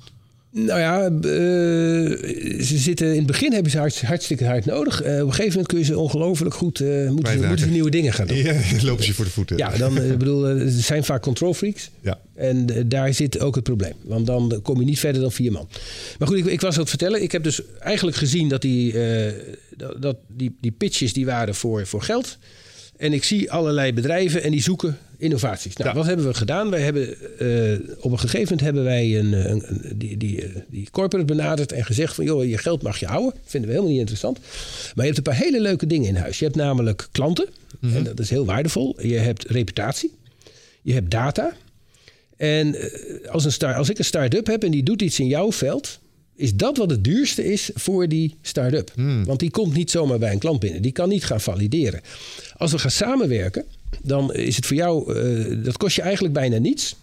[0.51, 5.03] Nou ja, eh, ze zitten in het begin hebben ze hart, hartstikke hard nodig.
[5.03, 6.80] Eh, op een gegeven moment kun je ze ongelooflijk goed.
[6.80, 8.36] eh, moeten, ze, moeten ze nieuwe dingen gaan doen.
[8.36, 9.57] Ja, lopen ze voor de voeten.
[9.57, 11.90] Ja, dan ik bedoel, ze zijn vaak control freaks.
[12.01, 12.20] Ja.
[12.34, 13.94] En daar zit ook het probleem.
[14.03, 15.68] Want dan kom je niet verder dan vier man.
[16.18, 17.22] Maar goed, ik, ik was aan het vertellen.
[17.22, 18.94] Ik heb dus eigenlijk gezien dat die,
[19.99, 22.38] dat die, die pitches die waren voor, voor geld.
[22.96, 25.77] En ik zie allerlei bedrijven en die zoeken innovaties.
[25.77, 25.97] Nou, Ja.
[25.97, 26.71] wat hebben we gedaan?
[26.71, 27.09] Wij hebben,
[27.39, 31.27] eh, op een gegeven moment hebben wij een, een, een- die, die, eh, die corporate
[31.35, 32.25] benaderd en gezegd van...
[32.25, 33.41] joh, je geld mag je houden.
[33.45, 34.39] Vinden we helemaal niet interessant.
[34.39, 36.39] Maar je hebt een paar hele leuke dingen in huis.
[36.39, 37.49] Je hebt namelijk klanten.
[37.81, 38.97] En dat is heel waardevol.
[39.03, 40.12] Je hebt reputatie.
[40.83, 41.53] Je hebt data.
[42.37, 45.27] En eh, als, een star, als ik een start-up heb en die doet iets in
[45.27, 45.99] jouw veld,
[46.37, 48.93] is dat wat het duurste is voor die start-up.
[49.25, 50.83] Want die komt niet zomaar bij een klant binnen.
[50.83, 52.01] Die kan niet gaan valideren.
[52.57, 53.64] Als we gaan samenwerken,
[54.03, 56.97] dan is het voor jou, eh, dat kost je eigenlijk bijna niets.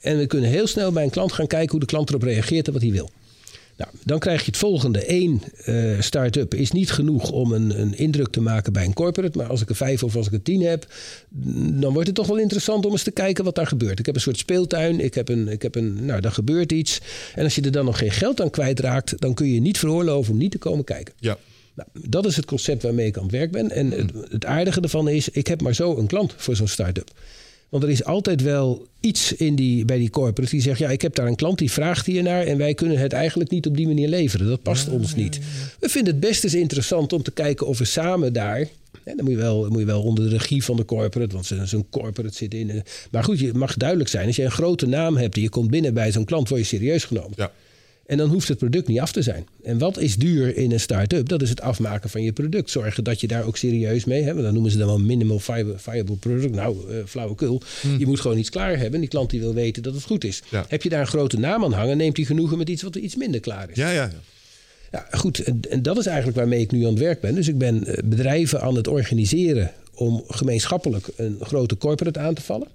[0.00, 2.66] En we kunnen heel snel bij een klant gaan kijken hoe de klant erop reageert
[2.66, 3.10] en wat hij wil.
[3.76, 5.12] Nou, dan krijg je het volgende.
[5.12, 9.38] Eén eh, start-up is niet genoeg om een, een indruk te maken bij een corporate.
[9.38, 10.86] Maar als ik er vijf of als ik er tien heb,
[11.80, 13.98] dan wordt het toch wel interessant om eens te kijken wat daar gebeurt.
[13.98, 17.00] Ik heb een soort speeltuin, ik heb een, ik heb een nou, daar gebeurt iets.
[17.34, 20.32] En als je er dan nog geen geld aan kwijtraakt, dan kun je niet veroorloven
[20.32, 21.14] om niet te komen kijken.
[21.18, 21.38] Ja.
[21.76, 23.70] Nou, dat is het concept waarmee ik aan het werk ben.
[23.70, 27.10] En het, het aardige ervan is, ik heb maar zo een klant voor zo'n start-up.
[27.68, 30.78] Want er is altijd wel iets in die, bij die corporate die zegt...
[30.78, 32.42] ja, ik heb daar een klant die vraagt hiernaar...
[32.46, 34.46] en wij kunnen het eigenlijk niet op die manier leveren.
[34.46, 35.38] Dat past ons niet.
[35.80, 38.58] We vinden het best eens interessant om te kijken of we samen daar...
[39.04, 41.46] Hè, dan moet je, wel, moet je wel onder de regie van de corporate, want
[41.46, 42.70] zo- zo'n corporate zit in.
[42.70, 44.26] eh, Maar goed, je mag duidelijk zijn.
[44.26, 46.66] Als je een grote naam hebt en je komt binnen bij zo'n klant, word je
[46.66, 47.32] serieus genomen.
[47.36, 47.52] Ja.
[48.06, 49.46] En dan hoeft het product niet af te zijn.
[49.62, 51.28] En wat is duur in een start-up?
[51.28, 52.70] Dat is het afmaken van je product.
[52.70, 54.42] Zorgen dat je daar ook serieus mee hebt.
[54.42, 55.38] Dan noemen ze dan wel minimal
[55.76, 56.54] viable, product.
[56.54, 57.62] Nou, eh flauwekul.
[57.98, 59.00] Je moet gewoon iets klaar hebben.
[59.00, 60.42] Die klant die wil weten dat het goed is.
[60.50, 60.64] Ja.
[60.68, 63.16] Heb je daar een grote naam aan hangen, neemt hij genoegen met iets wat iets
[63.16, 63.76] minder klaar is.
[63.76, 64.10] Ja, ja.
[64.92, 65.38] Ja, goed.
[65.38, 67.34] En, en dat is eigenlijk waarmee ik nu aan het werk ben.
[67.34, 72.42] Dus ik ben eh, bedrijven aan het organiseren om gemeenschappelijk een grote corporate aan te
[72.42, 72.68] vallen.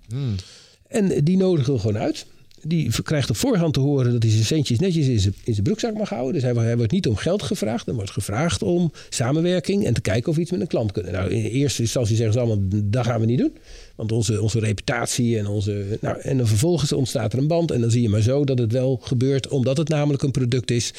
[0.88, 2.26] En die nodigen we gewoon uit.
[2.64, 5.64] Die krijgt op voorhand te horen dat hij zijn centjes netjes in zijn, in zijn
[5.66, 6.34] broekzak mag houden.
[6.34, 7.88] Dus hij, wordt- hij wordt niet om geld gevraagd.
[7.88, 11.12] Er wordt gevraagd om samenwerking en te kijken of we iets met een klant kunnen.
[11.12, 13.54] Nou, in eerste instantie zeggen ze allemaal, dat gaan we niet doen.
[13.96, 15.98] Want onze, onze reputatie en onze...
[16.02, 17.72] Nou, en dan vervolgens ontstaat er een band.
[17.72, 19.48] En dan zie je maar zo dat het wel gebeurt.
[19.48, 20.94] Omdat het namelijk een product is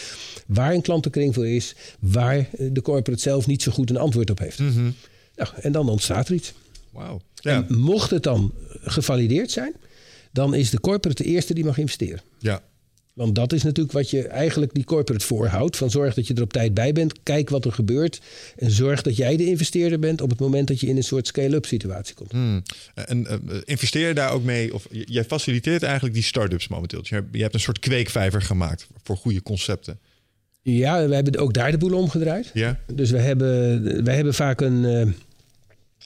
[0.47, 1.75] waar een klantenkring voor is.
[2.01, 4.59] Waar de corporate zelf niet zo goed een antwoord op heeft.
[5.37, 6.53] Nou, en dan ontstaat er iets.
[6.91, 7.21] Wauw.
[7.35, 7.65] Ja.
[7.69, 8.53] En mocht het dan
[8.83, 9.73] gevalideerd zijn,
[10.33, 12.21] dan is de corporate de eerste die mag investeren.
[12.39, 12.63] ja.
[13.13, 15.77] Want dat is natuurlijk wat je eigenlijk die corporate voorhoudt.
[15.77, 17.23] Van zorg dat je er op tijd bij bent.
[17.23, 18.21] Kijk wat er gebeurt.
[18.57, 21.27] En zorg dat jij de investeerder bent op het moment dat je in een soort
[21.27, 22.31] scale-up situatie komt.
[22.31, 22.63] Hmm.
[22.95, 27.01] En eh, investeer je daar ook mee, of jij faciliteert eigenlijk die start-ups momenteel.
[27.01, 29.99] Dus je hebt, je hebt een soort kweekvijver gemaakt voor goede concepten.
[30.63, 32.51] Ja, we hebben ook daar de boel omgedraaid.
[32.55, 32.79] Ja?
[32.95, 35.07] Dus we hebben, wij hebben vaak een, eh,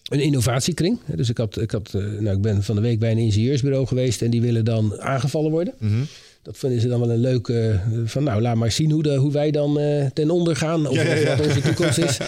[0.09, 0.99] een innovatiekring.
[1.15, 3.87] Dus ik, had, ik, had, eh, nou, ik ben van de week bij een ingenieursbureau
[3.87, 5.75] geweest en die willen dan aangevallen worden.
[5.79, 6.03] Mhm.
[6.43, 7.71] Dat vinden ze dan wel een leuke.
[7.71, 10.89] eh, van nou, laat maar zien hoe, de, hoe wij dan eh, ten onder gaan.
[10.89, 11.33] Of, Ja, ja, ja.
[11.33, 12.19] of wat onze toekomst is.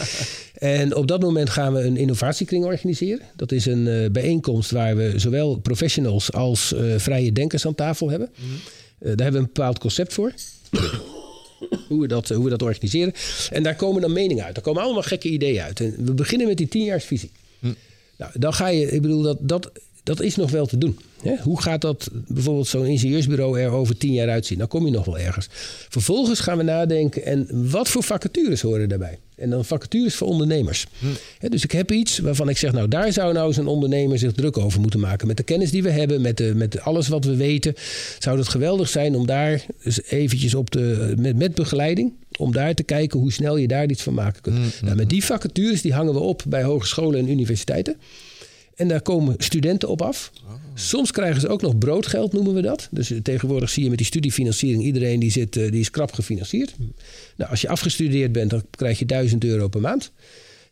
[0.59, 3.21] En op dat moment gaan we een innovatiekring organiseren.
[3.37, 8.29] Dat is een bijeenkomst waar we zowel professionals als vrije denkers aan tafel hebben.
[8.35, 8.47] Mhm.
[8.99, 10.33] Daar hebben we een bepaald concept voor.
[11.89, 13.13] hoe, we dat, hoe we dat organiseren.
[13.51, 14.55] En daar komen dan meningen uit.
[14.55, 15.81] Daar komen allemaal gekke ideeën uit.
[15.81, 17.31] En we beginnen met die tienjaarsvisie.
[18.19, 19.71] Nou, dan ga je, ik bedoel, dat, dat,
[20.09, 20.99] dat is nog wel te doen.
[21.23, 21.37] Hè?
[21.43, 24.59] Hoe gaat dat bijvoorbeeld zo'n ingenieursbureau er over tien jaar uitzien?
[24.59, 25.49] Dan kom je nog wel ergens.
[25.89, 29.19] Vervolgens gaan we nadenken, en wat voor vacatures horen daarbij?
[29.37, 30.87] En dan vacatures voor ondernemers.
[31.39, 34.19] Hè, dus ik heb iets waarvan ik zeg, nou daar zou nou eens een ondernemer
[34.19, 35.27] zich druk over moeten maken.
[35.27, 37.75] Met de kennis die we hebben, met, de, met alles wat we weten.
[38.19, 42.75] Zou het geweldig zijn om daar eens eventjes op de, met, met begeleiding om daar
[42.75, 44.83] te kijken hoe snel je daar iets van maken kunt.
[44.83, 47.97] Nou, met die vacatures die hangen we op bij hogescholen en universiteiten.
[48.79, 50.33] En daar komen studenten op af.
[50.75, 52.89] Soms krijgen ze ook nog broodgeld, noemen we dat.
[52.91, 54.83] Dus eh, tegenwoordig zie je met die studiefinanciering...
[54.83, 56.75] iedereen die, zit, eh, die is krap gefinancierd.
[57.37, 60.13] Nou, als je afgestudeerd bent, dan krijg je 1000 euro per maand.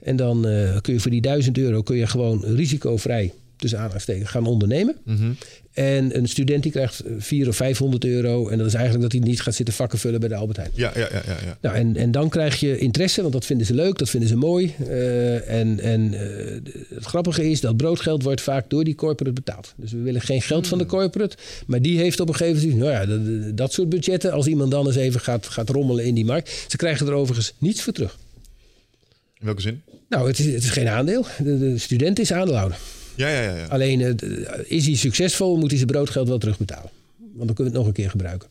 [0.00, 4.30] En dan eh, kun je voor die 1000 euro kun je gewoon risicovrij tussen aanhalingstekens,
[4.30, 4.96] gaan ondernemen.
[5.04, 5.32] Mhm.
[5.72, 8.48] En een student die krijgt 400 of 500 euro.
[8.48, 10.70] En dat is eigenlijk dat hij niet gaat zitten vakken vullen bij de Albert Heijn.
[10.74, 11.58] Ja, ja, ja, ja, ja.
[11.60, 14.36] Nou, en, en dan krijg je interesse, want dat vinden ze leuk, dat vinden ze
[14.36, 14.74] mooi.
[14.88, 19.74] Eh, en en eh, het grappige is dat broodgeld wordt vaak door die corporate betaald.
[19.76, 21.36] Dus we willen geen geld van de corporate.
[21.66, 24.32] Maar die heeft op een gegeven moment, nou ja, dat, dat soort budgetten.
[24.32, 26.64] Als iemand dan eens even gaat, gaat rommelen in die markt.
[26.68, 28.18] Ze krijgen er overigens niets voor terug.
[29.38, 29.82] In welke zin?
[30.08, 31.26] Nou, het is, het is geen aandeel.
[31.38, 32.78] De, de student is aandeelhouder.
[33.16, 33.66] Ja, ja, ja.
[33.66, 36.90] Alleen eh, is hij succesvol, moet hij zijn broodgeld wel terugbetalen.
[37.18, 38.48] Want dan kunnen we het nog een keer gebruiken.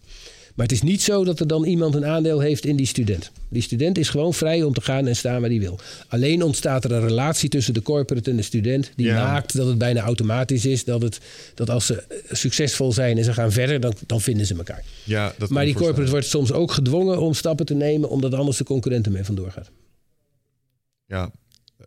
[0.55, 3.31] Maar het is niet zo dat er dan iemand een aandeel heeft in die student.
[3.49, 5.79] Die student is gewoon vrij om te gaan en staan waar hij wil.
[6.07, 8.91] Alleen ontstaat er een relatie tussen de corporate en de student.
[8.95, 9.23] Die Ja.
[9.31, 10.83] maakt dat het bijna automatisch is.
[10.83, 11.19] Dat, het,
[11.53, 14.83] dat als ze succesvol zijn en ze gaan verder, dan, dan vinden ze elkaar.
[15.03, 18.57] ja dat Maar die corporate wordt soms ook gedwongen om stappen te nemen, omdat anders
[18.57, 19.69] de concurrent ermee vandoor gaat.
[21.07, 21.31] Ja,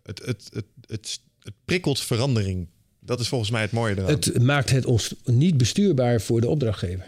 [0.03, 1.19] het, het, het, het,
[1.49, 2.67] het prikkelt verandering.
[2.99, 4.09] Dat is volgens mij het mooie eraan.
[4.09, 7.07] Het maakt het ons niet bestuurbaar voor de opdrachtgever.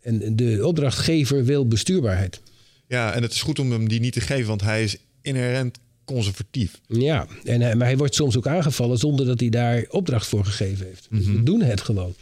[0.00, 2.40] En de opdrachtgever wil bestuurbaarheid.
[2.86, 5.78] Ja, en het is goed om hem die niet te geven, want hij is inherent
[6.04, 6.80] conservatief.
[6.86, 10.44] Ja, en hij, maar hij wordt soms ook aangevallen zonder dat hij daar opdracht voor
[10.44, 11.06] gegeven heeft.
[11.10, 12.14] Dus we doen het gewoon.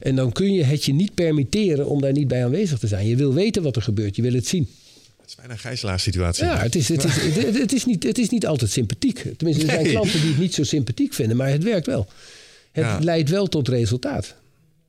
[0.00, 3.06] En dan kun je het je niet permitteren om daar niet bij aanwezig te zijn.
[3.06, 4.68] Je wil weten wat er gebeurt, je wil het zien.
[5.38, 6.44] Bijna een gijzelaarssituatie.
[6.44, 9.22] Ja, het is, het is, het, het is, niet, het is niet altijd sympathiek.
[9.36, 9.92] Tenminste, er zijn Nee.
[9.92, 12.08] klanten die het niet zo sympathiek vinden, maar het werkt wel.
[12.72, 12.98] Het Ja.
[13.00, 14.34] leidt wel tot resultaat.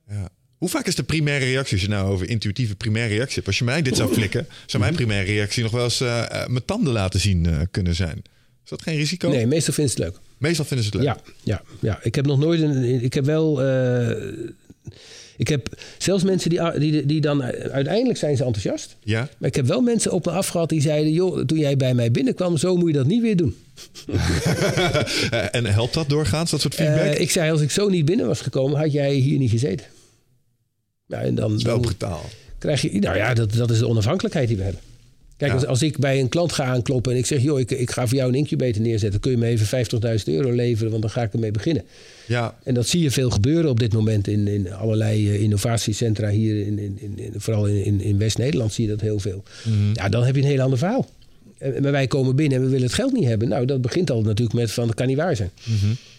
[0.08, 0.28] Ja.
[0.58, 3.46] Hoe vaak is de primaire reactie, als je nou over intuïtieve primaire reactie hebt?
[3.46, 6.64] Als je mij dit zou flikken, zou mijn primaire reactie nog wel eens eh, mijn
[6.64, 8.22] tanden laten zien eh, kunnen zijn.
[8.64, 9.28] Is dat geen risico?
[9.28, 10.20] Nee, meestal vinden ze het leuk.
[10.38, 11.14] Meestal vinden ze het leuk.
[11.14, 11.98] Ja, ja, ja.
[12.02, 13.02] Ik heb nog nooit een.
[13.02, 13.60] Ik heb wel.
[15.40, 15.68] Ik heb
[15.98, 17.42] zelfs mensen die, die, die dan
[17.72, 18.96] uiteindelijk zijn ze enthousiast.
[19.02, 19.28] Ja?
[19.38, 22.10] Maar ik heb wel mensen op me afgehad die zeiden: joh, toen jij bij mij
[22.10, 23.56] binnenkwam, zo moet je dat niet weer doen.
[25.30, 27.14] Eh, en helpt dat doorgaans, dat soort feedback?
[27.14, 29.86] Eh, ik zei: als ik zo niet binnen was gekomen, had jij hier niet gezeten.
[31.06, 32.24] Ja, en dan, dat is wel brutaal.
[32.58, 32.98] krijg je.
[32.98, 34.80] Nou ja, dat, dat is de onafhankelijkheid die we hebben.
[35.40, 35.58] Kijk, Ja.
[35.58, 38.06] als, als ik bij een klant ga aankloppen en ik zeg: joh, ik, ik ga
[38.06, 39.86] voor jou een incubator neerzetten, kun je me even
[40.18, 41.82] 50.000 euro leveren, want dan ga ik ermee beginnen.
[42.26, 46.28] Ja, En dat zie je veel gebeuren op dit moment in, in allerlei eh, innovatiecentra
[46.28, 49.42] hier, in, in, in, vooral in, in, West-Nederland zie je dat heel veel.
[49.92, 51.08] Ja, dan heb je een heel ander verhaal.
[51.58, 53.48] En- Maar wij komen binnen en we willen het geld niet hebben.
[53.48, 55.50] Nou, dat begint al natuurlijk met van, dat kan niet waar zijn.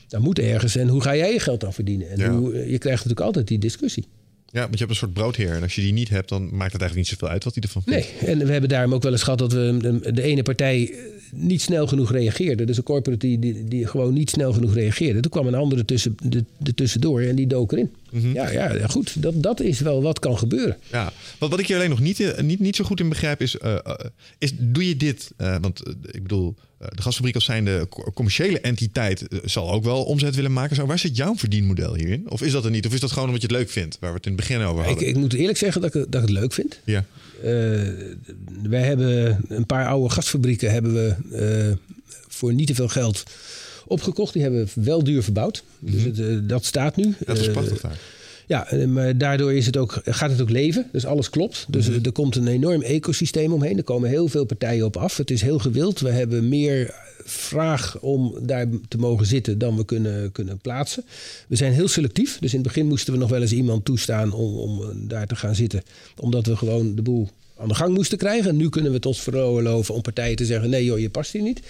[0.07, 0.75] Dat moet ergens.
[0.75, 2.09] En hoe ga jij je geld dan verdienen?
[2.09, 2.31] En Ja.
[2.31, 4.05] hoe, je krijgt natuurlijk altijd die discussie.
[4.51, 5.51] Ja, want je hebt een soort broodheer.
[5.51, 7.63] En als je die niet hebt, dan maakt het eigenlijk niet zoveel uit wat hij
[7.63, 8.21] ervan vindt.
[8.21, 10.97] Nee, en we hebben daarom ook wel eens gehad dat we de, ene partij eh,
[11.33, 12.65] niet snel genoeg reageerde.
[12.65, 15.19] Dus een corporate die, die, die gewoon niet snel genoeg reageerde.
[15.19, 17.91] Toen kwam een andere tussen, de, de tussendoor en die dook erin.
[18.33, 19.21] ja, ja, ja, goed.
[19.21, 20.77] Dat, dat is wel wat kan gebeuren.
[20.91, 23.41] Ja, wat, wat ik hier alleen nog niet, eh, niet, niet zo goed in begrijp
[23.41, 23.93] is, eh, eh,
[24.37, 25.31] is doe je dit,
[25.61, 25.81] want
[26.11, 30.75] ik bedoel, de gasfabriek als zijnde co- commerciële entiteit zal ook wel omzet willen maken.
[30.75, 32.29] Zo, waar zit jouw verdienmodel hierin?
[32.29, 32.85] Of is dat er niet?
[32.85, 34.61] Of is dat gewoon omdat je het leuk vindt, waar we het in het begin
[34.61, 35.07] over Ik, hadden?
[35.07, 36.79] ik moet eerlijk zeggen dat ik, dat ik het leuk vind.
[36.85, 37.05] ja.
[37.43, 37.51] Eh,
[38.69, 41.77] wij hebben een paar oude gasfabrieken hebben we eh,
[42.27, 43.23] voor niet te veel geld
[43.87, 44.33] opgekocht.
[44.33, 45.63] Die hebben we wel duur verbouwd.
[45.79, 47.13] Dus het, eh, dat staat nu.
[47.25, 47.99] Dat is prachtig daar.
[48.47, 50.89] Ja, maar daardoor is het ook, gaat het ook leven.
[50.91, 51.65] Dus alles klopt.
[51.69, 51.99] Dus Mhm.
[52.03, 53.77] er komt een enorm ecosysteem omheen.
[53.77, 55.17] Er komen heel veel partijen op af.
[55.17, 55.99] Het is heel gewild.
[55.99, 56.93] We hebben meer
[57.25, 61.03] vraag om daar te mogen zitten dan we kunnen, kunnen plaatsen.
[61.47, 62.37] We zijn heel selectief.
[62.39, 65.27] Dus in het begin moesten we nog wel eens iemand toestaan om, om eh, daar
[65.27, 65.83] te gaan zitten.
[66.19, 68.55] Omdat we gewoon de boel aan de gang moesten krijgen.
[68.55, 70.69] Nu kunnen we het ons veroorloven om partijen te zeggen...
[70.69, 71.61] nee joh, je past hier niet.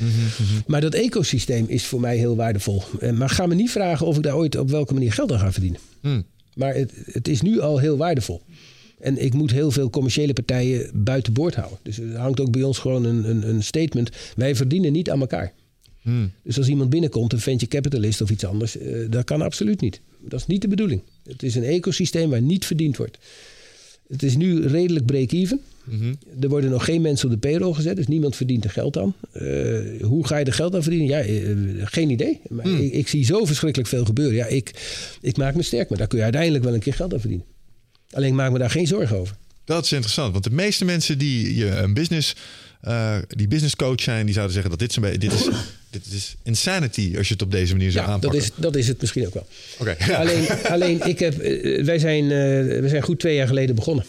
[0.68, 2.84] Maar dat ecosysteem is voor mij heel waardevol.
[3.00, 5.40] Eh, Maar ga me niet vragen of ik daar ooit op welke manier geld aan
[5.40, 5.80] ga verdienen.
[6.02, 6.22] Hm.
[6.56, 8.42] Maar het, het is nu al heel waardevol.
[9.02, 11.78] En ik moet heel veel commerciële partijen buiten boord houden.
[11.84, 14.10] Dus er hangt ook bij ons gewoon een, een, een statement.
[14.36, 15.54] Wij verdienen niet aan elkaar.
[16.02, 16.28] Hm.
[16.44, 20.02] Dus als iemand binnenkomt, een venture capitalist of iets anders, eh, dat kan absoluut niet.
[20.20, 21.02] Dat is niet de bedoeling.
[21.24, 23.18] Het is een ecosysteem waar niet verdiend wordt.
[24.08, 25.62] Het is nu redelijk break-even.
[25.84, 26.14] Mhm.
[26.40, 29.16] Er worden nog geen mensen op de payroll gezet, dus niemand verdient er geld aan.
[29.32, 29.44] Eh,
[30.02, 31.08] hoe ga je er geld aan verdienen?
[31.08, 32.40] Ja, eh, geen idee.
[32.50, 32.80] Maar Hmm.
[32.80, 34.36] ik, ik zie zo verschrikkelijk veel gebeuren.
[34.36, 34.72] Ja, ik,
[35.22, 37.46] ik maak me sterk, maar daar kun je uiteindelijk wel een keer geld aan verdienen.
[38.12, 39.36] Alleen ik maak me daar geen zorgen over.
[39.66, 42.36] Dat is interessant, want de meeste mensen die je een business,
[42.82, 45.48] eh, die business coach zijn, die zouden zeggen dat dit, beetje- dit, is,
[45.90, 48.88] dit is insanity als je het op deze manier zou Ja, dat is, dat is
[48.88, 49.48] het misschien ook wel.
[49.80, 50.18] Oké, ja.
[50.22, 52.30] Alleen, alleen ik heb, eh, wij, zijn, eh,
[52.80, 54.06] we zijn goed twee jaar geleden begonnen.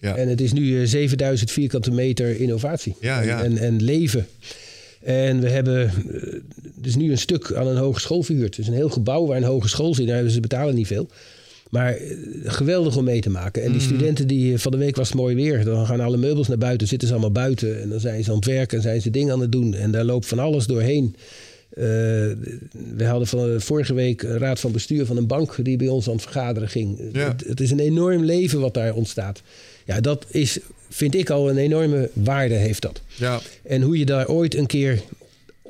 [0.00, 0.16] Ja.
[0.16, 3.42] En het is nu eh, 7000 vierkante meter innovatie Ja, en, ja.
[3.42, 4.26] En, en leven.
[5.02, 6.38] En we hebben eh,
[6.74, 8.56] dus nu een stuk aan een hogeschool verhuurd.
[8.56, 10.06] Dus een heel gebouw waar een hogeschool zit.
[10.06, 11.08] Nou, ze betalen niet veel.
[11.72, 13.62] Maar eh, geweldig om mee te maken.
[13.62, 13.88] En die Mhm.
[13.88, 15.64] studenten, die, eh, van de week was het mooi weer.
[15.64, 17.82] Dan gaan alle meubels naar buiten, zitten ze allemaal buiten.
[17.82, 19.74] En dan zijn ze aan het werken en zijn ze dingen aan het doen.
[19.74, 21.16] En daar loopt van alles doorheen.
[21.76, 21.84] Uh,
[22.96, 26.06] we hadden van, vorige week een raad van bestuur van een bank die bij ons
[26.06, 26.98] aan het vergaderen ging.
[27.12, 27.28] Ja.
[27.28, 29.42] Het, het is een enorm leven wat daar ontstaat.
[29.84, 30.58] Ja, dat is,
[30.88, 33.00] vind ik al een enorme waarde heeft dat.
[33.14, 33.40] Ja.
[33.62, 35.02] En hoe je daar ooit een keer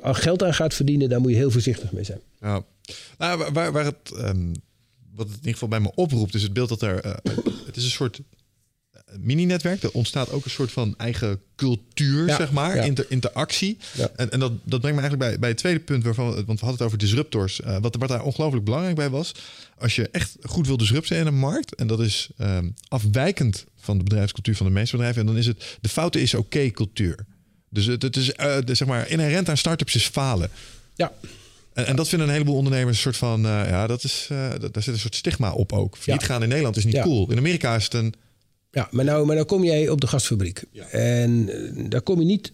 [0.01, 2.19] geld aan gaat verdienen, daar moet je heel voorzichtig mee zijn.
[2.41, 2.63] Ja.
[3.17, 4.51] Nou, waar, waar, waar het, ehm,
[5.15, 6.99] wat het in ieder geval bij me oproept, is het beeld dat er.
[6.99, 7.13] eh,
[7.65, 8.21] het is een soort
[9.19, 9.83] mini-netwerk.
[9.83, 12.83] Er ontstaat ook een soort van eigen cultuur, Ja, zeg maar, ja.
[12.83, 13.77] inter, interactie.
[13.93, 14.09] Ja.
[14.15, 16.51] En, en dat, dat brengt me eigenlijk bij, bij het tweede punt, waarvan, want we
[16.51, 17.61] hadden het over disruptors.
[17.61, 19.31] Eh, wat, wat daar ongelooflijk belangrijk bij was,
[19.77, 23.97] als je echt goed wil disrupten in een markt, en dat is ehm, afwijkend van
[23.97, 27.25] de bedrijfscultuur van de meeste bedrijven, en dan is het de fouten is oké cultuur.
[27.69, 30.49] Dus het, het is eh, de, zeg maar inherent aan startups is falen.
[30.95, 31.11] Ja,
[31.73, 34.49] En, en dat vinden een heleboel ondernemers een soort van, eh, ja, dat is, eh,
[34.59, 35.97] dat- daar zit een soort stigma op ook.
[35.97, 36.27] Failliet Ja.
[36.27, 37.03] gaan in Nederland is niet Ja.
[37.03, 37.31] cool.
[37.31, 38.13] In Amerika is het een,
[38.71, 40.63] ja maar, nou, maar nou kom jij op de gasfabriek.
[40.91, 42.51] En eh, daar kom je niet.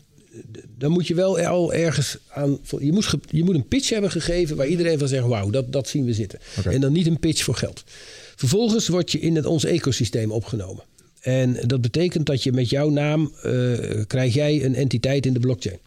[0.78, 2.60] Dan moet je wel al ergens aan.
[2.80, 5.88] Je moet, je moet een pitch hebben gegeven waar iedereen van zegt: Wauw, dat, dat
[5.88, 6.40] zien we zitten.
[6.64, 7.84] En dan niet een pitch voor geld.
[8.36, 10.84] Vervolgens word je in het, ons ecosysteem opgenomen.
[11.20, 13.32] En dat betekent dat je met jouw naam
[14.08, 15.78] krijg jij een entiteit in de blockchain.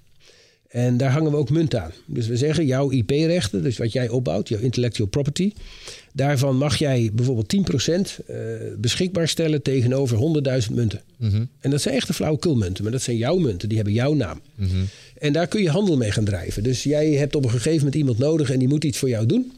[0.72, 1.90] En daar hangen we ook munt aan.
[2.06, 5.52] Dus we zeggen jouw IP-rechten, dus wat jij opbouwt, jouw intellectual property.
[6.12, 8.36] Daarvan mag jij bijvoorbeeld 10% eh,
[8.78, 11.00] beschikbaar stellen tegenover 100.000 munten.
[11.60, 14.40] En dat zijn echte flauwekulmunten, maar dat zijn jouw munten, die hebben jouw naam.
[15.18, 16.62] En daar kun je handel mee gaan drijven.
[16.62, 19.26] Dus jij hebt op een gegeven moment iemand nodig en die moet iets voor jou
[19.26, 19.52] doen.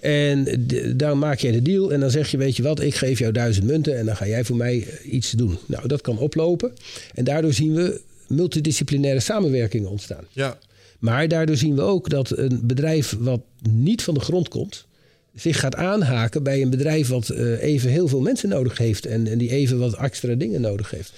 [0.00, 0.66] En
[0.96, 3.32] dan maak jij de deal en dan zeg je, weet je wat, ik geef jou
[3.32, 5.58] duizend munten en dan ga jij voor mij eh, iets doen.
[5.66, 6.72] Nou, dat kan oplopen.
[7.14, 10.24] En daardoor zien we multidisciplinaire samenwerkingen ontstaan.
[10.32, 10.58] ja,
[10.98, 13.40] Maar daardoor zien we ook dat een bedrijf wat
[13.70, 14.86] niet van de grond komt,
[15.34, 19.26] zich gaat aanhaken bij een bedrijf wat eh, even heel veel mensen nodig heeft en,
[19.26, 21.12] en die even wat extra dingen nodig heeft.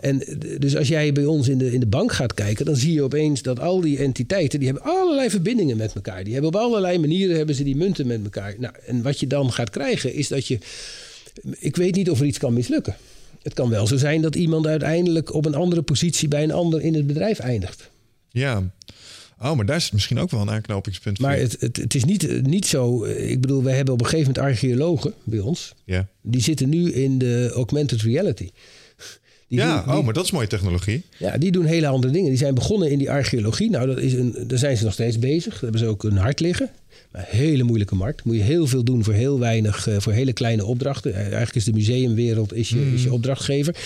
[0.00, 2.76] En d- dus als jij bij ons in de, in de bank gaat kijken, dan
[2.76, 6.24] zie je opeens dat al die entiteiten, die hebben allerlei verbindingen met elkaar.
[6.24, 8.54] Die hebben op allerlei manieren hebben ze die munten met elkaar.
[8.58, 10.58] Nou, en wat je dan gaat krijgen is dat je,
[11.58, 12.96] ik weet niet of er iets kan mislukken.
[13.46, 16.80] Het kan wel zo zijn dat iemand uiteindelijk op een andere positie bij een ander
[16.80, 17.90] in het bedrijf eindigt.
[18.30, 18.74] ja.
[19.42, 21.42] Oh, maar daar is misschien ook wel een aanknopingspunt Maar voor.
[21.42, 23.04] het, het, het is niet, niet zo.
[23.04, 25.74] eh, Ik bedoel, we hebben op een gegeven moment archeologen bij ons.
[25.84, 28.50] ja, Die zitten nu in de augmented reality.
[29.48, 31.02] Die ja doen- die- oh, maar dat is mooie technologie.
[31.18, 32.28] ja, die doen hele andere dingen.
[32.28, 33.70] Die zijn begonnen in die archeologie.
[33.70, 35.52] Nou, dat is een, daar zijn ze nog steeds bezig.
[35.52, 36.70] Daar hebben ze ook een hart liggen.
[37.16, 38.24] Een hele moeilijke markt.
[38.24, 41.14] Moet je heel veel doen voor heel weinig, eh, voor hele kleine opdrachten.
[41.14, 43.76] Eh, Eigenlijk is de museumwereld is je, is je opdrachtgever.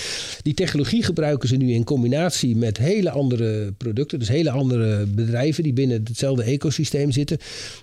[0.42, 4.18] Die technologie gebruiken ze nu in combinatie met hele andere producten.
[4.18, 7.38] Dus hele andere bedrijven die binnen hetzelfde ecosysteem zitten.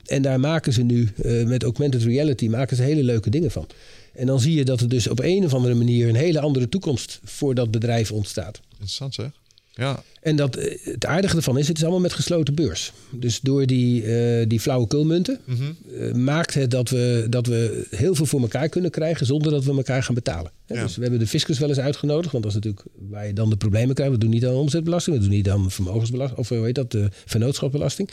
[0.06, 3.68] En daar maken ze nu eh, met augmented reality maken ze hele leuke dingen van.
[4.14, 6.70] En dan zie je dat er dus op een of andere manier een hele andere
[6.70, 8.60] toekomst voor dat bedrijf ontstaat.
[8.72, 9.32] Interessant zeg.
[9.78, 12.94] Ja, En dat, eh, het aardige ervan is, het is allemaal met gesloten beurs.
[13.10, 18.26] Dus door die, eh die flauwekulmunten eh, maakt het dat we, dat we heel veel
[18.26, 20.52] voor elkaar kunnen krijgen zonder dat we elkaar gaan betalen.
[20.66, 20.84] Hè, Ja.
[20.84, 23.50] Dus we hebben de fiscus wel eens uitgenodigd, want dat is natuurlijk waar je dan
[23.50, 24.14] de problemen krijgt.
[24.14, 27.10] We doen niet aan omzetbelasting, we doen niet aan vermogensbelasting, of hoe heet dat, de
[27.26, 28.10] vennootschapsbelasting.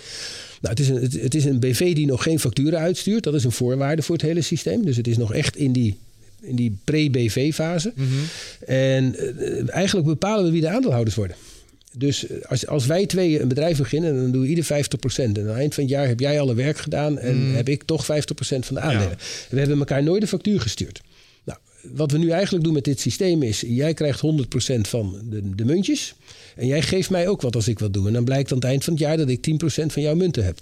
[0.61, 3.25] Nou, het, is een, het, het is een BV die nog geen facturen uitstuurt.
[3.25, 4.85] Dat is een voorwaarde voor het hele systeem.
[4.85, 5.97] Dus het is nog echt in die
[6.45, 7.93] in die pre-BV-fase.
[8.67, 11.37] En eh, eigenlijk bepalen we wie de aandeelhouders worden.
[11.97, 14.67] Dus als, als wij tweeën een bedrijf beginnen, dan doen we ieder 50%.
[15.17, 17.83] En aan het eind van het jaar heb jij alle werk gedaan en heb ik
[17.83, 18.07] toch 50%
[18.39, 19.17] van de aandelen.
[19.51, 21.01] We hebben elkaar nooit een factuur gestuurd.
[21.45, 21.59] Nou,
[21.93, 25.65] wat we nu eigenlijk doen met dit systeem is, jij krijgt 100% van de, de
[25.65, 26.15] muntjes.
[26.57, 28.07] En jij geeft mij ook wat als ik wat doe.
[28.07, 29.51] En dan blijkt aan het eind van het jaar dat ik
[29.83, 30.59] 10% van jouw munten heb.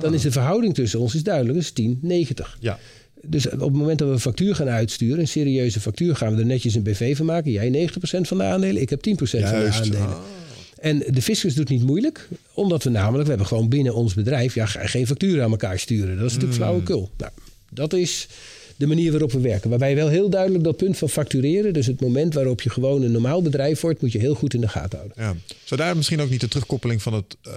[0.00, 2.56] Dan is de verhouding tussen ons is duidelijk, dus 10, 90.
[2.60, 2.78] ja.
[3.28, 6.40] Dus op het moment dat we een factuur gaan uitsturen, een serieuze factuur, gaan we
[6.40, 7.50] er netjes een BV van maken.
[7.50, 10.00] Jij 90% van de aandelen, ik heb 10% van de aandelen.
[10.00, 10.18] Ah.
[10.76, 14.54] En de fiscus doet niet moeilijk, omdat we namelijk, we hebben gewoon binnen ons bedrijf,
[14.54, 16.16] ja, geen facturen aan elkaar sturen.
[16.16, 17.10] Dat is natuurlijk flauwekul.
[17.16, 17.32] Nou,
[17.70, 18.28] dat is
[18.76, 19.70] de manier waarop we werken.
[19.70, 23.12] Waarbij wel heel duidelijk dat punt van factureren, dus het moment waarop je gewoon een
[23.12, 25.22] normaal bedrijf wordt, moet je heel goed in de gaten houden.
[25.22, 25.34] Ja.
[25.64, 27.52] Zou daar misschien ook niet de terugkoppeling van het eh,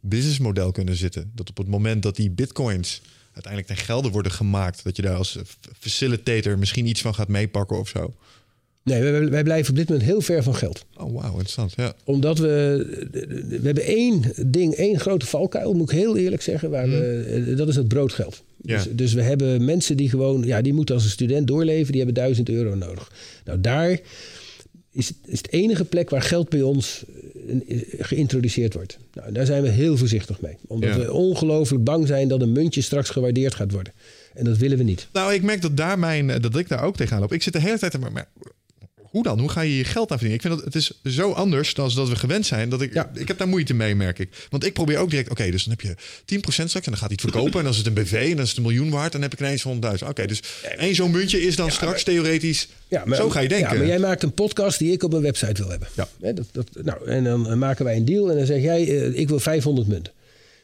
[0.00, 1.30] businessmodel kunnen zitten?
[1.34, 3.00] Dat op het moment dat die bitcoins
[3.32, 5.38] uiteindelijk ten gelde worden gemaakt, dat je daar als
[5.78, 8.14] facilitator misschien iets van gaat meepakken of zo.
[8.88, 10.84] Nee, wij, wij blijven op dit moment heel ver van geld.
[10.96, 11.72] Oh, wauw, interessant.
[11.76, 11.92] Ja.
[12.04, 12.86] Omdat we.
[13.48, 16.70] We hebben één ding, één grote valkuil, moet ik heel eerlijk zeggen.
[16.70, 18.42] Waar we, dat is het broodgeld.
[18.62, 18.76] Ja.
[18.76, 20.42] Dus, dus we hebben mensen die gewoon.
[20.42, 21.86] Ja, die moeten als een student doorleven.
[21.92, 23.12] Die hebben 1000 euro nodig.
[23.44, 23.90] Nou, daar
[24.92, 27.04] is, is het enige plek waar geld bij ons
[27.68, 28.98] eh, geïntroduceerd wordt.
[29.14, 30.56] Nou, daar zijn we heel voorzichtig mee.
[30.66, 30.98] Omdat Ja.
[30.98, 33.92] we ongelooflijk bang zijn dat een muntje straks gewaardeerd gaat worden.
[34.34, 35.08] En dat willen we niet.
[35.12, 37.32] Nou, ik merk dat, daar mijn, dat ik daar ook tegenaan loop.
[37.32, 37.98] Ik zit de hele tijd...
[38.12, 38.28] maar
[39.10, 39.38] Hoe dan?
[39.38, 40.34] Hoe ga je je geld aan verdienen?
[40.34, 42.68] Ik vind dat het is zo anders dan dat we gewend zijn.
[42.68, 43.10] Dat ik, Ja.
[43.14, 44.46] ik heb daar moeite mee, merk ik.
[44.50, 45.94] Want ik probeer ook direct, oké, dus dan heb je
[46.24, 47.52] 10% straks en dan gaat hij verkopen.
[47.58, 49.12] En dan is het een BV en dan is het een miljoen waard.
[49.12, 50.08] Dan heb ik ineens 100.000.
[50.08, 50.42] Oké, dus
[50.78, 52.68] één zo'n muntje is dan straks theoretisch.
[53.12, 53.72] zo ga je denken.
[53.72, 55.88] Ja, maar jij maakt een podcast die ik op mijn website wil hebben.
[55.94, 56.08] Ja.
[56.32, 59.18] Dat, dat, nou, en dan eh, maken wij een deal en dan zeg jij, eh,
[59.18, 60.12] ik wil 500 munten.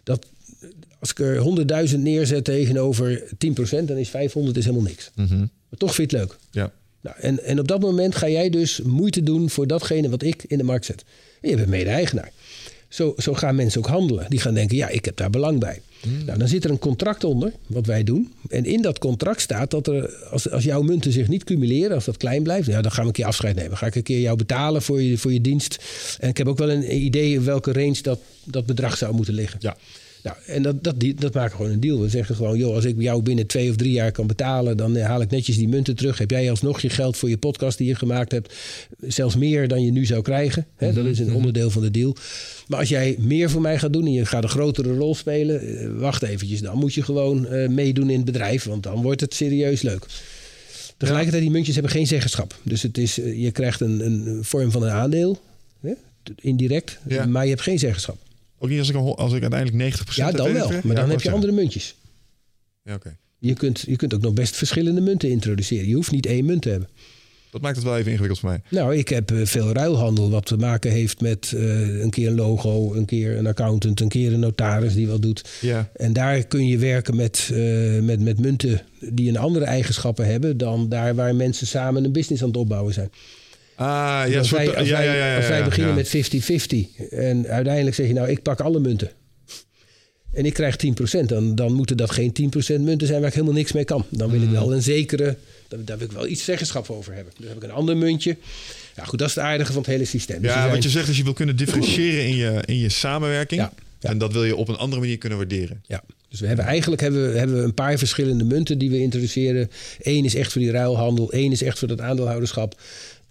[0.03, 0.27] Dat,
[0.99, 1.37] als ik er
[1.89, 5.11] 100.000 neerzet tegenover 10%, dan is 500 is helemaal niks.
[5.15, 5.39] Mhm.
[5.39, 6.39] Maar toch vind je het leuk.
[6.51, 6.73] Ja.
[7.05, 10.45] Nou, en, en op dat moment ga jij dus moeite doen voor datgene wat ik
[10.47, 11.05] in de markt zet.
[11.41, 12.33] En je bent mede-eigenaar.
[12.89, 14.27] Zo, zo gaan mensen ook handelen.
[14.29, 15.81] Die gaan denken, ja, ik heb daar belang bij.
[16.27, 18.33] Nou, dan zit er een contract onder, wat wij doen.
[18.49, 22.05] En in dat contract staat dat er, als, als jouw munten zich niet cumuleren, als
[22.05, 23.77] dat klein blijft, ja, dan gaan we een keer afscheid nemen.
[23.77, 25.85] Ga ik een keer jou betalen voor je, voor je dienst.
[26.21, 29.35] En ik heb ook wel een idee in welke range dat, dat bedrag zou moeten
[29.35, 29.59] liggen.
[29.63, 29.77] Ja.
[30.25, 32.01] Nou, en dat, dat, dat maken we gewoon een deal.
[32.01, 34.97] We zeggen gewoon, joh, als ik jou binnen twee of drie jaar kan betalen, dan
[34.97, 36.19] eh, haal ik netjes die munten terug.
[36.19, 38.55] Heb jij alsnog je geld voor je podcast die je gemaakt hebt,
[39.01, 40.67] zelfs meer dan je nu zou krijgen.
[40.77, 40.93] Hè?
[40.93, 42.17] Dat is een onderdeel van de deal.
[42.69, 45.61] Maar als jij meer voor mij gaat doen en je gaat een grotere rol spelen,
[45.61, 49.21] eh, wacht eventjes, dan moet je gewoon eh, meedoen in het bedrijf, want dan wordt
[49.21, 50.07] het serieus leuk.
[50.97, 52.59] Tegelijkertijd, die muntjes hebben geen zeggenschap.
[52.63, 55.41] Dus het is, je krijgt een, een vorm van een aandeel,
[55.81, 55.93] hè?
[56.41, 57.27] indirect, Ja.
[57.27, 58.17] maar je hebt geen zeggenschap.
[58.65, 60.71] Ook niet als ik, als uiteindelijk 90% Ja, dan wel.
[60.83, 61.95] Maar dan heb je andere muntjes.
[62.83, 63.17] Ja, oké.
[63.39, 65.89] Je kunt, je kunt ook nog best verschillende munten introduceren.
[65.89, 66.89] Je hoeft niet één munt te hebben.
[67.51, 68.61] Dat maakt het wel even ingewikkeld voor mij.
[68.69, 72.35] Nou, ik heb eh, veel ruilhandel wat te maken heeft met eh, een keer een
[72.35, 75.49] logo, een keer een accountant, een keer een notaris die wat doet.
[75.61, 75.91] Ja.
[75.97, 80.57] En daar kun je werken met, eh, met, met munten die een andere eigenschappen hebben
[80.57, 83.11] dan daar waar mensen samen een business aan het opbouwen zijn.
[83.77, 87.97] Ah, ja, als soort, wij, als ja, wij, ja, als beginnen met 50-50 en uiteindelijk
[87.97, 89.11] zeg je nou, ik pak alle munten.
[90.33, 90.77] En ik krijg
[91.17, 92.33] 10%, dan, dan moeten dat geen
[92.79, 94.05] 10% munten zijn waar ik helemaal niks mee kan.
[94.09, 94.53] Dan wil ik Mm.
[94.53, 95.37] wel een zekere,
[95.69, 97.33] daar, daar wil ik wel iets zeggenschap over hebben.
[97.39, 98.37] Dus heb ik een ander muntje.
[98.97, 100.41] Ja goed, dat is het aardige van het hele systeem.
[100.43, 102.89] Dus Ja, zijn- wat je zegt is je wil kunnen differentiëren in je, in je
[102.89, 103.61] samenwerking.
[103.61, 104.09] Ja, ja.
[104.09, 105.83] En dat wil je op een andere manier kunnen waarderen.
[105.87, 108.99] Ja, dus we hebben eigenlijk hebben, we- hebben we een paar verschillende munten die we
[109.01, 109.71] introduceren.
[110.01, 112.81] Eén is echt voor die ruilhandel, één is echt voor dat aandeelhouderschap.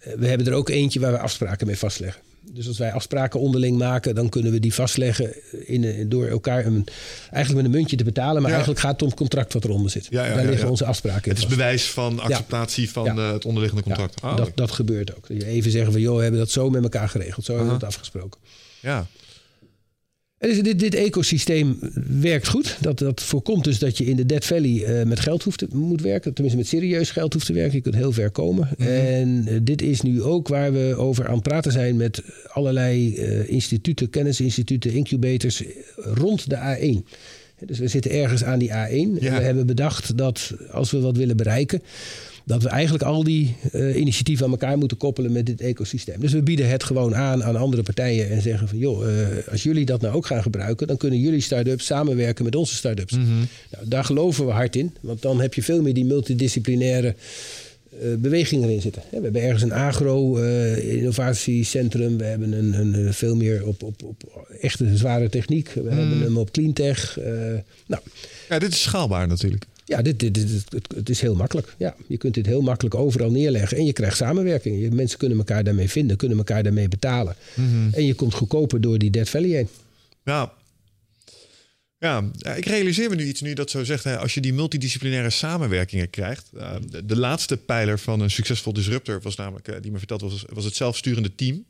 [0.04, 2.22] Eh, We hebben er ook eentje waar we afspraken mee vastleggen.
[2.52, 5.34] Dus als wij afspraken onderling maken, dan kunnen we die vastleggen
[5.66, 6.86] in, een- door elkaar een,
[7.30, 8.34] eigenlijk met een muntje te betalen.
[8.34, 8.48] Maar Ja.
[8.50, 10.06] eigenlijk gaat het om het contract wat eronder zit.
[10.10, 11.56] Ja, ja, Daar liggen onze afspraken in Het is vast.
[11.56, 14.22] bewijs van acceptatie van eh, het onderliggende contract.
[14.22, 15.28] Ah, dat, dat gebeurt ook.
[15.28, 17.44] Dat je even zeggen van, joh, we hebben dat zo met elkaar geregeld.
[17.44, 18.40] Zo hebben we het afgesproken.
[18.80, 19.06] ja.
[20.46, 21.78] Dus dit, dit ecosysteem
[22.20, 22.76] werkt goed.
[22.80, 25.66] Dat, dat voorkomt dus dat je in de Dead Valley eh, met geld hoeft te,
[25.72, 26.32] moet werken.
[26.32, 27.76] Tenminste met serieus geld hoeft te werken.
[27.76, 28.68] Je kunt heel ver komen.
[28.78, 33.16] En eh, dit is nu ook waar we over aan het praten zijn met allerlei
[33.16, 35.62] eh, instituten, kennisinstituten, incubators
[35.96, 37.08] rond de A1.
[37.66, 38.72] Dus we zitten ergens aan die A1.
[38.72, 41.82] En we hebben bedacht dat als we wat willen bereiken,
[42.44, 46.20] dat we eigenlijk al die eh, initiatieven aan elkaar moeten koppelen met dit ecosysteem.
[46.20, 49.62] Dus we bieden het gewoon aan aan andere partijen en zeggen van joh, eh, als
[49.62, 53.12] jullie dat nou ook gaan gebruiken, dan kunnen jullie start-ups samenwerken met onze start-ups.
[53.12, 53.26] Nou,
[53.84, 57.14] daar geloven we hard in, want dan heb je veel meer die multidisciplinaire
[58.00, 59.02] eh, beweging erin zitten.
[59.10, 62.18] We hebben ergens een agro-innovatiecentrum.
[62.18, 65.70] we hebben een, een, veel meer op, op, op echte zware techniek.
[65.74, 67.18] We hebben hem op cleantech.
[67.18, 67.24] eh
[67.86, 68.02] nou,
[68.48, 69.66] ja, dit is schaalbaar natuurlijk.
[69.84, 71.74] Ja, dit, dit, dit, het, is heel makkelijk.
[71.78, 73.76] Ja, je kunt dit heel makkelijk overal neerleggen.
[73.76, 74.80] En je krijgt samenwerking.
[74.80, 77.36] Je, mensen kunnen elkaar daarmee vinden, kunnen elkaar daarmee betalen.
[77.92, 79.68] En je komt goedkoper door die Dead Valley heen.
[80.24, 80.52] Ja.
[81.98, 84.04] Ja, ik realiseer me nu iets nu dat zo zegt.
[84.04, 86.50] Hè, als je die multidisciplinaire samenwerkingen krijgt.
[86.56, 90.20] eh, de, de laatste pijler van een succesvol disruptor was namelijk, eh, die me verteld
[90.20, 91.64] was, was het zelfsturende team.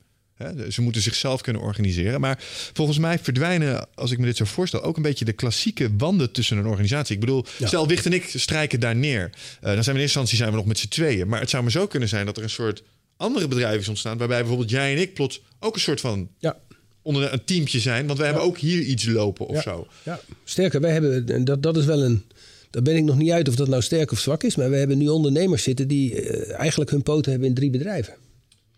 [0.70, 2.20] Ze moeten zichzelf kunnen organiseren.
[2.20, 2.38] Maar
[2.72, 6.32] volgens mij verdwijnen, als ik me dit zo voorstel, ook een beetje de klassieke wanden
[6.32, 7.14] tussen een organisatie.
[7.14, 7.66] Ik bedoel, Ja.
[7.66, 9.30] stel Wicht en ik strijken daar neer.
[9.30, 9.30] Eh,
[9.60, 11.28] dan zijn we in eerste instantie zijn we nog met z'n tweeën.
[11.28, 12.82] Maar het zou maar zo kunnen zijn dat er een soort
[13.16, 14.18] andere bedrijven is ontstaan.
[14.18, 16.56] Waarbij bijvoorbeeld jij en ik plots ook een soort van Ja,
[17.02, 18.06] onder een teamtje zijn.
[18.06, 19.62] Want wij hebben ook hier iets lopen of Ja.
[19.62, 19.86] zo.
[20.02, 20.20] ja.
[20.44, 22.22] Sterker, wij hebben, en dat, dat is wel een.
[22.70, 24.56] Daar ben ik nog niet uit of dat nou sterk of zwak is.
[24.56, 28.14] Maar we hebben nu ondernemers zitten die eh, eigenlijk hun poten hebben in drie bedrijven.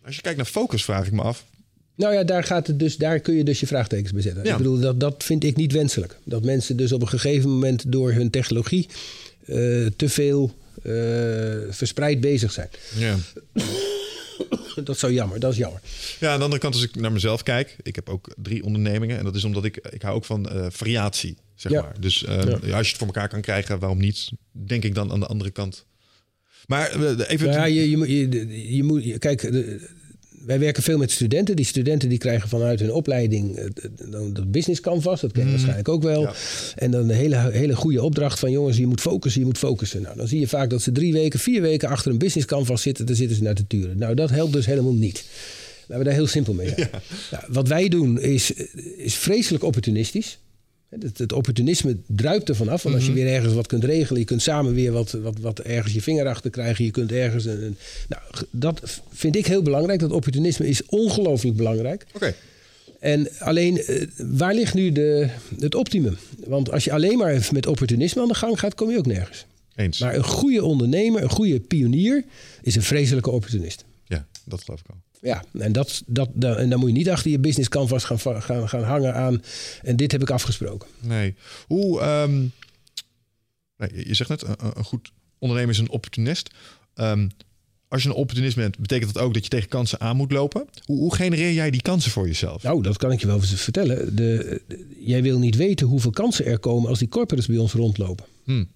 [0.06, 1.44] Als je kijkt naar focus, vraag ik me af.
[1.96, 4.44] Nou ja, daar, gaat het dus, daar kun je dus je vraagtekens bij zetten.
[4.44, 4.50] Ja.
[4.50, 6.18] Ik bedoel, dat, dat vind ik niet wenselijk.
[6.24, 8.86] Dat mensen dus op een gegeven moment door hun technologie
[9.44, 9.56] eh,
[9.96, 10.92] te veel eh,
[11.70, 12.68] verspreid bezig zijn.
[12.98, 13.16] Ja.
[14.84, 15.80] Dat zou jammer, dat is jammer.
[16.20, 19.18] ja, aan de andere kant, als ik naar mezelf kijk, ik heb ook drie ondernemingen.
[19.18, 21.82] En dat is omdat ik, ik hou ook van eh, variatie, zeg Ja.
[21.82, 22.00] maar.
[22.00, 22.36] Dus Ja.
[22.36, 24.28] als je het voor elkaar kan krijgen, waarom niet?
[24.52, 25.84] Denk ik dan aan de andere kant.
[26.66, 26.90] Maar
[27.26, 27.46] even...
[27.46, 29.42] Nou ja, je, je, moet- je, je moet, kijk,
[30.46, 31.56] wij werken veel met studenten.
[31.56, 33.66] Die studenten die krijgen vanuit hun opleiding eh,
[34.32, 35.20] dat business canvas.
[35.20, 36.20] Dat ken je waarschijnlijk ook wel.
[36.20, 36.32] Ja.
[36.74, 40.02] En dan een hele, hele goede opdracht van jongens, je moet focussen, je moet focussen.
[40.02, 42.82] Nou, dan zie je vaak dat ze drie weken, vier weken achter een business canvas
[42.82, 43.06] zitten.
[43.06, 43.98] Dan zitten ze naar te turen.
[43.98, 45.24] Nou, dat helpt dus helemaal niet.
[45.80, 46.90] Laten we daar heel simpel mee zijn.
[47.30, 48.50] Nou, wat wij doen is,
[48.96, 50.38] is vreselijk opportunistisch.
[50.88, 52.82] Het, het opportunisme druipt er vanaf.
[52.82, 55.58] Want als je weer ergens wat kunt regelen, je kunt samen weer wat, wat, wat
[55.60, 56.84] ergens je vinger achter krijgen.
[56.84, 57.44] Je kunt ergens.
[57.44, 57.76] Een, een-
[58.08, 60.00] nou, dat vind ik heel belangrijk.
[60.00, 62.06] Dat opportunisme is ongelooflijk belangrijk.
[62.14, 62.34] Oké.
[63.00, 66.16] En alleen, eh, waar ligt nu de, het optimum?
[66.46, 69.46] Want als je alleen maar met opportunisme aan de gang gaat, kom je ook nergens.
[69.76, 69.98] Eens.
[69.98, 72.24] Maar een goede ondernemer, een goede pionier,
[72.62, 73.84] is een vreselijke opportunist.
[74.04, 74.96] Ja, dat geloof ik al.
[75.26, 78.18] Ja, en, dat, dat, da- en dan moet je niet achter je business canvas gaan,
[78.42, 79.42] gaan, gaan hangen aan.
[79.82, 80.88] En dit heb ik afgesproken.
[81.00, 81.34] Nee.
[81.66, 82.36] Hoe, ehm,
[83.76, 86.50] nee, je zegt net, een, een goed ondernemer is een opportunist.
[86.94, 87.28] Ehm,
[87.88, 90.68] als je een opportunist bent, betekent dat ook dat je tegen kansen aan moet lopen.
[90.84, 92.62] Hoe, hoe genereer jij die kansen voor jezelf?
[92.62, 94.16] Nou, dat kan ik je wel vertellen.
[94.16, 97.72] De, de- jij wil niet weten hoeveel kansen er komen als die corporates bij ons
[97.72, 98.24] rondlopen.
[98.44, 98.68] Hmm.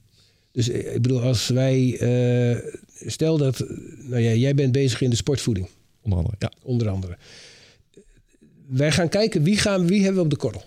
[0.53, 1.99] Dus eh, ik bedoel, als wij.
[1.99, 2.71] eh,
[3.07, 3.65] stel dat.
[3.99, 5.69] Nou ja, jij bent bezig in de sportvoeding,
[6.03, 6.53] Onder andere, ja.
[6.63, 7.17] onder andere.
[8.67, 10.65] Wij gaan kijken wie, gaan, wie hebben we op de korrel.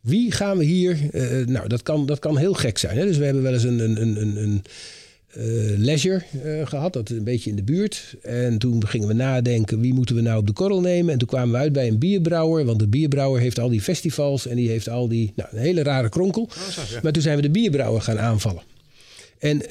[0.00, 1.10] Wie gaan we hier.
[1.12, 2.98] eh, nou, dat kan, dat kan heel gek zijn.
[2.98, 3.06] Hè?
[3.06, 4.62] Dus we hebben wel eens een, een, een, een, een
[5.30, 8.16] eh, leisure eh, gehad, dat is een beetje in de buurt.
[8.22, 11.12] En toen gingen we nadenken, wie moeten we nou op de korrel nemen?
[11.12, 14.46] En toen kwamen we uit bij een bierbrouwer, want de bierbrouwer heeft al die festivals
[14.46, 16.48] en die heeft al die, nou, een hele rare kronkel.
[17.02, 18.62] Maar toen zijn we de bierbrouwer gaan aanvallen.
[19.38, 19.62] En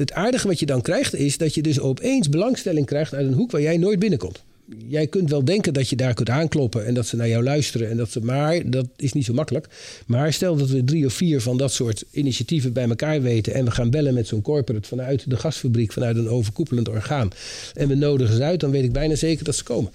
[0.00, 3.32] het aardige wat je dan krijgt is dat je dus opeens belangstelling krijgt uit een
[3.32, 4.42] hoek waar jij nooit binnenkomt.
[4.88, 7.90] Jij kunt wel denken dat je daar kunt aankloppen en dat ze naar jou luisteren.
[7.90, 9.66] En dat ze, maar dat is niet zo makkelijk.
[10.06, 13.54] Maar stel dat we drie of vier van dat soort initiatieven bij elkaar weten.
[13.54, 17.30] En we gaan bellen met zo'n corporate vanuit de gasfabriek, vanuit een overkoepelend orgaan.
[17.74, 19.92] En we nodigen ze uit, dan weet ik bijna zeker dat ze komen.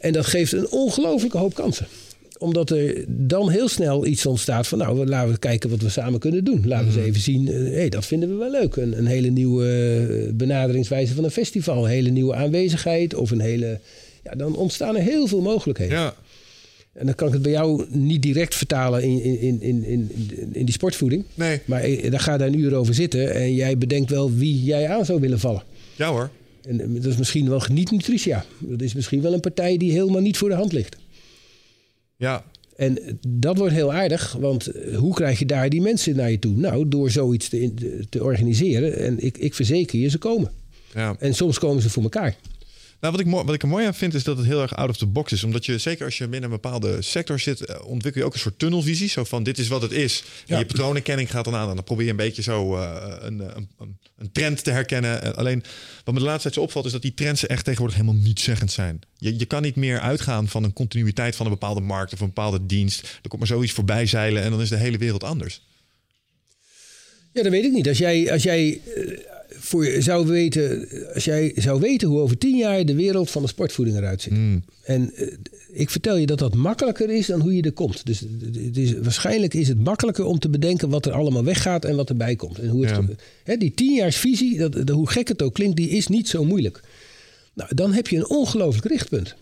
[0.00, 1.86] En dat geeft een ongelooflijke hoop kansen
[2.38, 4.78] omdat er dan heel snel iets ontstaat van...
[4.78, 6.62] nou, laten we kijken wat we samen kunnen doen.
[6.66, 8.76] Laten we eens even zien, hé, hey, dat vinden we wel leuk.
[8.76, 11.84] Een, een hele nieuwe eh, benaderingswijze van een festival.
[11.84, 13.80] Een hele nieuwe aanwezigheid of een hele...
[14.24, 15.98] Ja, dan ontstaan er heel veel mogelijkheden.
[15.98, 16.14] Ja,
[16.92, 20.10] En dan kan ik het bij jou niet direct vertalen in, in, in, in, in,
[20.52, 21.24] in die sportvoeding.
[21.34, 21.60] nee.
[21.64, 23.34] Maar eh, daar ga je daar een uur over zitten...
[23.34, 25.62] en jij bedenkt wel wie jij aan zou willen vallen.
[25.96, 26.30] Ja hoor.
[26.68, 28.44] En eh, dat is misschien wel niet Nutritia.
[28.58, 30.96] Dat is misschien wel een partij die helemaal niet voor de hand ligt.
[32.18, 32.44] Ja,
[32.76, 36.38] En dat wordt heel aardig, want eh, hoe krijg je daar die mensen naar je
[36.38, 36.52] toe?
[36.56, 37.72] Nou, door zoiets te,
[38.08, 38.96] te organiseren.
[38.96, 40.50] En ik, ik verzeker je, ze komen.
[40.94, 41.16] ja.
[41.18, 42.36] En soms komen ze voor elkaar.
[43.00, 44.74] Nou, wat ik, mooi, wat ik er mooi aan vind is dat het heel erg
[44.76, 45.44] out of the box is.
[45.44, 48.40] Omdat je, zeker als je binnen een bepaalde sector zit, eh, ontwikkel je ook een
[48.40, 49.08] soort tunnelvisie.
[49.08, 50.24] Zo van, dit is wat het is.
[50.46, 51.68] En je patroonenkenning gaat dan aan.
[51.68, 55.22] En dan probeer je een beetje zo eh, een, een, een, een trend te herkennen.
[55.22, 55.62] Eh, Alleen,
[56.04, 58.40] wat me de laatste tijd zo opvalt, is dat die trends echt tegenwoordig helemaal niet
[58.40, 59.00] zeggend zijn.
[59.16, 62.26] Je, je kan niet meer uitgaan van een continuïteit van een bepaalde markt of een
[62.26, 63.02] bepaalde dienst.
[63.02, 65.62] Er komt maar zoiets voorbij zeilen en dan is de hele wereld anders.
[67.32, 67.88] Ja, dat weet ik niet.
[67.88, 69.18] Als jij, als jij, eh,
[69.48, 73.42] voor je zou weten, als jij zou weten hoe over tien jaar de wereld van
[73.42, 74.32] de sportvoeding eruit ziet.
[74.84, 75.26] En eh,
[75.72, 78.06] ik vertel je dat dat makkelijker is dan hoe je er komt.
[78.06, 78.20] Dus
[78.64, 82.08] het is, waarschijnlijk is het makkelijker om te bedenken wat er allemaal weggaat en wat
[82.08, 82.58] erbij komt.
[82.58, 83.14] En hoe het, Ja.
[83.44, 86.80] hè, die tienjaarsvisie, dat, dat, hoe gek het ook klinkt, die is niet zo moeilijk.
[87.54, 89.34] Nou, dan heb je een ongelooflijk richtpunt.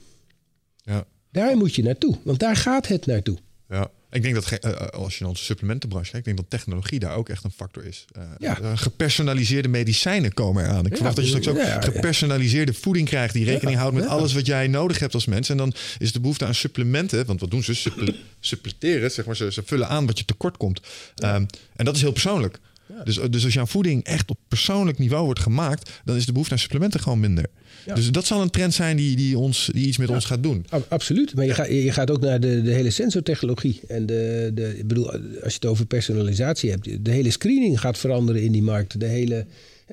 [0.77, 1.07] Ja.
[1.33, 3.37] Daar moet je naartoe, want daar gaat het naartoe.
[3.69, 6.61] Ja, ik denk dat eh, eh, als je naar onze supplementenbranche kijkt, ik denk dat
[6.61, 8.05] technologie daar ook echt een factor is.
[8.13, 8.77] Eh, Ja.
[8.77, 10.87] gepersonaliseerde medicijnen komen eraan.
[10.87, 14.33] Ik verwacht dat je straks ook ja, gepersonaliseerde voeding krijgt die rekening houdt met alles
[14.33, 15.49] wat jij nodig hebt als mens.
[15.49, 17.75] En dan is de behoefte aan supplementen, want wat doen ze?
[17.75, 20.81] Supple- suppleteren, zeg maar, ze, ze vullen aan wat je tekort komt.
[21.17, 21.45] Ehm,
[21.77, 22.59] en dat is heel persoonlijk.
[23.05, 26.53] Dus, dus als jouw voeding echt op persoonlijk niveau wordt gemaakt, dan is de behoefte
[26.55, 27.45] aan supplementen gewoon minder.
[27.87, 27.95] Ja.
[27.95, 30.67] Dus dat zal een trend zijn die, die, ons, die iets met ons gaat doen.
[30.69, 33.81] Ab- Absoluut, maar je, gaat, je gaat ook naar de, de hele sensortechnologie.
[33.89, 35.21] En de, de, ik bedoel, als
[35.53, 39.01] je het over personalisatie hebt, de hele screening gaat veranderen in die markt.
[39.01, 39.47] De hele,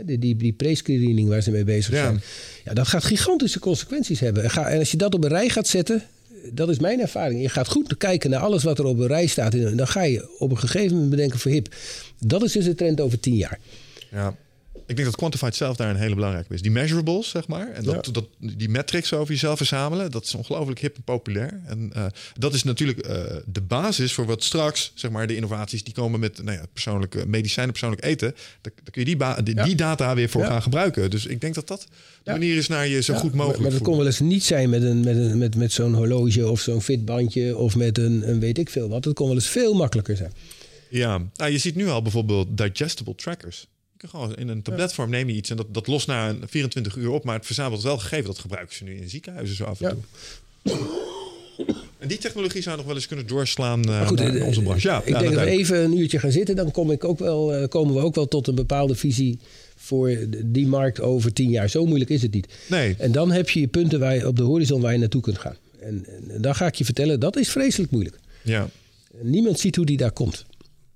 [0.05, 2.03] die, die, die pre-screening waar ze mee bezig Ja.
[2.03, 2.21] zijn.
[2.65, 4.43] Ja, dat gaat gigantische consequenties hebben.
[4.43, 6.03] En, ga, en als je dat op een rij gaat zetten,
[6.51, 7.41] dat is mijn ervaring.
[7.41, 9.53] Je gaat goed kijken naar alles wat er op een rij staat.
[9.53, 11.75] En dan ga je op een gegeven moment bedenken van hip.
[12.19, 13.59] Dat is dus de trend over tien jaar.
[14.11, 14.35] Ja.
[14.93, 16.61] Ik denk dat Quantified zelf daar een hele belangrijke is.
[16.61, 17.71] Die measurables, zeg maar.
[17.71, 18.11] En dat, Ja.
[18.11, 21.61] dat, die metrics over jezelf verzamelen, dat is ongelooflijk hip en populair.
[21.65, 22.05] En eh,
[22.39, 26.19] dat is natuurlijk eh, de basis voor wat straks, zeg maar, de innovaties die komen
[26.19, 28.35] met nou ja, persoonlijke medicijnen, persoonlijk eten.
[28.61, 29.63] Daar, kun je die, ba- die, Ja.
[29.63, 30.47] die data weer voor Ja.
[30.47, 31.09] gaan gebruiken.
[31.09, 31.87] Dus ik denk dat dat
[32.23, 34.43] de manier is naar je zo goed maar- mogelijk Maar dat kon wel eens niet
[34.43, 38.29] zijn met, een, met, een, met, met zo'n horloge of zo'n fitbandje of met een,
[38.29, 39.03] een weet ik veel wat.
[39.03, 40.31] Dat kon wel eens veel makkelijker zijn.
[40.89, 43.67] Ja, nou, je ziet nu al bijvoorbeeld digestible trackers.
[44.09, 47.09] Gewoon in een tabletvorm neem je iets en dat, dat lost na een 24 uur
[47.09, 48.25] op, maar het verzamelt wel gegeven.
[48.25, 50.01] Dat gebruiken ze nu in ziekenhuizen zo af en toe.
[52.03, 54.87] En die technologie zou nog wel eens kunnen doorslaan eh, goed, naar eh, onze branche.
[54.87, 56.55] Ja, ik ja, denk dat we even een uurtje gaan zitten.
[56.55, 59.39] Dan kom ik ook wel, eh, komen we ook wel tot een bepaalde visie
[59.75, 61.69] voor die markt over tien jaar.
[61.69, 62.47] Zo moeilijk is het niet.
[62.67, 65.21] Nee, En dan heb je je punten waar je, op de horizon waar je naartoe
[65.21, 65.55] kunt gaan.
[65.79, 68.19] En, en dan ga ik je vertellen, dat is vreselijk moeilijk.
[68.41, 68.69] ja,
[69.21, 70.45] Niemand ziet hoe die daar komt.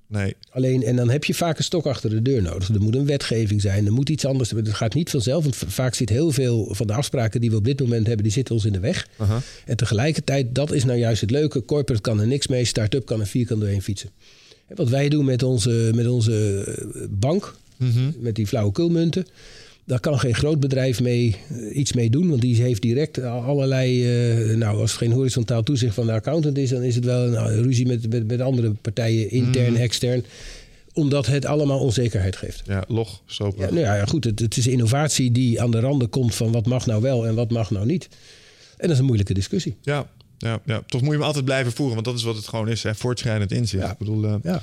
[0.08, 0.36] Nee.
[0.50, 2.70] Alleen, en dan heb je vaak een stok achter de deur nodig.
[2.70, 4.52] Er moet een wetgeving zijn, er moet iets anders.
[4.52, 7.66] Het gaat niet vanzelf, want vaak zit heel veel van de afspraken die we op
[7.66, 9.08] dit moment hebben, die zitten ons in de weg.
[9.66, 11.66] En tegelijkertijd, dat is nou juist het leuke.
[11.66, 14.10] Corporate kan er niks mee, start-up kan er vierkant doorheen fietsen.
[14.68, 16.64] En wat wij doen met onze, met onze
[16.94, 18.12] eh, bank, Mhm.
[18.20, 19.26] met die flauwekulmunten.
[19.88, 22.30] Daar kan geen groot bedrijf mee, eh, iets mee doen.
[22.30, 24.04] Want die heeft direct allerlei...
[24.50, 26.70] eh, nou, als het geen horizontaal toezicht van de accountant is...
[26.70, 30.26] dan is het wel een eh, ruzie met, met, met andere partijen, intern, extern.
[30.94, 32.64] Omdat het allemaal onzekerheid geeft.
[32.66, 33.22] Ja, log.
[33.28, 36.66] Ja, nou ja, goed, het, het is innovatie die aan de randen komt van wat
[36.66, 38.08] mag nou wel en wat mag nou niet.
[38.78, 39.76] En dat is een moeilijke discussie.
[39.82, 40.84] Ja, ja, ja.
[40.88, 42.84] Toch moet je hem altijd blijven voeren, want dat is wat het gewoon is.
[42.84, 42.96] Hè?
[42.96, 43.84] Voortschrijdend inzicht.
[43.84, 43.92] Ja.
[43.92, 44.62] Ik bedoel, eh, Ja.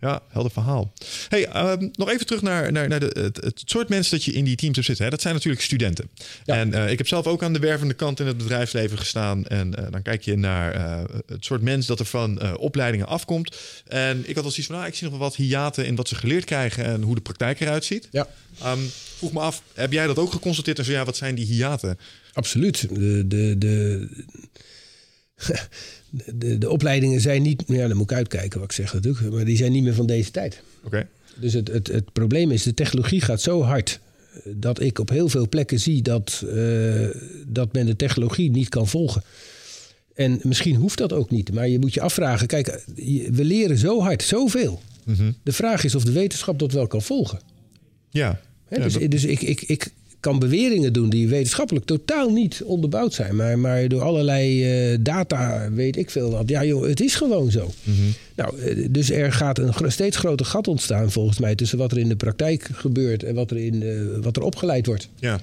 [0.00, 0.92] Ja, helder verhaal.
[1.28, 4.32] Hey, ehm, nog even terug naar, naar, naar de, het, het soort mensen dat je
[4.32, 5.04] in die teams hebt zitten.
[5.04, 5.10] Hè?
[5.10, 6.08] Dat zijn natuurlijk studenten.
[6.44, 6.54] Ja.
[6.54, 9.46] En eh, ik heb zelf ook aan de wervende kant in het bedrijfsleven gestaan.
[9.46, 13.56] En eh, dan kijk je naar eh, het soort mens dat er van opleidingen afkomt.
[13.86, 16.08] En ik had al zoiets van, nou, ik zie nog wel wat hiaten in wat
[16.08, 18.08] ze geleerd krijgen en hoe de praktijk eruit ziet.
[18.10, 18.28] Ja,
[18.60, 18.80] Ehm,
[19.16, 20.78] vroeg me af, heb jij dat ook geconstateerd?
[20.78, 21.98] En zo ja, wat zijn die hiaten?
[22.32, 22.88] absoluut.
[22.88, 24.08] De, de, de,
[26.34, 27.62] de, de opleidingen zijn niet...
[27.66, 29.32] Ja, dan moet ik uitkijken wat ik zeg natuurlijk.
[29.34, 30.62] Maar die zijn niet meer van deze tijd.
[30.84, 31.08] Oké.
[31.40, 34.00] Dus het, het, het probleem is, de technologie gaat zo hard...
[34.32, 37.08] eh, dat ik op heel veel plekken zie dat, eh,
[37.46, 39.22] dat men de technologie niet kan volgen.
[40.14, 41.52] En misschien hoeft dat ook niet.
[41.52, 42.46] Maar je moet je afvragen...
[42.46, 44.82] Kijk, je- we leren zo hard, zoveel.
[45.04, 45.32] Mhm.
[45.42, 47.40] De vraag is of de wetenschap dat wel kan volgen.
[48.10, 48.40] Ja.
[48.70, 49.90] Ja, dus dat- dus ik, ik, ik
[50.26, 53.36] kan beweringen doen die wetenschappelijk totaal niet onderbouwd zijn.
[53.36, 56.48] Maar, maar door allerlei eh, data weet ik veel wat.
[56.48, 57.72] Ja joh, het is gewoon zo.
[57.82, 57.96] Mhm.
[58.36, 61.54] Nou, eh, dus er gaat een steeds groter gat ontstaan volgens mij...
[61.54, 63.88] tussen wat er in de praktijk gebeurt en wat er, in, eh,
[64.22, 65.08] wat er opgeleid wordt.
[65.18, 65.40] ja.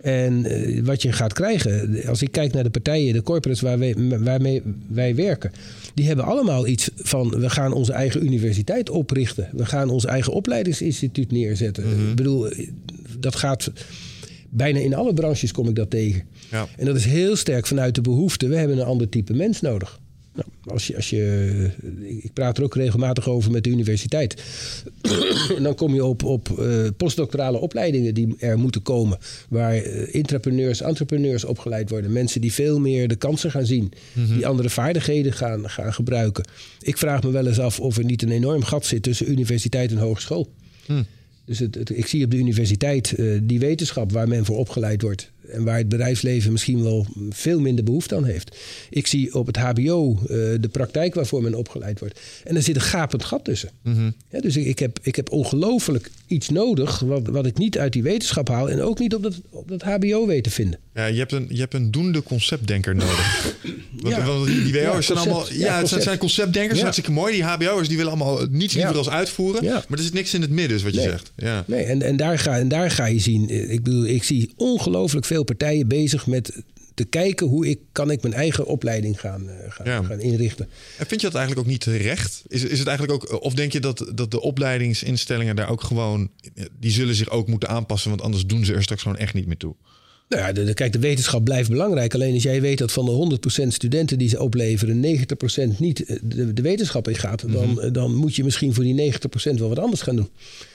[0.00, 0.44] En
[0.84, 4.62] wat je gaat krijgen, als ik kijk naar de partijen, de corporates waar wij, waarmee
[4.86, 5.52] wij werken,
[5.94, 10.32] die hebben allemaal iets van: we gaan onze eigen universiteit oprichten, we gaan ons eigen
[10.32, 11.84] opleidingsinstituut neerzetten.
[11.84, 12.48] Ik bedoel,
[13.18, 13.70] dat gaat
[14.54, 16.22] bijna in alle branches kom ik dat tegen.
[16.50, 16.68] Ja.
[16.76, 20.00] En dat is heel sterk vanuit de behoefte: we hebben een ander type mens nodig.
[20.34, 21.70] Nou, als je, als je,
[22.22, 24.42] ik praat er ook regelmatig over met de universiteit.
[25.56, 29.18] En dan kom je op, op eh, postdoctorale opleidingen die er moeten komen.
[29.48, 32.12] Waar eh, intrapreneurs, entrepreneurs opgeleid worden.
[32.12, 33.92] Mensen die veel meer de kansen gaan zien.
[34.12, 36.44] Die andere vaardigheden gaan, gaan gebruiken.
[36.80, 39.90] Ik vraag me wel eens af of er niet een enorm gat zit tussen universiteit
[39.90, 40.48] en hogeschool.
[41.44, 45.32] Dus het, ik zie op de universiteit eh, die wetenschap waar men voor opgeleid wordt.
[45.50, 48.56] En waar het bedrijfsleven misschien wel veel minder behoefte aan heeft.
[48.90, 50.26] Ik zie op het HBO eh,
[50.60, 52.20] de praktijk waarvoor men opgeleid wordt.
[52.44, 53.70] En er zit een gapend gat tussen.
[54.30, 57.92] Ja, dus ik, ik, heb, ik heb ongelooflijk iets nodig wat, wat ik niet uit
[57.92, 58.70] die wetenschap haal.
[58.70, 60.78] En ook niet op dat, op dat HBO weet te vinden.
[60.94, 63.54] Ja, je hebt een, je hebt een doende conceptdenker nodig.
[64.00, 64.24] Want, Ja.
[64.26, 65.46] want die, Ja, zijn allemaal...
[65.52, 66.02] Ja, het zijn, concept.
[66.02, 66.82] zijn conceptdenkers, Ja.
[66.82, 67.32] hartstikke mooi.
[67.32, 69.64] Die HBO'ers die willen allemaal niets liever als uitvoeren.
[69.64, 69.84] Ja.
[69.88, 71.08] Maar er zit niks in het midden, is wat je Nee.
[71.08, 71.32] zegt.
[71.36, 71.64] Ja.
[71.66, 73.70] Nee, en, en, daar ga, en daar ga je zien.
[73.70, 76.62] Ik bedoel, ik zie ongelooflijk veel partijen bezig met
[76.94, 80.02] te kijken hoe ik kan ik mijn eigen opleiding gaan, eh, gaan, Ja.
[80.02, 80.68] gaan inrichten.
[80.98, 82.42] En vind je dat eigenlijk ook niet terecht?
[82.48, 83.42] Is, is het eigenlijk ook...
[83.42, 86.30] Of denk je dat, dat de opleidingsinstellingen daar ook gewoon...
[86.80, 89.46] Die zullen zich ook moeten aanpassen, want anders doen ze er straks gewoon echt niet
[89.46, 89.74] meer toe.
[90.28, 92.14] Nou ja, de, de- kijk, de wetenschap blijft belangrijk.
[92.14, 95.00] Alleen als jij weet dat van de 100% studenten die ze opleveren,
[95.74, 98.84] 90% niet eh, de, de wetenschap in gaat, dan, eh, dan moet je misschien voor
[98.84, 100.28] die 90% wel wat anders gaan doen.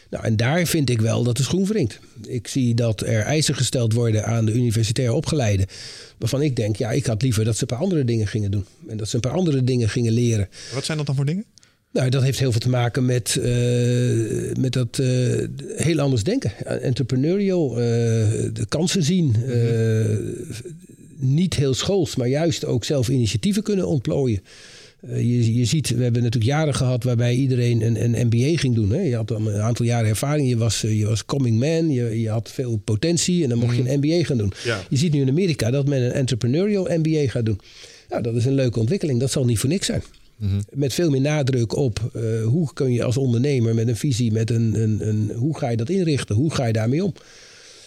[0.09, 1.99] Nou, en daar vind ik wel dat de schoen wringt.
[2.27, 5.65] Ik zie dat er eisen gesteld worden aan de universitair opgeleiden.
[6.17, 8.65] Waarvan ik denk, ja, ik had liever dat ze een paar andere dingen gingen doen.
[8.87, 10.49] En dat ze een paar andere dingen gingen leren.
[10.73, 11.45] Wat zijn dat dan voor dingen?
[11.91, 15.07] Nou, dat heeft heel veel te maken met, eh, met dat eh,
[15.75, 16.81] heel anders denken.
[16.81, 17.75] Entrepreneurial, eh,
[18.53, 19.35] de kansen zien.
[19.47, 20.17] eh,
[21.21, 24.41] niet heel schools, maar juist ook zelf initiatieven kunnen ontplooien.
[25.01, 28.75] Eh, je, je ziet, we hebben natuurlijk jaren gehad waarbij iedereen een, een MBA ging
[28.75, 28.91] doen.
[28.91, 29.01] Hè?
[29.01, 32.21] Je had dan een aantal jaren ervaring, je was, eh, je was coming man, je,
[32.21, 34.51] je had veel potentie en dan mocht je een MBA gaan doen.
[34.63, 34.83] Ja.
[34.89, 37.59] Je ziet nu in Amerika dat men een entrepreneurial MBA gaat doen.
[38.09, 40.03] Nou, dat is een leuke ontwikkeling, dat zal niet voor niks zijn.
[40.73, 44.49] Met veel meer nadruk op eh, hoe kun je als ondernemer met een visie, met
[44.49, 47.13] een, een, een, hoe ga je dat inrichten, hoe ga je daarmee om.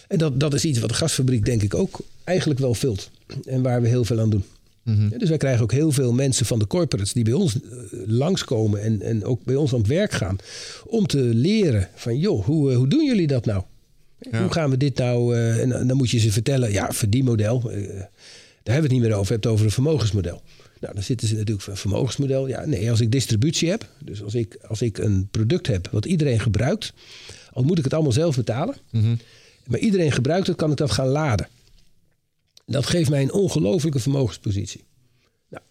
[0.07, 3.09] En dat, dat is iets wat de gasfabriek denk ik ook eigenlijk wel vult.
[3.45, 4.43] En waar we heel veel aan doen.
[4.83, 7.59] Ja, dus wij krijgen ook heel veel mensen van de corporates die bij ons eh,
[8.05, 10.37] langskomen en, en ook bij ons aan het werk gaan.
[10.85, 13.63] Om te leren van, joh, hoe, eh, hoe doen jullie dat nou?
[14.19, 14.41] Ja.
[14.41, 15.35] Hoe gaan we dit nou?
[15.35, 17.59] eh, en dan- moet je ze vertellen, ja, verdienmodel.
[17.61, 18.09] daar hebben
[18.63, 19.25] we het niet meer over.
[19.25, 20.41] Je hebt het over een vermogensmodel.
[20.79, 22.47] Nou, dan zitten ze natuurlijk van vermogensmodel.
[22.47, 26.05] Ja, nee, als ik distributie heb, dus als ik, als ik een product heb wat
[26.05, 26.93] iedereen gebruikt,
[27.53, 28.75] al moet ik het allemaal zelf betalen,
[29.67, 31.47] maar iedereen gebruikt het, kan ik dat gaan laden.
[32.65, 34.83] Dat geeft mij een ongelofelijke vermogenspositie.
[35.49, 35.63] Nou,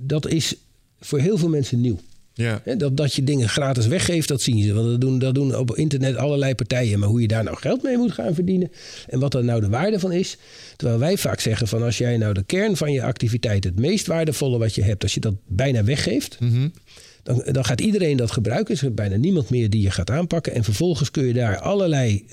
[0.00, 0.56] dat is
[1.00, 1.98] voor heel veel mensen nieuw.
[2.34, 2.62] Ja.
[2.76, 4.72] Dat, dat je dingen gratis weggeeft, dat zien ze.
[4.72, 6.98] Want dat doen, dat doen op internet allerlei partijen.
[6.98, 8.70] Maar hoe je daar nou geld mee moet gaan verdienen...
[9.08, 10.36] en wat er nou de waarde van is...
[10.76, 13.64] terwijl wij vaak zeggen van als jij nou de kern van je activiteit...
[13.64, 16.38] het meest waardevolle wat je hebt, als je dat bijna weggeeft...
[17.22, 18.76] Dan, dan gaat iedereen dat gebruiken.
[18.76, 20.54] Er is bijna niemand meer die je gaat aanpakken.
[20.54, 22.24] En vervolgens kun je daar allerlei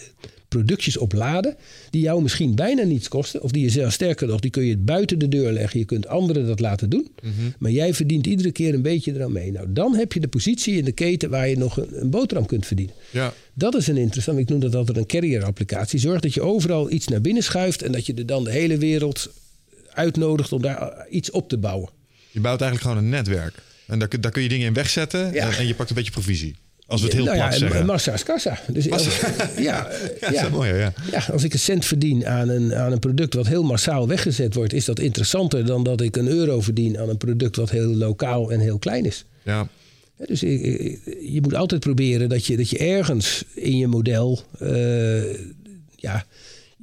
[0.50, 1.56] productjes op laden.
[1.90, 3.42] die jou misschien bijna niets kosten.
[3.42, 5.80] Of die je zelf sterker nog, die kun je buiten de deur leggen.
[5.80, 7.08] Je kunt anderen dat laten doen.
[7.60, 9.52] Maar jij verdient iedere keer een beetje eraan mee.
[9.52, 12.46] Nou, dan heb je de positie in de keten waar je nog een, een boterham
[12.46, 12.96] kunt verdienen.
[13.12, 13.34] Ja.
[13.54, 14.40] Dat is een interessant.
[14.40, 16.00] Ik noem dat altijd een carrier-applicatie.
[16.00, 17.82] Zorg dat je overal iets naar binnen schuift.
[17.82, 19.30] en dat je er dan de hele wereld
[19.90, 21.90] uitnodigt om daar iets op te bouwen.
[22.32, 23.54] Je bouwt eigenlijk gewoon een netwerk.
[23.90, 25.58] En daar, kun- daar kun je dingen in wegzetten Ja.
[25.58, 26.56] en, je pakt een beetje provisie.
[26.88, 27.86] Als we het heel nou plat ja, zeggen.
[27.86, 28.60] massa is kassa.
[28.68, 29.06] Dus als,
[29.58, 29.88] ja,
[30.20, 30.94] Ja, is mooi, ja.
[31.12, 34.54] Ja, als ik een cent verdien aan een, aan een product wat heel massaal weggezet
[34.54, 37.96] wordt, is dat interessanter dan dat ik een euro verdien aan een product wat heel
[37.96, 39.26] lokaal en heel klein is.
[39.44, 39.68] ja.
[40.18, 45.34] Ja, Dus je moet altijd proberen dat je, dat je ergens in je model eh,
[45.96, 46.26] ja,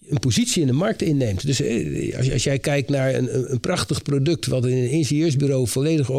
[0.09, 1.47] een positie in de markt inneemt.
[1.47, 5.69] Dus eh, als, als jij kijkt naar een, een- prachtig product wat in een ingenieursbureau
[5.69, 6.11] volledig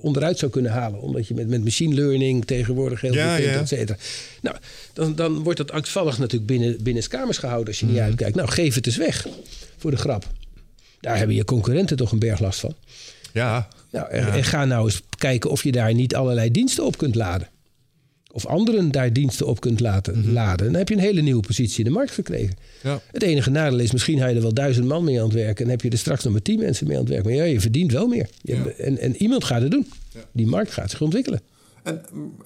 [0.00, 1.00] onderuit zou kunnen halen.
[1.00, 3.60] Omdat je met, met machine learning tegenwoordig heel Ja, veel kunt, ja.
[3.60, 3.98] et cetera.
[4.42, 4.56] Nou,
[4.92, 8.34] dan, dan wordt dat angstvallig natuurlijk binnen, binnen kamers gehouden als je niet uitkijkt.
[8.36, 9.26] Nou, geef het eens weg
[9.76, 10.26] voor de grap.
[11.00, 12.74] Daar hebben je concurrenten toch een berg last van.
[13.32, 13.68] ja.
[13.90, 17.14] Nou, en, en ga nou eens kijken of je daar niet allerlei diensten op kunt
[17.14, 17.48] laden.
[18.32, 20.66] Of anderen daar diensten op kunt laten laden.
[20.66, 22.56] Dan heb je een hele nieuwe positie in de markt gekregen.
[22.82, 23.00] Ja.
[23.12, 25.64] Het enige nadeel is, misschien ga je er wel duizend man mee aan het werken.
[25.64, 27.28] En heb je er straks nog maar tien mensen mee aan het werken.
[27.30, 28.28] Maar ja, je verdient wel meer.
[28.42, 28.62] Je Ja.
[28.62, 29.86] hebt- en, en iemand gaat het doen.
[30.32, 31.40] Die markt gaat zich ontwikkelen.
[31.82, 32.00] En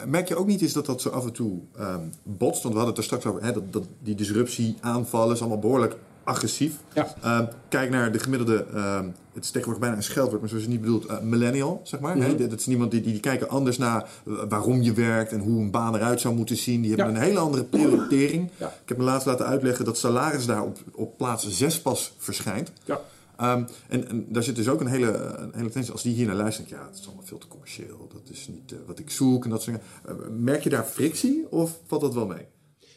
[0.09, 2.63] merk je ook niet eens dat dat zo af en toe ehm, botst?
[2.63, 5.59] Want we hadden het er straks over, hè, dat, dat die disruptie, aanvallen is allemaal
[5.59, 6.73] behoorlijk agressief.
[6.95, 7.15] Ja.
[7.23, 10.71] Ehm, kijk naar de gemiddelde, ehm, het is tegenwoordig bijna een scheldwoord, maar zoals je
[10.71, 12.17] niet bedoelt, eh, millennial, zeg maar.
[12.17, 12.27] Mhm.
[12.27, 12.49] hè?
[12.49, 15.61] Dat is iemand die, die, die kijken anders naar eh, waarom je werkt en hoe
[15.61, 16.81] een baan eruit zou moeten zien.
[16.81, 17.21] Die hebben Ja.
[17.21, 18.51] een hele andere prioritering.
[18.57, 18.67] Ja.
[18.67, 22.73] Ik heb me laatst laten uitleggen dat salaris daar op, op plaats 6 pas verschijnt.
[22.85, 23.01] Ja.
[23.37, 25.93] Ehm, en, en daar zit dus ook een hele, een hele tensie.
[25.93, 28.09] Als die hier naar ik, ja, het is allemaal veel te commercieel.
[28.13, 30.45] Dat is niet eh, wat ik zoek en dat soort dingen.
[30.45, 32.47] Merk je daar frictie of valt dat wel mee?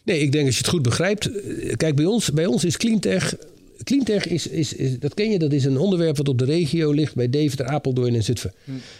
[0.05, 1.25] Nee, ik denk als je het goed begrijpt.
[1.41, 3.35] eh, Kijk, bij ons, bij ons is cleantech.
[3.83, 6.91] Cleantech is, is, is, dat ken je, dat is een onderwerp wat op de regio
[6.91, 8.53] ligt bij Deventer, Apeldoorn en Zutphen.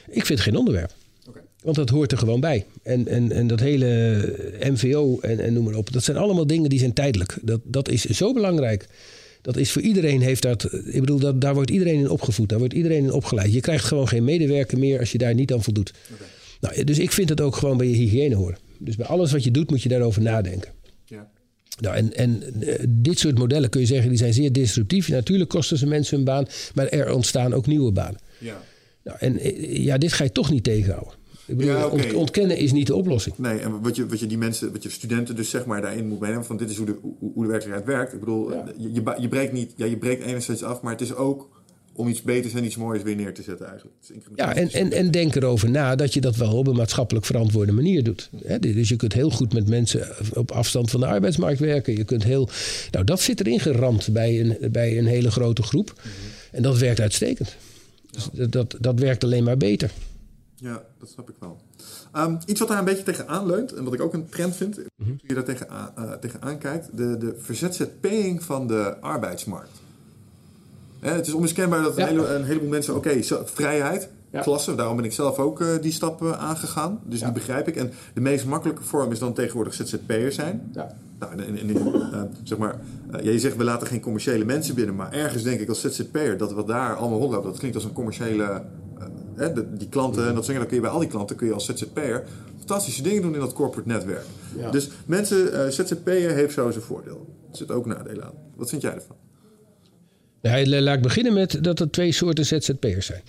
[0.08, 0.92] Ik vind het geen onderwerp.
[1.62, 2.66] Want dat hoort er gewoon bij.
[2.84, 3.88] En, en, en dat hele
[4.72, 5.92] MVO en, en noem maar op.
[5.94, 7.38] Dat zijn allemaal dingen die zijn tijdelijk.
[7.42, 8.88] Dat, dat is zo belangrijk.
[9.42, 10.64] Dat is voor iedereen heeft dat.
[10.86, 12.50] Ik bedoel, dat, daar wordt iedereen in opgevoed.
[12.50, 13.54] Daar wordt iedereen in opgeleid.
[13.54, 15.94] Je krijgt gewoon geen medewerker meer als je daar niet aan voldoet.
[16.62, 18.58] Nou, dus ik vind het ook gewoon bij je hygiëne horen.
[18.78, 20.72] Dus bij alles wat je doet moet je daarover nadenken.
[21.80, 25.10] Nou, en, en eh, dit soort modellen kun je zeggen, die zijn zeer disruptief.
[25.10, 28.20] Natuurlijk kosten ze mensen hun baan, maar er ontstaan ook nieuwe banen.
[28.40, 28.62] ja.
[29.04, 31.14] Nou, en eh, ja, dit ga je toch niet tegenhouden.
[31.46, 33.38] Ik bedoel, Ja, ontkennen is niet de oplossing.
[33.38, 36.08] Nee, en wat je, wat je die mensen, wat je studenten dus zeg maar daarin
[36.08, 38.14] moet meenemen, van dit is hoe de, hoe, de werkelijkheid werkt.
[38.14, 41.16] Ik bedoel, je, je, je breekt niet, ja, je breekt enerzijds af, maar het is
[41.16, 41.55] ook
[41.96, 43.98] om iets beters en iets moois weer neer te zetten eigenlijk.
[44.36, 47.72] Ja, en, en, en denk erover na dat je dat wel op een maatschappelijk verantwoorde
[47.72, 48.30] manier doet.
[48.60, 51.98] Dus je kunt heel goed met mensen op afstand van de arbeidsmarkt werken.
[51.98, 52.50] Je kunt heel.
[52.92, 56.02] Nou, dat zit erin geramd bij een, bij een hele grote groep.
[56.52, 57.56] En dat werkt uitstekend.
[58.12, 59.92] Dus dat, dat, dat werkt alleen maar beter.
[60.56, 61.58] Ja, dat snap ik wel.
[62.12, 64.76] Ehm, iets wat daar een beetje tegenaan leunt en wat ik ook een trend vind,
[64.76, 69.84] hoe je daar tegenaan, eh, tegenaan kijkt, de, de verzetzetpaying van de arbeidsmarkt.
[71.06, 74.10] Hè, het is onmiskenbaar dat een, hele, een heleboel mensen, oké, vrijheid,
[74.42, 77.00] klasse, daarom ben ik zelf ook eh, die stap eh, aangegaan.
[77.04, 77.76] Dus die begrijp ik.
[77.76, 80.70] En de meest makkelijke vorm is dan tegenwoordig ZZP'er zijn.
[80.74, 80.96] Ja.
[81.20, 81.70] Nou, en, en, en,
[82.14, 82.80] eh, zeg maar,
[83.12, 86.38] ja, je zegt we laten geen commerciële mensen binnen, maar ergens denk ik als ZZP'er
[86.38, 88.62] dat wat daar allemaal rondloopt, dat klinkt als een commerciële,
[89.36, 91.54] de- die klanten en dat zeggen, dan kun je bij al die klanten kun je
[91.54, 92.24] als ZZP'er
[92.58, 94.26] fantastische dingen doen in dat corporate netwerk.
[94.58, 94.72] Ja.
[94.72, 97.26] Dus mensen, eh ZZP'er heeft zo zijn voordeel.
[97.52, 98.34] Er zitten ook nadelen aan.
[98.56, 99.16] Wat vind jij ervan?
[100.52, 103.22] Nou, laat ik beginnen met dat er twee soorten ZZP'ers zijn.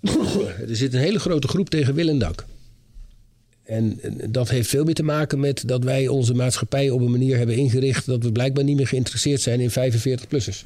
[0.68, 2.44] er zit een hele grote groep tegen wil en dank.
[3.62, 4.00] En
[4.30, 7.56] dat heeft veel meer te maken met dat wij onze maatschappij op een manier hebben
[7.56, 10.64] ingericht dat we blijkbaar niet meer geïnteresseerd zijn in 45-plussers.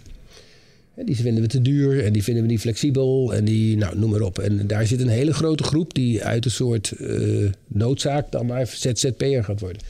[0.94, 3.98] Hè, Die vinden we te duur en die vinden we niet flexibel en die, nou,
[3.98, 4.38] noem maar op.
[4.38, 8.66] En daar zit een hele grote groep die uit een soort eh, noodzaak dan maar
[8.66, 9.82] ZZP'er gaat worden.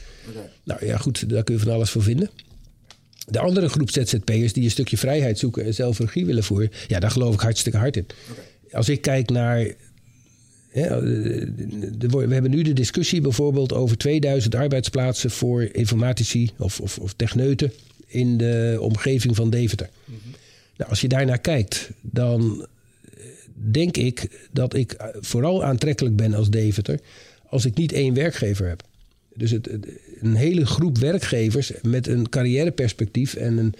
[0.63, 2.29] Nou ja, goed, daar kun je van alles voor vinden.
[3.29, 6.99] De andere groep ZZP'ers die een stukje vrijheid zoeken en zelf regie willen voeren, ja,
[6.99, 8.05] daar geloof ik hartstikke hard in.
[8.71, 9.59] Als ik kijk naar.
[10.71, 10.97] eh,
[12.09, 17.71] we hebben nu de discussie bijvoorbeeld over 2000 arbeidsplaatsen voor informatici of, of, of techneuten
[18.07, 19.89] in de omgeving van Deventer.
[20.77, 22.67] Nou, als je daarnaar kijkt, dan
[23.03, 23.23] eh,
[23.53, 26.99] denk ik dat ik eh, vooral aantrekkelijk ben als Deventer
[27.49, 28.83] als ik niet één werkgever heb.
[29.37, 29.69] Dus het,
[30.19, 33.73] een hele groep werkgevers met een carrièreperspectief en een,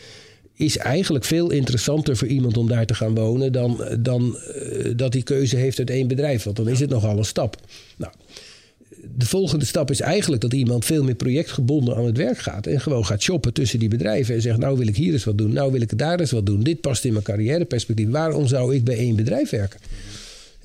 [0.53, 5.13] is eigenlijk veel interessanter voor iemand om daar te gaan wonen dan, dan eh, dat
[5.13, 6.43] hij keuze heeft uit één bedrijf.
[6.43, 7.61] Want dan is het nogal een stap.
[7.97, 8.13] Nou,
[9.15, 12.67] de volgende stap is eigenlijk dat iemand veel meer projectgebonden aan het werk gaat.
[12.67, 14.35] En gewoon gaat shoppen tussen die bedrijven.
[14.35, 15.53] En zegt, nou wil ik hier eens wat doen.
[15.53, 16.63] Nou wil ik daar eens wat doen.
[16.63, 18.09] Dit past in mijn carrièreperspectief.
[18.09, 19.79] Waarom zou ik bij één bedrijf werken?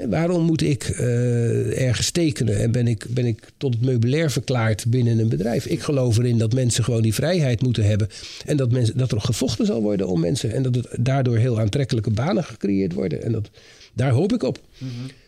[0.03, 4.31] En waarom moet ik eh, ergens tekenen en ben ik, ben ik tot het meubilair
[4.31, 5.67] verklaard binnen een bedrijf?
[5.67, 8.09] Ik geloof erin dat mensen gewoon die vrijheid moeten hebben.
[8.47, 10.53] En dat, mensen, dat er gevochten zal worden om mensen.
[10.53, 13.23] En dat het daardoor heel aantrekkelijke banen gecreëerd worden.
[13.23, 13.51] En dat,
[13.95, 14.61] daar hoop ik op.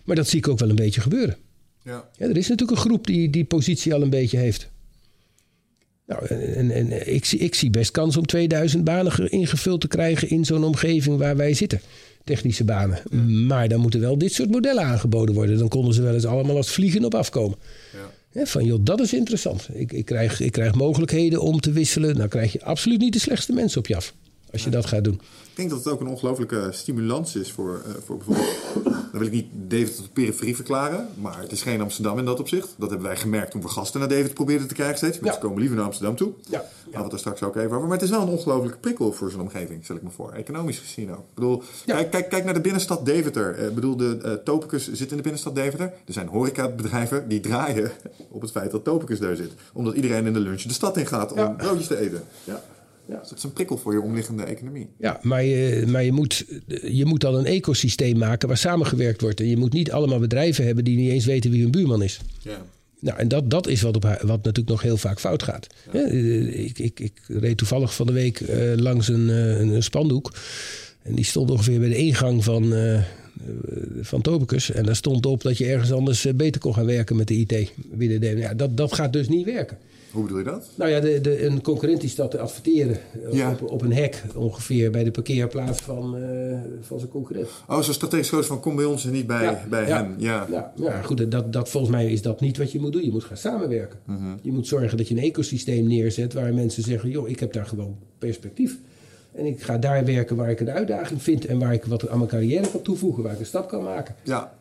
[0.05, 1.37] Maar dat zie ik ook wel een beetje gebeuren.
[1.83, 2.09] Ja.
[2.19, 4.71] Ja, er is natuurlijk een groep die die positie al een beetje heeft.
[6.07, 9.89] Nou, en, en, ik, zie, ik zie best kans om 2000 banen ge- ingevuld te
[9.89, 11.81] krijgen in zo'n omgeving waar wij zitten.
[12.25, 13.03] Technische banen.
[13.47, 15.59] Maar dan moeten wel dit soort modellen aangeboden worden.
[15.59, 17.59] Dan konden ze wel eens allemaal als vliegen op afkomen.
[17.93, 18.11] Ja.
[18.39, 19.69] Hè, van joh, dat is interessant.
[19.73, 22.17] Ik, ik, krijg, ik krijg mogelijkheden om te wisselen.
[22.17, 24.15] Dan krijg je absoluut niet de slechtste mensen op je af.
[24.53, 25.15] Als je dat gaat doen.
[25.15, 28.94] Ik denk dat het ook een ongelofelijke stimulans is voor, eh, voor bijvoorbeeld...
[29.15, 32.24] Dan wil ik niet David tot de periferie verklaren, maar het is geen Amsterdam in
[32.24, 32.74] dat opzicht.
[32.78, 35.19] Dat hebben wij gemerkt toen we gasten naar David probeerden te krijgen steeds.
[35.20, 35.47] Mensen Ja.
[35.47, 36.32] komen liever naar Amsterdam toe.
[36.51, 36.59] Ja.
[36.59, 37.82] Hadden we het er straks ook even over.
[37.82, 40.32] Maar het is wel een ongelofelijke prikkel voor zo'n omgeving, stel ik me voor.
[40.32, 41.19] Economisch gezien ook.
[41.19, 41.95] Ik bedoel, Ja.
[41.95, 43.55] kijk, kijk, kijk naar de binnenstad Deventer.
[43.55, 45.93] Eh, Ik bedoel, de eh, Topicus zit in de binnenstad Deventer.
[46.07, 47.91] Er zijn horecabedrijven die draaien
[48.31, 49.53] op het feit dat Topicus daar zit.
[49.73, 51.49] Omdat iedereen in de lunch de stad in gaat om Ja.
[51.49, 52.23] broodjes te eten.
[52.45, 52.62] Ja.
[53.09, 53.19] Ja.
[53.19, 54.89] Dus dat is een prikkel voor je omliggende economie.
[54.99, 56.45] Ja, maar, je, maar je, moet,
[56.83, 59.41] je moet dan een ecosysteem maken waar samengewerkt wordt.
[59.41, 62.21] En je moet niet allemaal bedrijven hebben die niet eens weten wie hun buurman is.
[62.43, 62.65] Ja.
[63.01, 65.67] Nou, en dat, dat is wat, op, wat natuurlijk nog heel vaak fout gaat.
[65.93, 70.33] Eh, Ik, ik, ik reed toevallig van de week eh, langs een, eh, een spandoek.
[71.03, 72.73] En die stond ongeveer bij de ingang van,
[74.01, 74.71] van Topicus.
[74.71, 77.73] En daar stond op dat je ergens anders beter kon gaan werken met de IT.
[77.93, 79.79] Binnen de- Ja, dat, dat gaat dus niet werken.
[80.15, 80.70] Hoe bedoel je dat?
[80.74, 83.51] Nou ja, de, de, een concurrent die staat te adverteren eh, Ja.
[83.51, 87.49] op, op een hek ongeveer bij de parkeerplaats van, eh, van zijn concurrent.
[87.69, 90.15] Oh, zo strategisch koos van kom bij ons en niet bij, bij ja, hem.
[90.19, 90.47] Ja.
[90.51, 93.05] Ja, ja, goed, dat, dat, volgens mij is dat niet wat je moet doen.
[93.05, 93.99] Je moet gaan samenwerken.
[94.05, 94.35] Mhm.
[94.43, 97.66] Je moet zorgen dat je een ecosysteem neerzet waar mensen zeggen: joh, ik heb daar
[97.66, 98.78] gewoon perspectief.
[99.32, 102.19] En ik ga daar werken waar ik een uitdaging vind en waar ik wat aan
[102.19, 104.15] mijn carrière kan toevoegen, waar ik een stap kan maken.
[104.23, 104.55] ja.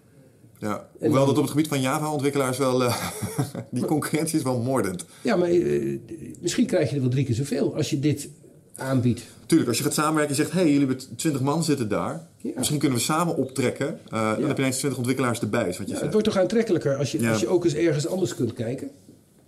[0.63, 0.87] Ja.
[0.99, 2.83] Hoewel dan- dat op het gebied van Java-ontwikkelaars wel...
[2.83, 2.95] eh,
[3.71, 5.05] die concurrentie is wel moordend.
[5.21, 5.99] Ja, maar eh,
[6.41, 8.29] misschien krijg je er wel drie keer zoveel als je dit
[8.75, 9.21] aanbiedt.
[9.45, 10.51] Tuurlijk, als je gaat samenwerken en zegt...
[10.51, 12.27] hé, hey, jullie hebben 20 man zitten daar.
[12.37, 12.51] Ja.
[12.55, 13.99] Misschien kunnen we samen optrekken.
[14.09, 16.11] Eh, Dan heb je ineens 20 ontwikkelaars erbij, is wat je Ja, het zegt.
[16.11, 18.89] wordt toch aantrekkelijker als je, als je ook eens ergens anders kunt kijken.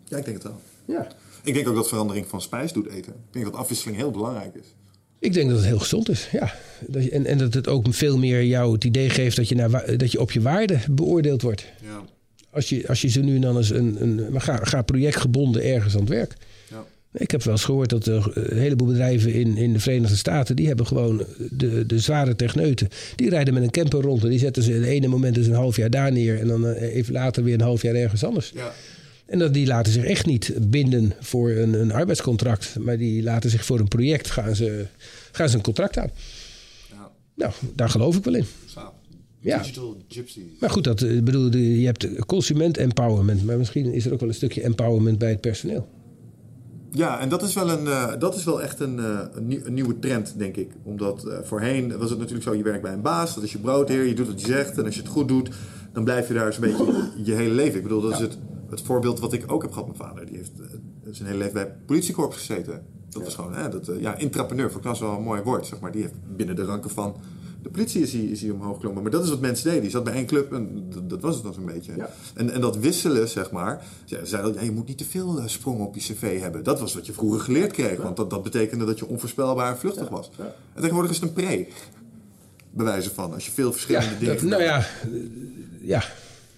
[0.04, 0.60] Ja, ik denk het wel.
[0.86, 1.08] Ja.
[1.44, 3.14] Ik denk ook dat verandering van spijs doet eten.
[3.14, 4.74] Ik denk dat afwisseling heel belangrijk is.
[5.26, 6.53] Ik denk dat het heel gezond is, ja.
[7.11, 10.11] En, en dat het ook veel meer jou het idee geeft dat je, naar, dat
[10.11, 11.65] je op je waarde beoordeeld wordt.
[11.81, 12.03] Ja.
[12.49, 15.64] Als je, als je zo nu en dan eens een, een maar ga, ga projectgebonden
[15.64, 16.34] ergens aan het werk.
[16.69, 16.85] Ja.
[17.14, 20.56] Ik heb wel eens gehoord dat er een heleboel bedrijven in, in de Verenigde Staten...
[20.56, 22.89] die hebben gewoon de, de zware techneuten.
[23.15, 24.72] Die rijden met een camper rond en die zetten ze...
[24.72, 26.39] het ene moment dus een half jaar daar neer...
[26.39, 28.52] en dan eh, even later weer een half jaar ergens anders.
[28.56, 28.73] Ja.
[29.26, 32.76] En dat, die laten zich echt niet binden voor een, een arbeidscontract.
[32.80, 34.85] Maar die laten zich voor een project gaan ze,
[35.36, 36.10] gaan ze een contract aan.
[36.90, 37.12] ja.
[37.36, 38.45] Nou, daar geloof ik wel in.
[39.40, 39.57] Ja.
[39.57, 40.44] Digital gypsies.
[40.60, 43.45] Maar goed, dat, eh, bedoel, je hebt consument empowerment.
[43.45, 45.88] Maar misschien is er ook wel een stukje empowerment bij het personeel.
[46.91, 49.62] Ja, en dat is wel, een, eh, dat is wel echt een, eh, een, nieuw-
[49.66, 50.72] een nieuwe trend, denk ik.
[50.84, 53.36] Omdat voorheen was het natuurlijk zo, je werkt bij een baas.
[53.36, 54.78] Dat is je broodheer, je doet wat je zegt.
[54.78, 55.49] En als je het goed doet,
[55.94, 57.76] dan blijf je daar zo'n beetje je hele leven.
[57.78, 58.38] Ik bedoel, dat is het,
[58.70, 59.88] het voorbeeld wat ik ook heb gehad.
[59.88, 60.52] Mijn vader, die heeft
[61.12, 62.86] zijn hele leven bij het politiekorps gezeten.
[63.16, 65.80] Dat was gewoon, hè, dat, eh, ja, intrapreneur, voor klas wel een mooi woord, zeg
[65.80, 65.92] maar.
[65.92, 67.16] Die heeft binnen de ranken van
[67.66, 69.02] de politie is hij, is omhoog geklommen.
[69.04, 69.82] Maar dat is wat mensen deden.
[69.82, 71.96] Die zat bij één club en dat, dat was het dan zo'n beetje.
[71.96, 72.10] Ja.
[72.36, 73.86] En, en dat wisselen, zeg maar.
[74.06, 76.64] Ze zeiden, ja, je moet niet te veel eh, sprongen op je cv hebben.
[76.64, 78.02] Dat was wat je vroeger geleerd kreeg.
[78.02, 80.30] Want dat, dat betekende dat je onvoorspelbaar en vluchtig was.
[80.74, 81.68] En tegenwoordig is het een pre.
[82.72, 83.34] Bewijzen van.
[83.34, 84.48] Als je veel verschillende dingen...
[84.48, 84.86] nou ja,
[85.82, 86.04] ja.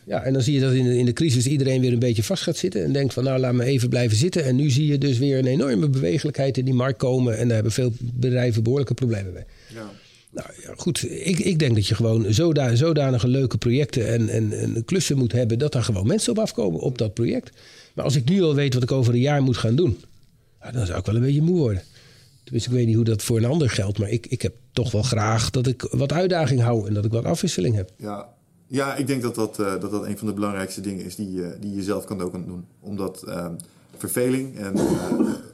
[0.08, 2.24] Ja, en dan zie je dat in de, in de crisis iedereen weer een beetje
[2.24, 2.84] vast gaat zitten.
[2.84, 4.44] En denkt van nou, laat me even blijven zitten.
[4.46, 7.38] En nu zie je dus weer een enorme bewegelijkheid in die markt komen.
[7.38, 9.44] En daar hebben veel bedrijven behoorlijke problemen mee.
[9.74, 9.92] Ja.
[10.32, 11.04] Nou ja, goed.
[11.10, 15.32] Ik, ik denk dat je gewoon zoda- zodanige leuke projecten en, en, en klussen moet
[15.32, 15.60] hebben.
[15.60, 17.50] dat daar gewoon mensen op afkomen op dat project.
[17.94, 19.98] Maar als ik nu al weet wat ik over een jaar moet gaan doen.
[20.62, 21.82] nou, dan zou ik wel een beetje moe worden.
[22.44, 24.00] Tenminste, ik weet niet hoe dat voor een ander geldt.
[24.00, 27.12] Maar ik, ik heb toch wel graag dat ik wat uitdaging hou en dat ik
[27.12, 27.92] wat afwisseling heb.
[27.98, 28.36] Ja,
[28.68, 31.32] ja ik denk dat dat, eh, dat dat een van de belangrijkste dingen is die,
[31.32, 32.66] je die je zelf kan ook aan doen.
[32.80, 33.56] Omdat ehm,
[33.98, 35.10] verveling en eh,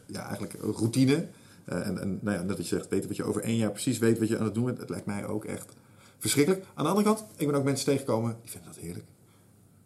[0.07, 1.25] ja, eigenlijk routine.
[1.65, 3.71] eh, en en nou ja, net wat je zegt, weten wat je over één jaar
[3.71, 4.77] precies weet wat je aan het doen bent.
[4.77, 5.73] Het lijkt mij ook echt
[6.17, 6.65] verschrikkelijk.
[6.73, 9.05] Aan de andere kant, ik ben ook mensen tegengekomen die vinden dat heerlijk.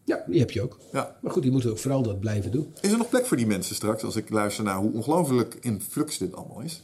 [0.04, 0.80] Ja, die heb je ook.
[0.92, 1.18] Ja.
[1.22, 2.74] Maar goed, die moeten ook vooral dat blijven doen.
[2.82, 5.82] Is er nog plek voor die mensen straks als ik luister naar hoe ongelooflijk in
[5.82, 6.72] flux dit allemaal is?
[6.74, 6.82] Is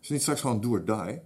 [0.00, 1.20] het niet straks gewoon do or die?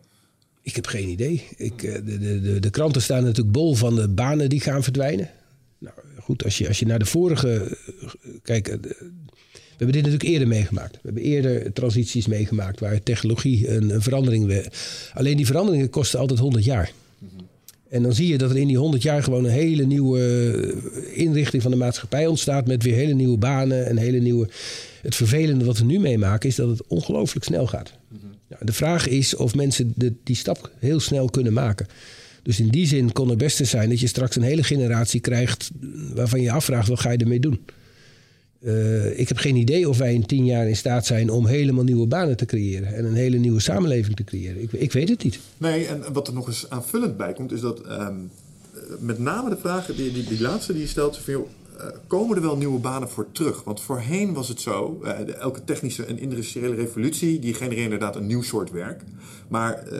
[0.62, 1.44] Ik heb geen idee.
[1.56, 5.30] Ik, eh, de, de, de, kranten staan natuurlijk bol van de banen die gaan verdwijnen.
[5.78, 7.76] Nou goed, als je, als je naar de vorige.
[8.02, 8.08] eh,
[8.42, 10.92] Kijk, eh, we hebben dit natuurlijk eerder meegemaakt.
[10.92, 14.68] We hebben eerder transities meegemaakt waar technologie een, verandering.
[15.14, 16.92] Alleen die veranderingen kosten altijd 100 jaar.
[17.88, 20.74] En dan zie je dat er in die 100 jaar gewoon een hele nieuwe
[21.14, 22.66] inrichting van de maatschappij ontstaat.
[22.66, 24.48] Met weer hele nieuwe banen en hele nieuwe.
[25.02, 27.92] Het vervelende wat we nu meemaken is dat het ongelooflijk snel gaat.
[28.60, 31.86] De vraag is of mensen de, die stap heel snel kunnen maken.
[32.42, 35.70] Dus in die zin kon het beste zijn dat je straks een hele generatie krijgt
[36.14, 37.60] waarvan je afvraagt wat ga je ermee doen.
[38.62, 41.84] Eh, ik heb geen idee of wij in tien jaar in staat zijn om helemaal
[41.84, 44.62] nieuwe banen te creëren en een hele nieuwe samenleving te creëren.
[44.62, 45.38] Ik, ik weet het niet.
[45.58, 48.14] Nee, en wat er nog eens aanvullend bij komt, is dat ehm,
[48.74, 51.40] eh, met name de vraag, die, die, laatste die je stelt, van, eh,
[52.06, 53.64] komen er wel nieuwe banen voor terug?
[53.64, 58.26] Want voorheen was het zo, eh, elke technische en industriële revolutie, die genereerde inderdaad een
[58.26, 59.02] nieuw soort werk.
[59.48, 59.98] Maar eh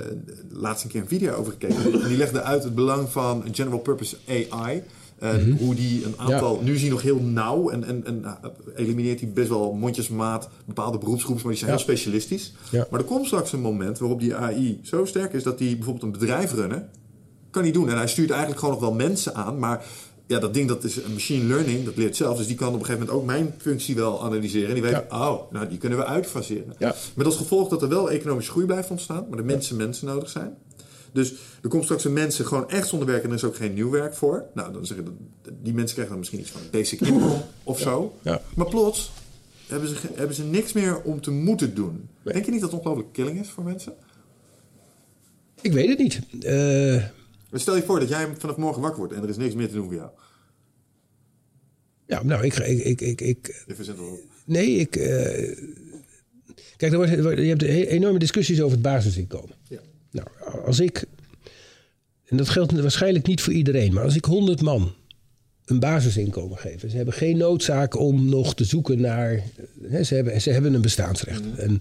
[0.50, 3.78] laatst een keer een video over gekeken, en die legde uit het belang van general
[3.78, 4.82] purpose AI.
[5.18, 8.34] eh, Hoe die een aantal, nu zie je nog heel nauw en, en, en eh,
[8.76, 11.76] elimineert die best wel mondjesmaat bepaalde beroepsgroepen, maar die zijn Ja.
[11.76, 12.52] heel specialistisch.
[12.70, 12.86] Ja.
[12.90, 16.02] Maar er komt straks een moment waarop die AI zo sterk is dat hij bijvoorbeeld
[16.04, 16.88] een bedrijf runnen,
[17.50, 17.88] kan hij doen.
[17.90, 19.84] En hij stuurt eigenlijk gewoon nog wel mensen aan, maar
[20.26, 22.36] ja, dat ding dat is een machine learning, dat leert zelf.
[22.36, 24.68] Dus die kan op een gegeven moment ook mijn functie wel analyseren.
[24.68, 26.74] En die weet, oh, nou die kunnen we uitfaseren.
[26.78, 26.94] Ja.
[27.14, 30.28] Met als gevolg dat er wel economische groei blijft ontstaan, maar de mensen mensen nodig
[30.28, 30.56] zijn.
[31.12, 33.74] Dus er komt straks een mensen gewoon echt zonder werk en er is ook geen
[33.74, 34.44] nieuw werk voor.
[34.54, 35.14] Nou, dan zeggen dat
[35.62, 38.14] die mensen krijgen dan misschien iets van basic income of zo.
[38.22, 38.40] Ja.
[38.54, 39.12] Maar plots
[39.66, 42.08] hebben ze, hebben ze niks meer om te moeten doen.
[42.22, 42.34] Nee.
[42.34, 43.92] Denk je niet dat het ongelooflijk killing is voor mensen?
[45.60, 46.20] Ik weet het niet.
[46.40, 47.02] Eh,
[47.52, 49.68] Maar Stel je voor dat jij vanaf morgen wakker wordt en er is niks meer
[49.68, 50.10] te doen voor jou.
[52.06, 53.64] ja, nou, ik, ik, ik, ik.
[54.44, 54.96] Nee, ik.
[54.96, 55.58] eh,
[56.76, 59.56] kijk, je hebt he- enorme discussies over het basisinkomen.
[59.68, 59.80] Ja.
[60.10, 60.26] Nou,
[60.64, 61.04] als ik.
[62.24, 64.94] En dat geldt waarschijnlijk niet voor iedereen, maar als ik 100 man
[65.64, 66.80] een basisinkomen geef.
[66.80, 69.42] Ze hebben geen noodzaak om nog te zoeken naar.
[69.82, 71.54] Hè, ze, hebben, ze hebben een bestaansrecht.
[71.56, 71.78] En,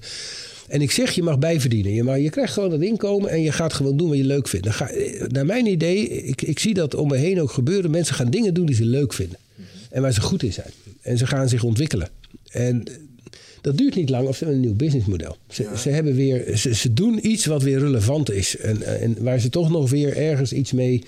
[0.71, 1.93] en ik zeg, je mag bijverdienen.
[1.93, 4.65] Je, je krijgt gewoon dat inkomen en je gaat gewoon doen wat je leuk vindt.
[4.65, 7.91] Dan ga, eh, naar mijn idee, ik, ik zie dat om me heen ook gebeuren.
[7.91, 9.37] Mensen gaan dingen doen die ze leuk vinden.
[9.89, 10.71] En waar ze goed in zijn.
[11.01, 12.09] En ze gaan zich ontwikkelen.
[12.51, 12.83] En
[13.61, 15.37] dat duurt niet lang of ze hebben een nieuw businessmodel.
[15.49, 18.57] Ze, ze, hebben weer, ze, ze doen iets wat weer relevant is.
[18.57, 21.03] En, en waar ze toch nog weer ergens iets mee.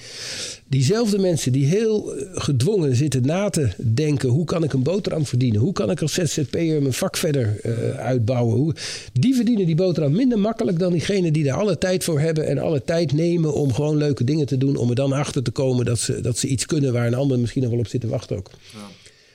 [0.67, 5.25] Diezelfde mensen die heel eh, gedwongen zitten na te denken: hoe kan ik een boterham
[5.25, 5.61] verdienen?
[5.61, 8.55] Hoe kan ik als ZZP'er mijn vak verder eh, uitbouwen?
[8.55, 8.75] Hoe,
[9.13, 12.47] die verdienen die boterham minder makkelijk dan diegenen die er alle tijd voor hebben.
[12.47, 14.75] En alle tijd nemen om gewoon leuke dingen te doen.
[14.75, 17.39] Om er dan achter te komen dat ze, dat ze iets kunnen waar een ander
[17.39, 18.49] misschien nog wel op zit te wachten ook.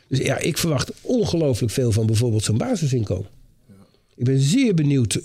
[0.08, 3.26] Dus ja, ik verwacht ongelooflijk veel van bijvoorbeeld zo'n basisinkomen.
[4.16, 5.22] Ik ben zeer benieuwd eh,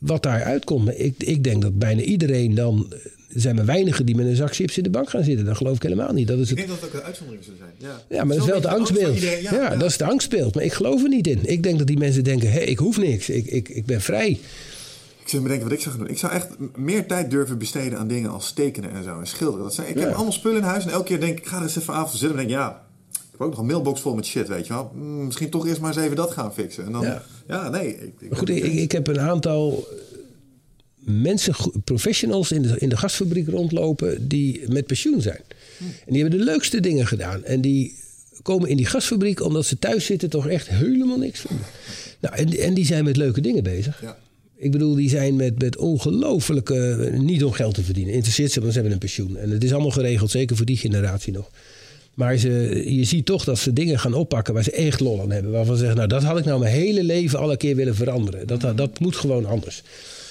[0.00, 0.84] wat daar uitkomt.
[0.84, 2.86] Maar ik, ik denk dat bijna iedereen dan...
[2.92, 2.98] eh,
[3.34, 5.44] Er zijn maar weinigen die met een zak chips in de bank gaan zitten.
[5.46, 6.28] Dat geloof ik helemaal niet.
[6.28, 7.72] Dat is Ik het, denk dat het ook een uitzondering zullen zijn.
[7.78, 9.06] Ja, ja, maar dat is wel het angstbeeld.
[9.06, 9.42] angst iedereen.
[9.42, 10.54] Ja, dat is de angstbeeld.
[10.54, 11.38] Maar ik geloof er niet in.
[11.42, 12.52] Ik denk dat die mensen denken...
[12.52, 13.28] Hé, ik hoef niks.
[13.28, 14.30] Ik, ik, ik ben vrij.
[14.30, 16.12] Ik zit me bedenken wat ik zou gaan doen.
[16.12, 19.18] Ik zou echt meer tijd durven besteden aan dingen als tekenen en zo.
[19.20, 19.62] En schilderen.
[19.64, 20.84] Dat zijn, ik heb allemaal spullen in huis.
[20.84, 22.28] En elke keer denk ik, ik ga er eens even avond zitten.
[22.30, 22.82] En denk ik, ja,
[23.40, 24.92] heb ook nog een mailbox vol met shit, weet je wel.
[24.94, 26.84] Mm, misschien toch eerst maar eens even dat gaan fixen.
[26.86, 27.68] En dan, ja, Ja.
[27.68, 27.88] nee.
[27.88, 29.96] Ik, ik, goed, ik, heb een aantal eh,
[30.98, 31.54] mensen,
[31.84, 35.42] professionals in de, in de gasfabriek rondlopen die met pensioen zijn.
[35.78, 37.44] En die hebben de leukste dingen gedaan.
[37.44, 37.98] En die
[38.42, 41.66] komen in die gasfabriek omdat ze thuis zitten toch echt helemaal niks vinden.
[42.20, 44.02] Nou, en, en die zijn met leuke dingen bezig.
[44.02, 44.18] Ja.
[44.56, 47.10] Ik bedoel, die zijn met, met ongelooflijke...
[47.18, 48.14] Niet om geld te verdienen.
[48.14, 49.36] Interesseert ze, want ze hebben een pensioen.
[49.36, 51.50] En het is allemaal geregeld, zeker voor die generatie nog.
[52.20, 55.30] Maar ze, je ziet toch dat ze dingen gaan oppakken waar ze echt lol aan
[55.30, 55.52] hebben.
[55.52, 58.46] Waarvan ze zeggen, nou dat had ik nou mijn hele leven alle keer willen veranderen.
[58.46, 59.82] Dat, dat, dat moet gewoon anders.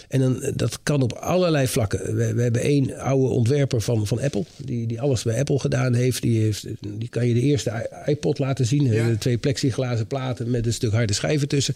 [0.07, 2.15] En dan, dat kan op allerlei vlakken.
[2.15, 4.43] We, we hebben één oude ontwerper van, van Apple.
[4.57, 6.21] Die, die alles bij Apple gedaan heeft.
[6.21, 6.65] Die, heeft.
[6.81, 8.83] die kan je de eerste iPod laten zien.
[8.83, 9.09] Ja.
[9.09, 11.73] Eh, Twee plexiglazen platen met een stuk harde schijven tussen.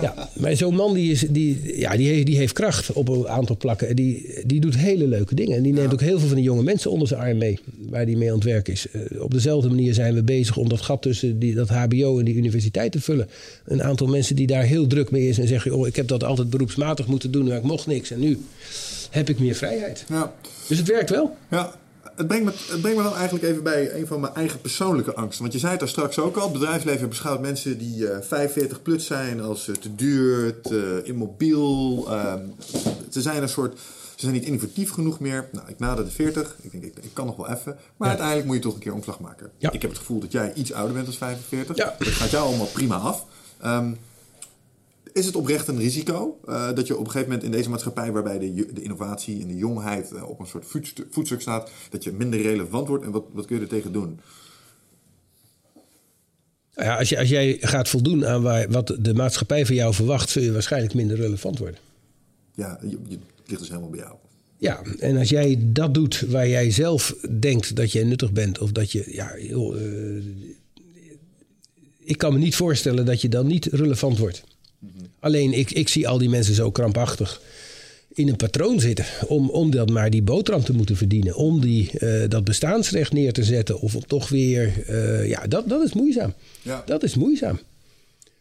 [0.00, 3.28] Ja, maar zo'n man die, is, die, ja, die, heeft, die heeft kracht op een
[3.28, 3.88] aantal plakken.
[3.88, 5.56] En die, die doet hele leuke dingen.
[5.56, 7.58] En die neemt ook heel veel van die jonge mensen onder zijn arm mee.
[7.88, 8.86] Waar die mee aan het werk is.
[8.92, 12.24] Uh, op dezelfde manier zijn we bezig om dat gat tussen die, dat HBO en
[12.24, 13.28] die universiteit te vullen.
[13.64, 15.38] Een aantal mensen die daar heel druk mee is.
[15.38, 17.48] En zeggen, oh, ik heb dat altijd beroepsmatig moeten doen.
[17.48, 18.10] Maar ik mocht niks.
[18.10, 18.38] En nu
[19.10, 20.04] heb ik meer vrijheid.
[20.08, 20.34] Ja.
[20.68, 21.36] Dus het werkt wel.
[21.50, 21.74] Ja,
[22.16, 25.14] het brengt, me, het brengt me dan eigenlijk even bij een van mijn eigen persoonlijke
[25.14, 25.40] angsten.
[25.40, 26.42] Want je zei het daar straks ook al.
[26.42, 32.04] Het bedrijfsleven beschouwt mensen die uh, 45 plus zijn als uh, te duur, te immobiel.
[32.08, 32.34] Uh,
[33.10, 33.78] ze zijn een soort...
[34.14, 35.48] Ze zijn niet innovatief genoeg meer.
[35.52, 36.56] Nou, ik nader de 40.
[36.60, 37.76] Ik denk, ik, ik kan nog wel even.
[37.96, 38.08] Maar ja.
[38.08, 39.50] uiteindelijk moet je toch een keer omslag maken.
[39.58, 39.72] Ja.
[39.72, 41.76] Ik heb het gevoel dat jij iets ouder bent dan 45.
[41.76, 41.94] Ja.
[41.98, 43.24] Dat gaat jou allemaal prima af.
[43.64, 43.98] Um,
[45.14, 48.12] is het oprecht een risico uh, dat je op een gegeven moment in deze maatschappij,
[48.12, 50.66] waarbij de, de innovatie en de jongheid uh, op een soort
[51.10, 53.04] voetstuk, staat, dat je minder relevant wordt?
[53.04, 54.20] En wat, wat kun je er tegen doen?
[56.76, 60.30] Ja, als, je, als jij gaat voldoen aan waar, wat de maatschappij van jou verwacht,
[60.30, 61.80] zul je waarschijnlijk minder relevant worden.
[62.54, 62.98] Ja, je,
[63.46, 64.14] ligt dus helemaal bij jou.
[64.56, 68.72] Ja, en als jij dat doet waar jij zelf denkt dat je nuttig bent, of
[68.72, 70.24] dat je, ja, joh, uh,
[71.98, 74.44] ik kan me niet voorstellen dat je dan niet relevant wordt.
[75.24, 77.40] Alleen ik, ik zie al die mensen zo krampachtig
[78.14, 79.04] in een patroon zitten.
[79.26, 81.36] Om, om dat maar die boterham te moeten verdienen.
[81.36, 83.80] Om die, uh, dat bestaansrecht neer te zetten.
[83.80, 84.84] Of om toch weer.
[84.90, 86.34] Uh, ja, dat, dat is moeizaam.
[86.62, 86.82] Ja.
[86.86, 87.60] Dat is moeizaam.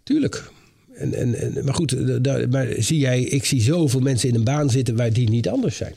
[0.04, 0.52] Tuurlijk.
[0.94, 4.44] En, en, en, maar goed, daar, maar zie jij, ik zie zoveel mensen in een
[4.44, 5.96] baan zitten waar die niet anders zijn.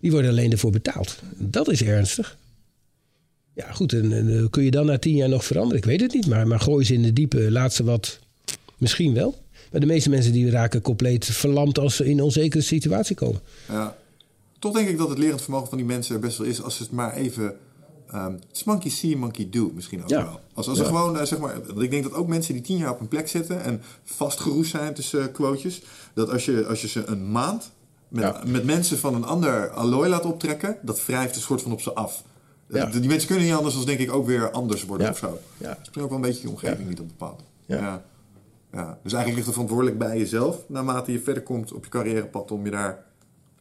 [0.00, 1.18] Die worden alleen ervoor betaald.
[1.36, 2.36] Dat is ernstig.
[3.54, 5.78] Ja, goed, en, en kun je dan na tien jaar nog veranderen?
[5.78, 8.18] Ik weet het niet, maar, maar gooi ze in de diepe, laat ze wat.
[8.78, 9.38] Misschien wel.
[9.70, 13.40] Maar de meeste mensen die raken compleet verlamd als ze in een onzekere situatie komen.
[13.68, 13.96] Ja.
[14.58, 16.76] Toch denk ik dat het lerend vermogen van die mensen er best wel is als
[16.76, 17.56] ze het maar even.
[18.14, 20.22] Um, it's monkey see, monkey do misschien ook Ja.
[20.24, 20.40] wel.
[20.54, 22.90] Als, als ze gewoon, uh, zeg maar, ik denk dat ook mensen die tien jaar
[22.90, 25.82] op een plek zitten en vastgeroest zijn tussen uh, quotejes,
[26.14, 27.70] dat als je, als je ze een maand
[28.08, 28.42] met, Ja.
[28.46, 31.92] met mensen van een ander allooi laat optrekken, dat wrijft een soort van op ze
[31.92, 32.24] af.
[32.68, 35.38] Die mensen kunnen niet anders dan denk ik ook weer anders worden of zo.
[35.58, 35.76] Ja.
[35.78, 37.42] Misschien ook wel een beetje die omgeving niet op bepaald.
[37.66, 38.04] Ja.
[38.72, 38.98] Ja.
[39.02, 42.64] Dus eigenlijk ligt het verantwoordelijk bij jezelf, naarmate je verder komt op je carrièrepad, om
[42.64, 43.04] je daar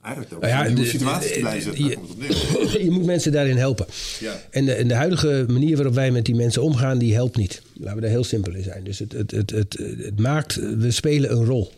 [0.02, 1.84] eigenlijk ook Nou ja, in nieuwe de- situaties te blijven zetten.
[2.84, 3.86] je- moet mensen daarin helpen.
[4.20, 4.34] Ja.
[4.50, 7.62] En, de, en de huidige manier waarop wij met die mensen omgaan, die helpt niet.
[7.74, 8.84] Laten we daar heel simpel in zijn.
[8.84, 11.72] Dus het, het, het, het, het maakt, we spelen een rol.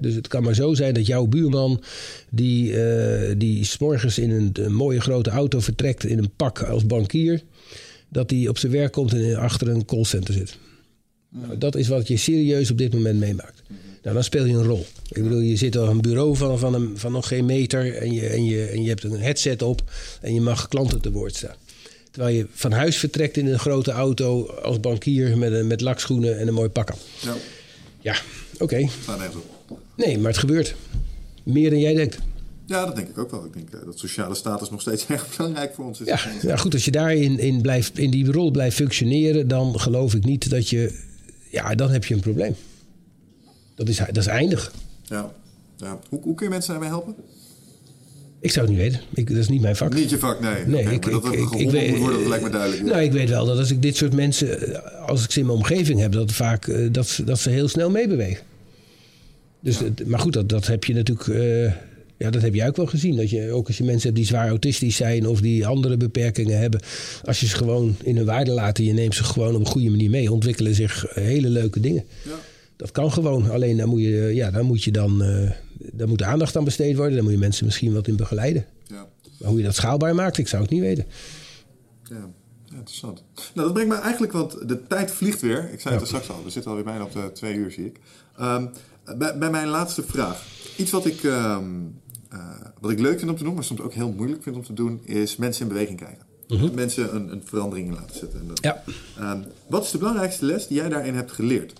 [0.00, 1.82] Dus het kan maar zo zijn dat jouw buurman,
[2.30, 6.62] die, eh die 's morgens in een, een mooie grote auto vertrekt in een pak
[6.62, 7.42] als bankier,
[8.08, 10.58] dat die op zijn werk komt en achter een callcenter zit.
[11.28, 13.62] Nou, dat is wat je serieus op dit moment meemaakt.
[14.02, 14.86] Nou, dan speel je een rol.
[15.08, 18.12] Ik bedoel, je zit op een bureau van, van, een, van nog geen meter en
[18.12, 19.82] je, en, je, en je hebt een headset op
[20.20, 21.56] en je mag klanten te woord staan.
[22.10, 26.38] Terwijl je van huis vertrekt in een grote auto als bankier met, een, met lakschoenen
[26.38, 26.98] en een mooi pak aan.
[27.20, 27.34] Ja,
[28.00, 28.16] Ja,
[28.58, 28.76] oké.
[28.76, 29.34] nergens
[29.68, 29.78] op.
[29.94, 30.74] Nee, maar het gebeurt.
[31.42, 32.18] Meer dan jij denkt.
[32.66, 33.44] Ja, dat denk ik ook wel.
[33.44, 36.06] Ik denk eh, dat sociale status nog steeds erg belangrijk voor ons is.
[36.06, 40.14] Ja, ja goed, als je daarin in, blijft, in die rol blijft functioneren, dan geloof
[40.14, 41.06] ik niet dat je.
[41.50, 42.54] Ja, dan heb je een probleem.
[43.74, 44.72] Dat is, dat is eindig.
[45.04, 45.32] Ja.
[45.76, 45.98] Ja.
[46.08, 47.14] Hoe, hoe kun je mensen daarbij helpen?
[48.40, 49.00] Ik zou het niet weten.
[49.14, 49.94] Ik, dat is niet mijn vak.
[49.94, 50.66] Niet je vak, nee.
[50.66, 52.82] Nee, ik, maar dat ik, weet, moet worden, dat lijkt me duidelijk.
[52.82, 55.46] Nou, ik weet wel dat als ik dit soort mensen, eh, als ik ze in
[55.46, 58.44] mijn omgeving heb, dat vaak eh, dat, ze- dat ze heel snel meebewegen.
[59.60, 61.72] Dus, maar goed, dat, dat heb je natuurlijk, eh,
[62.18, 63.16] ja, dat heb je ook wel gezien.
[63.16, 66.58] Dat je ook als je mensen hebt die zwaar autistisch zijn of die andere beperkingen
[66.58, 66.80] hebben,
[67.24, 69.66] als je ze gewoon in hun waarde laat en je neemt ze gewoon op een
[69.66, 72.04] goede manier mee, ontwikkelen zich hele leuke dingen.
[72.24, 72.38] Ja.
[72.76, 73.50] Dat kan gewoon.
[73.50, 75.50] Alleen dan moet je, ja, dan moet je dan, eh
[75.92, 77.14] daar moet aandacht aan besteed worden.
[77.14, 78.66] Dan moet je mensen misschien wat in begeleiden.
[78.86, 79.06] Ja.
[79.38, 81.06] Maar hoe je dat schaalbaar maakt, ik zou het niet weten.
[82.02, 82.30] Ja.
[82.70, 83.24] interessant.
[83.54, 85.72] Nou, dat brengt me eigenlijk, want de tijd vliegt weer.
[85.72, 87.84] Ik zei het er straks al, we zitten alweer bijna op de twee uur, zie
[87.84, 88.00] ik.
[88.36, 88.66] Ehm,
[89.18, 90.46] bij, bij mijn laatste vraag.
[90.76, 91.64] Iets wat ik, ehm,
[92.28, 92.38] eh,
[92.80, 94.72] wat ik leuk vind om te doen, maar soms ook heel moeilijk vind om te
[94.72, 96.26] doen, is mensen in beweging krijgen.
[96.74, 98.40] Mensen een, een verandering in laten zetten.
[98.40, 98.82] En dat- Ja.
[99.18, 101.72] Ehm, wat is de belangrijkste les die jij daarin hebt geleerd?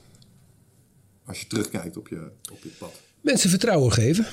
[1.25, 2.93] Als je terugkijkt op je, op je pad.
[3.20, 4.27] Mensen vertrouwen geven.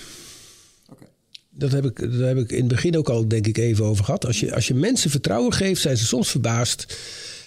[1.50, 4.06] Dat heb, ik, daar heb ik in het begin ook al, denk ik, even over
[4.06, 4.26] gehad.
[4.26, 6.98] Als je, als je mensen vertrouwen geeft, zijn ze soms verbaasd.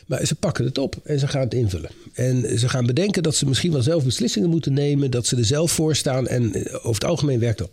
[0.06, 1.90] Maar ze pakken het op en ze gaan het invullen.
[2.12, 5.10] En ze gaan bedenken dat ze misschien wel zelf beslissingen moeten nemen.
[5.10, 6.26] Dat ze er zelf voor staan.
[6.26, 7.70] En eh, over het algemeen werkt dat.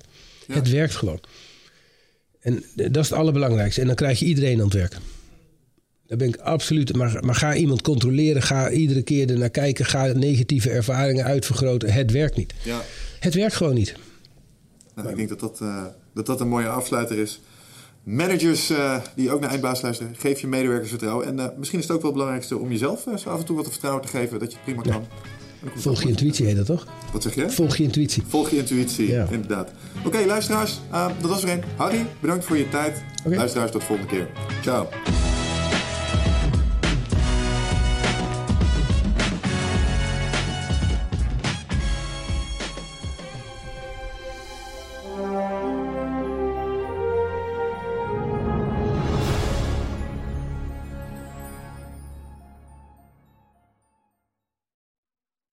[0.48, 0.54] Ja.
[0.54, 1.20] Het werkt gewoon.
[2.40, 3.82] En eh, dat is het allerbelangrijkste.
[3.82, 4.98] En dan krijg je iedereen aan het werk.
[6.08, 6.96] Daar ben ik absoluut.
[6.96, 8.42] Maar, maar ga iemand controleren.
[8.42, 9.86] Ga iedere keer er naar kijken.
[9.86, 11.94] Ga negatieve ervaringen uitvergroten.
[11.94, 12.54] Het werkt niet.
[12.64, 12.82] Ja.
[13.20, 13.96] Het werkt gewoon niet.
[14.96, 17.42] Nou, ik denk dat dat, eh, dat dat een mooie afsluiter is.
[18.04, 21.26] Managers eh, die ook naar eindbaas luisteren, geef je medewerkers vertrouwen.
[21.26, 23.70] En misschien is het ook wel het belangrijkste om jezelf zo af en toe wat
[23.70, 25.08] vertrouwen te geven dat je het prima kan.
[25.76, 26.88] Volg je intuïtie heet dat toch?
[27.14, 27.50] Wat zeg je?
[27.50, 28.24] Volg je intuïtie.
[28.28, 29.28] Volg je intuïtie, Ja.
[29.32, 29.72] inderdaad.
[30.06, 31.64] Oké, luisteraars, eh, dat was er een.
[31.76, 33.04] Harry, bedankt voor je tijd.
[33.24, 34.28] Luisteraars, tot de volgende keer.
[34.62, 34.88] Ciao.